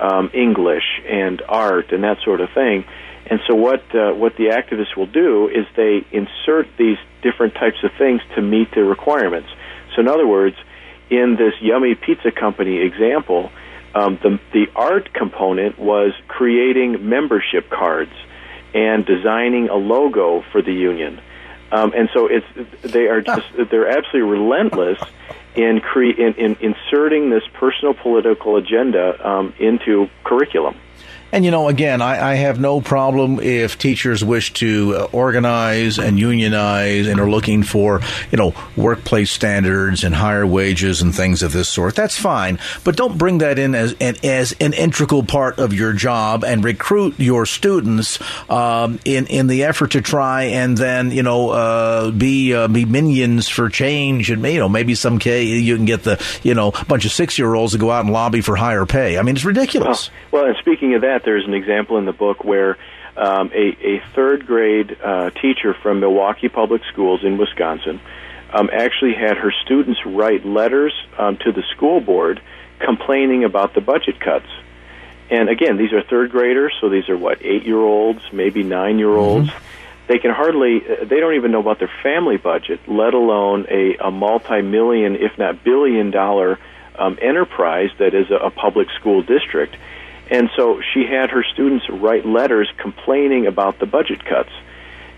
um, 0.00 0.30
English 0.32 0.84
and 1.06 1.42
art 1.48 1.90
and 1.90 2.04
that 2.04 2.18
sort 2.24 2.40
of 2.40 2.48
thing. 2.54 2.84
And 3.28 3.40
so 3.48 3.56
what 3.56 3.82
uh, 3.92 4.12
what 4.12 4.36
the 4.36 4.54
activists 4.54 4.96
will 4.96 5.10
do 5.10 5.48
is 5.48 5.66
they 5.74 6.06
insert 6.12 6.68
these 6.78 6.98
different 7.22 7.54
types 7.54 7.82
of 7.82 7.90
things 7.98 8.22
to 8.36 8.40
meet 8.40 8.70
the 8.72 8.84
requirements. 8.84 9.48
So 9.94 10.00
in 10.00 10.08
other 10.08 10.28
words, 10.28 10.54
in 11.10 11.34
this 11.36 11.54
Yummy 11.60 11.96
Pizza 11.96 12.30
Company 12.30 12.82
example, 12.82 13.50
um, 13.96 14.16
the 14.22 14.38
the 14.52 14.66
art 14.76 15.12
component 15.12 15.76
was 15.76 16.12
creating 16.28 17.08
membership 17.08 17.68
cards 17.68 18.12
and 18.74 19.04
designing 19.06 19.68
a 19.68 19.76
logo 19.76 20.42
for 20.52 20.62
the 20.62 20.72
union. 20.72 21.20
Um, 21.72 21.92
and 21.96 22.08
so 22.14 22.26
it's 22.26 22.46
they 22.82 23.08
are 23.08 23.20
just 23.20 23.46
they're 23.70 23.88
absolutely 23.88 24.30
relentless 24.38 25.00
in, 25.56 25.80
cre- 25.80 26.10
in, 26.10 26.34
in 26.34 26.56
inserting 26.60 27.30
this 27.30 27.42
personal 27.54 27.94
political 27.94 28.56
agenda 28.56 29.28
um, 29.28 29.54
into 29.58 30.08
curriculum. 30.22 30.76
And 31.36 31.44
you 31.44 31.50
know, 31.50 31.68
again, 31.68 32.00
I, 32.00 32.30
I, 32.30 32.34
have 32.36 32.58
no 32.58 32.80
problem 32.80 33.40
if 33.40 33.76
teachers 33.76 34.24
wish 34.24 34.54
to 34.54 34.96
uh, 34.96 35.08
organize 35.12 35.98
and 35.98 36.18
unionize 36.18 37.06
and 37.06 37.20
are 37.20 37.28
looking 37.28 37.62
for, 37.62 38.00
you 38.30 38.38
know, 38.38 38.54
workplace 38.74 39.32
standards 39.32 40.02
and 40.02 40.14
higher 40.14 40.46
wages 40.46 41.02
and 41.02 41.14
things 41.14 41.42
of 41.42 41.52
this 41.52 41.68
sort. 41.68 41.94
That's 41.94 42.16
fine, 42.16 42.58
but 42.84 42.96
don't 42.96 43.18
bring 43.18 43.36
that 43.38 43.58
in 43.58 43.74
as 43.74 43.94
an, 44.00 44.16
as 44.24 44.56
an 44.60 44.72
integral 44.72 45.24
part 45.24 45.58
of 45.58 45.74
your 45.74 45.92
job 45.92 46.42
and 46.42 46.64
recruit 46.64 47.20
your 47.20 47.44
students 47.44 48.18
um, 48.50 48.98
in 49.04 49.26
in 49.26 49.46
the 49.46 49.64
effort 49.64 49.90
to 49.90 50.00
try 50.00 50.44
and 50.44 50.78
then 50.78 51.10
you 51.10 51.22
know 51.22 51.50
uh, 51.50 52.10
be 52.12 52.54
uh, 52.54 52.66
be 52.66 52.86
minions 52.86 53.46
for 53.46 53.68
change 53.68 54.30
and 54.30 54.42
you 54.42 54.58
know 54.58 54.70
maybe 54.70 54.94
some 54.94 55.18
K 55.18 55.42
you 55.42 55.76
can 55.76 55.84
get 55.84 56.02
the 56.02 56.18
you 56.42 56.54
know 56.54 56.72
bunch 56.88 57.04
of 57.04 57.12
six 57.12 57.38
year 57.38 57.54
olds 57.54 57.72
to 57.72 57.78
go 57.78 57.90
out 57.90 58.06
and 58.06 58.14
lobby 58.14 58.40
for 58.40 58.56
higher 58.56 58.86
pay. 58.86 59.18
I 59.18 59.22
mean, 59.22 59.36
it's 59.36 59.44
ridiculous. 59.44 60.10
Well, 60.30 60.44
well 60.44 60.50
and 60.50 60.56
speaking 60.56 60.94
of 60.94 61.02
that 61.02 61.25
there's 61.26 61.44
an 61.44 61.52
example 61.52 61.98
in 61.98 62.06
the 62.06 62.12
book 62.12 62.42
where 62.44 62.78
um, 63.16 63.50
a, 63.52 63.76
a 63.84 64.02
third 64.14 64.46
grade 64.46 64.96
uh, 65.02 65.30
teacher 65.30 65.74
from 65.74 66.00
Milwaukee 66.00 66.48
Public 66.48 66.82
Schools 66.90 67.22
in 67.22 67.36
Wisconsin 67.36 68.00
um, 68.52 68.70
actually 68.72 69.12
had 69.12 69.36
her 69.36 69.52
students 69.64 70.00
write 70.06 70.46
letters 70.46 70.94
um, 71.18 71.36
to 71.38 71.52
the 71.52 71.62
school 71.74 72.00
board 72.00 72.40
complaining 72.78 73.44
about 73.44 73.74
the 73.74 73.80
budget 73.80 74.20
cuts. 74.20 74.48
And 75.28 75.48
again, 75.48 75.76
these 75.76 75.92
are 75.92 76.02
third 76.02 76.30
graders, 76.30 76.72
so 76.80 76.88
these 76.88 77.08
are 77.08 77.16
what 77.16 77.42
eight 77.42 77.64
year 77.64 77.80
olds, 77.80 78.22
maybe 78.32 78.62
nine 78.62 78.98
year 78.98 79.14
olds. 79.14 79.48
Mm-hmm. 79.48 79.64
They 80.08 80.18
can 80.18 80.30
hardly, 80.30 80.82
uh, 80.88 81.04
they 81.04 81.18
don't 81.18 81.34
even 81.34 81.50
know 81.50 81.60
about 81.60 81.80
their 81.80 81.90
family 82.02 82.36
budget, 82.36 82.80
let 82.86 83.12
alone 83.12 83.66
a, 83.68 83.96
a 83.96 84.10
multi 84.10 84.62
million, 84.62 85.16
if 85.16 85.36
not 85.36 85.64
billion 85.64 86.12
dollar 86.12 86.60
um, 86.94 87.18
enterprise 87.20 87.90
that 87.98 88.14
is 88.14 88.30
a, 88.30 88.36
a 88.36 88.50
public 88.50 88.88
school 88.98 89.22
district. 89.22 89.76
And 90.30 90.50
so 90.56 90.80
she 90.92 91.06
had 91.06 91.30
her 91.30 91.44
students 91.44 91.88
write 91.88 92.26
letters 92.26 92.68
complaining 92.76 93.46
about 93.46 93.78
the 93.78 93.86
budget 93.86 94.24
cuts. 94.24 94.50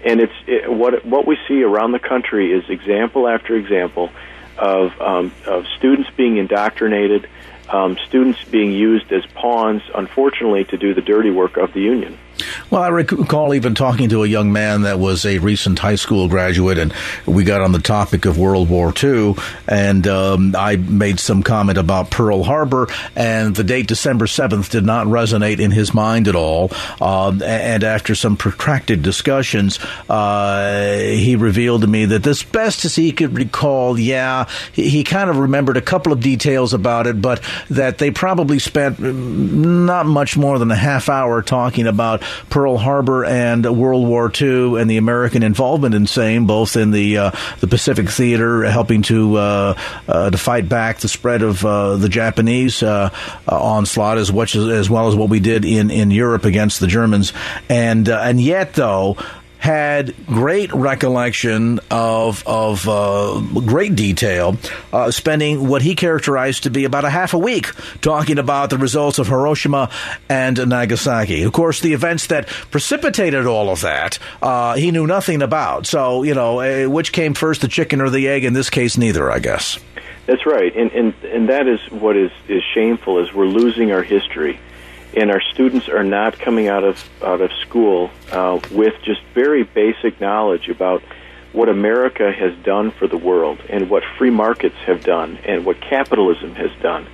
And 0.05 0.21
it's 0.21 0.33
it, 0.47 0.71
what 0.71 1.05
what 1.05 1.27
we 1.27 1.37
see 1.49 1.63
around 1.63 1.93
the 1.93 1.99
country 1.99 2.53
is 2.53 2.69
example 2.69 3.27
after 3.27 3.57
example 3.57 4.11
of 4.57 5.01
um, 5.01 5.33
of 5.47 5.67
students 5.77 6.11
being 6.17 6.37
indoctrinated, 6.37 7.29
um, 7.69 7.97
students 8.07 8.45
being 8.45 8.73
used 8.73 9.13
as 9.13 9.25
pawns, 9.27 9.83
unfortunately, 9.95 10.65
to 10.67 10.77
do 10.77 10.95
the 10.95 11.03
dirty 11.03 11.31
work 11.31 11.57
of 11.57 11.73
the 11.73 11.81
union. 11.81 12.19
Well, 12.71 12.83
I 12.83 12.89
recall 12.89 13.55
even 13.55 13.75
talking 13.75 14.11
to 14.11 14.23
a 14.25 14.27
young 14.27 14.53
man 14.53 14.83
that 14.83 14.99
was 14.99 15.25
a 15.25 15.39
recent 15.39 15.79
high 15.79 15.95
school 15.95 16.29
graduate, 16.29 16.79
and 16.79 16.93
we 17.27 17.45
got 17.45 17.61
on 17.61 17.73
the 17.73 17.79
topic 17.79 18.27
of 18.27 18.39
World 18.39 18.69
War 18.69 18.93
II, 19.03 19.35
and 19.67 20.07
um, 20.07 20.55
I 20.57 20.77
made 20.77 21.19
some 21.19 21.43
comment 21.43 21.79
about 21.79 22.11
Pearl 22.11 22.43
Harbor, 22.43 22.89
and 23.17 23.57
the 23.57 23.65
date 23.65 23.87
December 23.87 24.27
7th 24.27 24.71
did 24.71 24.85
not 24.85 25.07
resonate 25.07 25.61
in 25.61 25.71
his 25.71 25.95
mind 25.95 26.29
at 26.29 26.35
all. 26.35 26.71
Um, 27.01 27.43
and 27.43 27.83
after 27.85 28.15
some 28.15 28.37
protracted 28.37 29.03
discussions, 29.03 29.79
uh, 30.09 30.99
he 30.99 31.37
revealed 31.37 31.83
to 31.83 31.87
me 31.87 32.05
that 32.05 32.27
as 32.27 32.43
best 32.43 32.85
as 32.85 32.95
he 32.95 33.13
could 33.13 33.37
recall, 33.37 33.99
yeah, 33.99 34.49
he, 34.73 34.89
he 34.91 35.05
kind 35.05 35.31
of 35.31 35.39
remembered 35.39 35.77
a 35.77 35.83
couple 35.83 36.13
of 36.13 36.21
details 36.21 36.75
about 36.75 37.07
it, 37.07 37.21
but 37.23 37.43
that 37.71 37.99
they 37.99 38.11
probably 38.11 38.59
spent 38.59 39.01
not 39.01 40.07
much 40.07 40.37
more 40.37 40.59
than 40.59 40.71
a 40.71 40.77
half 40.77 41.09
hour 41.09 41.43
talking 41.43 41.87
about 41.87 42.23
Pearl 42.51 42.77
Harbor 42.77 43.25
and 43.25 43.65
World 43.77 44.07
War 44.07 44.31
II 44.41 44.81
and 44.81 44.91
the 44.91 44.97
American 44.97 45.43
involvement 45.43 45.95
in 45.95 46.07
same, 46.07 46.47
both 46.47 46.77
in 46.77 46.91
the 46.91 47.19
uh, 47.19 47.31
the 47.61 47.67
Pacific 47.67 48.09
theater, 48.09 48.65
helping 48.65 49.03
to 49.03 49.37
uh, 49.37 49.75
uh, 50.09 50.31
to 50.31 50.39
fight 50.39 50.69
back 50.69 50.99
the 50.99 51.09
spread 51.09 51.43
of 51.43 51.65
uh, 51.65 51.97
the 51.97 52.09
Japanese 52.09 52.83
uh, 52.83 53.11
onslaught 53.49 54.19
as 54.19 54.33
much 54.33 54.55
as, 54.55 54.67
as 54.67 54.91
well 54.91 55.09
as 55.09 55.17
what 55.17 55.29
we 55.29 55.41
did 55.41 55.65
in, 55.65 55.91
in 55.91 56.11
Europe 56.11 56.45
against 56.45 56.81
the 56.81 56.87
Germans, 56.87 57.33
and 57.69 58.09
and 58.09 58.41
yet 58.41 58.75
though 58.75 59.17
had 59.59 60.15
great 60.27 60.73
recollection 60.73 61.81
of 61.91 62.43
of 62.47 62.89
uh, 62.89 63.41
great 63.67 63.97
detail, 63.97 64.57
uh, 64.93 65.11
spending 65.11 65.69
what 65.69 65.83
he 65.83 65.95
characterized 65.95 66.63
to 66.63 66.71
be 66.71 66.85
about 66.85 67.05
a 67.05 67.11
half 67.11 67.35
a 67.35 67.39
week 67.39 67.67
talking 68.01 68.39
about 68.39 68.71
the 68.71 68.79
results 68.79 69.19
of 69.19 69.27
Hiroshima 69.29 69.91
and 70.29 70.69
Nagasaki. 70.69 71.43
Of 71.43 71.53
course, 71.53 71.81
the 71.81 71.93
events 71.93 72.29
that 72.29 72.47
precipitated 72.47 73.47
all 73.47 73.71
of 73.71 73.81
that, 73.83 74.19
uh, 74.41 74.75
he 74.75 74.91
knew 74.91 75.07
nothing 75.07 75.43
about. 75.43 75.87
So, 75.87 76.23
you 76.23 76.35
know, 76.35 76.61
uh, 76.61 76.89
which 76.89 77.13
came 77.13 77.35
first, 77.35 77.61
the 77.61 77.69
chicken 77.69 78.01
or 78.01 78.11
the 78.11 78.29
egg? 78.29 78.45
In 78.45 78.53
this 78.53 78.71
case, 78.71 78.97
neither, 78.97 79.31
I 79.31 79.41
guess. 79.41 79.79
That's 80.27 80.45
right, 80.45 80.77
and 80.77 80.93
and 80.93 81.15
and 81.25 81.49
that 81.49 81.67
is 81.67 81.81
what 81.91 82.15
is 82.15 82.31
is 82.49 82.63
shameful 82.75 83.19
is 83.19 83.33
we're 83.33 83.47
losing 83.47 83.93
our 83.93 84.03
history, 84.03 84.61
and 85.17 85.31
our 85.31 85.41
students 85.41 85.89
are 85.89 86.05
not 86.05 86.39
coming 86.39 86.69
out 86.69 86.85
of 86.85 87.03
out 87.23 87.41
of 87.41 87.51
school 87.61 88.11
uh, 88.31 88.61
with 88.71 88.95
just 89.05 89.21
very 89.35 89.65
basic 89.65 90.21
knowledge 90.21 90.69
about 90.69 91.03
what 91.53 91.69
America 91.69 92.31
has 92.31 92.55
done 92.63 92.91
for 92.91 93.07
the 93.07 93.17
world 93.17 93.59
and 93.69 93.89
what 93.89 94.03
free 94.19 94.31
markets 94.31 94.77
have 94.87 95.03
done 95.03 95.39
and 95.45 95.65
what 95.65 95.81
capitalism 95.81 96.55
has 96.55 96.71
done. 96.83 97.07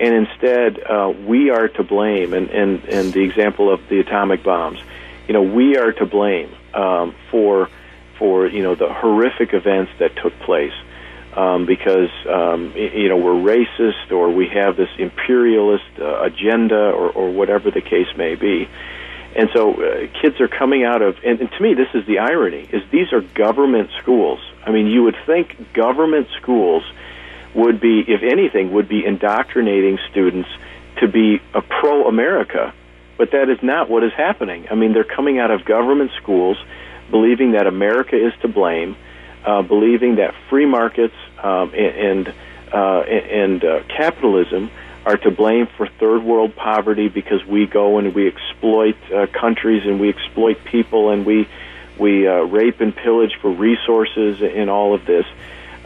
And 0.00 0.14
instead, 0.14 0.82
uh, 0.82 1.12
we 1.26 1.50
are 1.50 1.68
to 1.68 1.82
blame. 1.82 2.32
And, 2.34 2.50
and, 2.50 2.84
and 2.84 3.12
the 3.12 3.22
example 3.22 3.72
of 3.72 3.80
the 3.88 4.00
atomic 4.00 4.42
bombs, 4.42 4.80
you 5.28 5.34
know, 5.34 5.42
we 5.42 5.76
are 5.76 5.92
to 5.92 6.06
blame 6.06 6.54
um, 6.72 7.14
for 7.30 7.68
for 8.18 8.46
you 8.46 8.62
know 8.62 8.74
the 8.74 8.92
horrific 8.92 9.54
events 9.54 9.90
that 9.98 10.14
took 10.16 10.38
place. 10.40 10.72
Um, 11.36 11.66
because 11.66 12.10
um, 12.28 12.72
you 12.76 13.08
know 13.08 13.16
we're 13.16 13.32
racist 13.32 14.12
or 14.12 14.30
we 14.30 14.46
have 14.50 14.76
this 14.76 14.90
imperialist 14.98 15.98
uh, 15.98 16.22
agenda 16.22 16.90
or, 16.92 17.10
or 17.10 17.32
whatever 17.32 17.72
the 17.72 17.80
case 17.80 18.06
may 18.16 18.36
be, 18.36 18.68
and 19.34 19.50
so 19.52 19.72
uh, 19.74 20.06
kids 20.22 20.40
are 20.40 20.46
coming 20.46 20.84
out 20.84 21.02
of, 21.02 21.16
and, 21.24 21.40
and 21.40 21.50
to 21.50 21.60
me, 21.60 21.74
this 21.74 21.88
is 21.92 22.06
the 22.06 22.20
irony: 22.20 22.68
is 22.72 22.82
these 22.92 23.12
are 23.12 23.20
government 23.20 23.90
schools. 24.00 24.38
I 24.64 24.70
mean, 24.70 24.86
you 24.86 25.02
would 25.02 25.16
think 25.26 25.72
government 25.72 26.28
schools 26.40 26.84
would 27.54 27.80
be, 27.80 28.04
if 28.06 28.22
anything, 28.22 28.72
would 28.72 28.88
be 28.88 29.04
indoctrinating 29.04 29.98
students 30.10 30.48
to 31.00 31.08
be 31.08 31.40
a 31.52 31.62
pro-America, 31.62 32.72
but 33.18 33.32
that 33.32 33.48
is 33.48 33.62
not 33.62 33.90
what 33.90 34.04
is 34.04 34.12
happening. 34.12 34.66
I 34.70 34.74
mean, 34.74 34.92
they're 34.92 35.04
coming 35.04 35.38
out 35.38 35.50
of 35.50 35.64
government 35.64 36.12
schools, 36.22 36.56
believing 37.10 37.52
that 37.52 37.66
America 37.66 38.16
is 38.16 38.32
to 38.42 38.48
blame, 38.48 38.96
uh, 39.44 39.62
believing 39.62 40.16
that 40.16 40.34
free 40.48 40.66
markets 40.66 41.14
um, 41.42 41.72
and 41.74 42.28
and, 42.28 42.34
uh, 42.72 43.00
and 43.00 43.64
uh, 43.64 43.82
capitalism 43.88 44.70
are 45.06 45.16
to 45.18 45.30
blame 45.30 45.66
for 45.76 45.86
third 45.86 46.22
world 46.22 46.56
poverty 46.56 47.08
because 47.08 47.44
we 47.44 47.66
go 47.66 47.98
and 47.98 48.14
we 48.14 48.26
exploit 48.26 48.96
uh, 49.12 49.26
countries 49.26 49.84
and 49.84 50.00
we 50.00 50.08
exploit 50.08 50.64
people 50.64 51.10
and 51.10 51.26
we 51.26 51.46
we 51.98 52.26
uh, 52.26 52.42
rape 52.42 52.80
and 52.80 52.94
pillage 52.94 53.36
for 53.40 53.50
resources 53.50 54.40
in 54.42 54.68
all 54.68 54.94
of 54.94 55.04
this. 55.04 55.26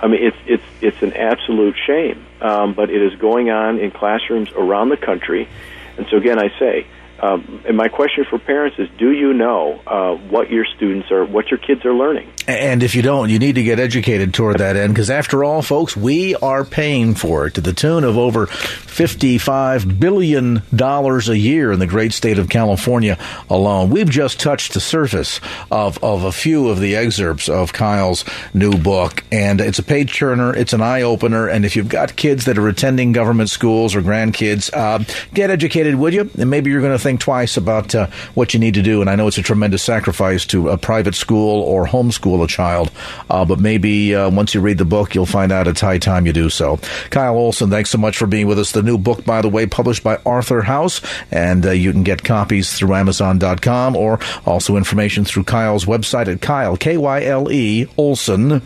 I 0.01 0.07
mean, 0.07 0.23
it's 0.23 0.37
it's 0.47 0.65
it's 0.81 1.03
an 1.03 1.13
absolute 1.15 1.77
shame, 1.87 2.25
um, 2.41 2.75
but 2.75 2.91
it 2.91 3.03
is 3.03 3.19
going 3.19 3.51
on 3.51 3.79
in 3.81 3.91
classrooms 3.91 4.51
around 4.53 4.91
the 4.91 4.97
country. 4.97 5.49
And 5.97 6.07
so 6.09 6.17
again, 6.17 6.39
I 6.39 6.57
say, 6.59 6.87
um, 7.21 7.63
and 7.67 7.77
my 7.77 7.89
question 7.89 8.25
for 8.29 8.39
parents 8.39 8.79
is: 8.79 8.89
Do 8.99 9.13
you 9.13 9.33
know 9.33 9.81
uh, 9.87 10.15
what 10.15 10.51
your 10.51 10.65
students 10.77 11.11
are, 11.11 11.25
what 11.25 11.51
your 11.51 11.59
kids 11.59 11.85
are 11.85 11.95
learning? 11.95 12.33
And 12.47 12.83
if 12.83 12.95
you 12.95 13.03
don't, 13.03 13.29
you 13.29 13.39
need 13.39 13.57
to 13.57 13.63
get 13.63 13.79
educated 13.79 14.33
toward 14.33 14.59
that 14.59 14.77
end, 14.77 14.95
because 14.95 15.11
after 15.11 15.45
all, 15.45 15.61
folks, 15.61 15.97
we 15.97 16.35
are 16.37 16.65
paying 16.65 17.15
for 17.15 17.47
it 17.47 17.55
to 17.55 17.61
the 17.61 17.73
tune 17.73 18.05
of 18.05 18.17
over 18.17 18.47
fifty-five 18.47 20.01
billion 20.01 20.63
dollars 20.75 21.29
a 21.29 21.37
year 21.37 21.73
in 21.73 21.79
the 21.79 21.87
great 21.87 22.13
state 22.13 22.39
of 22.39 22.49
California 22.49 23.19
alone. 23.51 23.91
We've 23.91 24.09
just 24.09 24.41
touched 24.41 24.75
the 24.75 24.81
surface 24.81 25.41
of 25.71 26.03
of 26.03 26.25
a 26.25 26.33
few 26.33 26.69
of 26.69 26.81
the 26.81 26.97
excerpts 26.97 27.49
of 27.49 27.73
Kyle's 27.73 28.25
new 28.55 28.73
book, 28.73 29.23
and 29.31 29.61
it's 29.61 29.79
a 29.79 29.83
page 29.83 30.17
turner, 30.17 30.55
it's 30.55 30.73
an 30.73 30.81
eye 30.81 31.03
opener, 31.03 31.49
and 31.49 31.65
if 31.65 31.77
you've 31.77 31.89
got 31.89 32.17
kids 32.17 32.47
that 32.47 32.59
are 32.59 32.69
attending 32.69 33.13
government 33.13 33.51
schools 33.51 33.95
or 33.95 34.03
grandkids, 34.03 34.71
uh, 34.73 35.05
get 35.35 35.51
educated, 35.51 35.97
would 35.97 36.15
you? 36.15 36.31
And 36.39 36.49
maybe 36.49 36.71
you're 36.71 36.81
going 36.81 36.93
to 36.93 36.99
think 37.09 37.21
twice 37.21 37.57
about 37.57 37.95
uh, 37.95 38.07
what 38.35 38.53
you 38.53 38.61
need 38.61 38.75
to 38.75 38.83
do. 38.83 39.01
And 39.01 39.09
I 39.09 39.17
know 39.17 39.29
it's 39.29 39.39
a 39.39 39.43
tremendous 39.43 39.83
sacrifice 39.83 40.45
to 40.47 40.69
a 40.69 40.77
private 40.77 41.15
school 41.15 41.63
or 41.63 41.87
homeschool 41.87 42.45
a 42.45 42.47
child, 42.47 42.91
uh, 43.31 43.47
but 43.47 43.59
maybe 43.59 44.15
uh, 44.15 44.29
once 44.29 44.55
you 44.55 44.61
read 44.61 44.77
the 44.77 44.85
book, 44.85 45.15
you'll 45.15 45.25
find 45.25 45.51
out 45.51 45.67
it's 45.67 45.81
high 45.81 45.97
time 45.97 46.27
you 46.27 46.35
do 46.35 46.51
so. 46.51 46.79
Kyle 47.09 47.35
Olson, 47.35 47.71
thanks 47.71 47.89
so 47.89 47.97
much 47.97 48.19
for 48.19 48.27
being 48.27 48.47
with 48.47 48.59
us. 48.59 48.73
The 48.73 48.83
new 48.83 48.99
book, 48.99 49.25
by 49.25 49.41
the 49.41 49.49
way, 49.49 49.65
published 49.65 50.05
by 50.05 50.19
AuthorHouse, 50.19 51.03
and 51.33 51.65
uh, 51.65 51.71
you 51.71 51.93
can 51.93 52.03
get 52.03 52.25
copies 52.25 52.75
through 52.75 52.95
Amazon.com 52.95 53.97
or 53.97 54.21
also 54.45 54.77
information 54.77 55.25
through 55.25 55.45
Kyle's 55.45 55.87
website 55.87 56.29
at 56.31 56.43
Kyle, 56.43 56.77
K 56.77 56.99
Y 56.99 57.25
L 57.25 57.51
E, 57.51 57.87
Olson. 57.97 58.61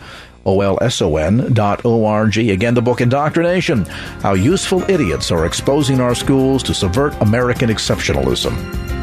O-L-S-O-N 0.45 1.53
dot 1.53 1.85
O-R-G. 1.85 2.51
Again, 2.51 2.73
the 2.73 2.81
book 2.81 3.01
Indoctrination, 3.01 3.85
How 4.21 4.33
Useful 4.33 4.81
Idiots 4.89 5.31
Are 5.31 5.45
Exposing 5.45 5.99
Our 5.99 6.15
Schools 6.15 6.63
to 6.63 6.73
Subvert 6.73 7.13
American 7.21 7.69
Exceptionalism. 7.69 9.02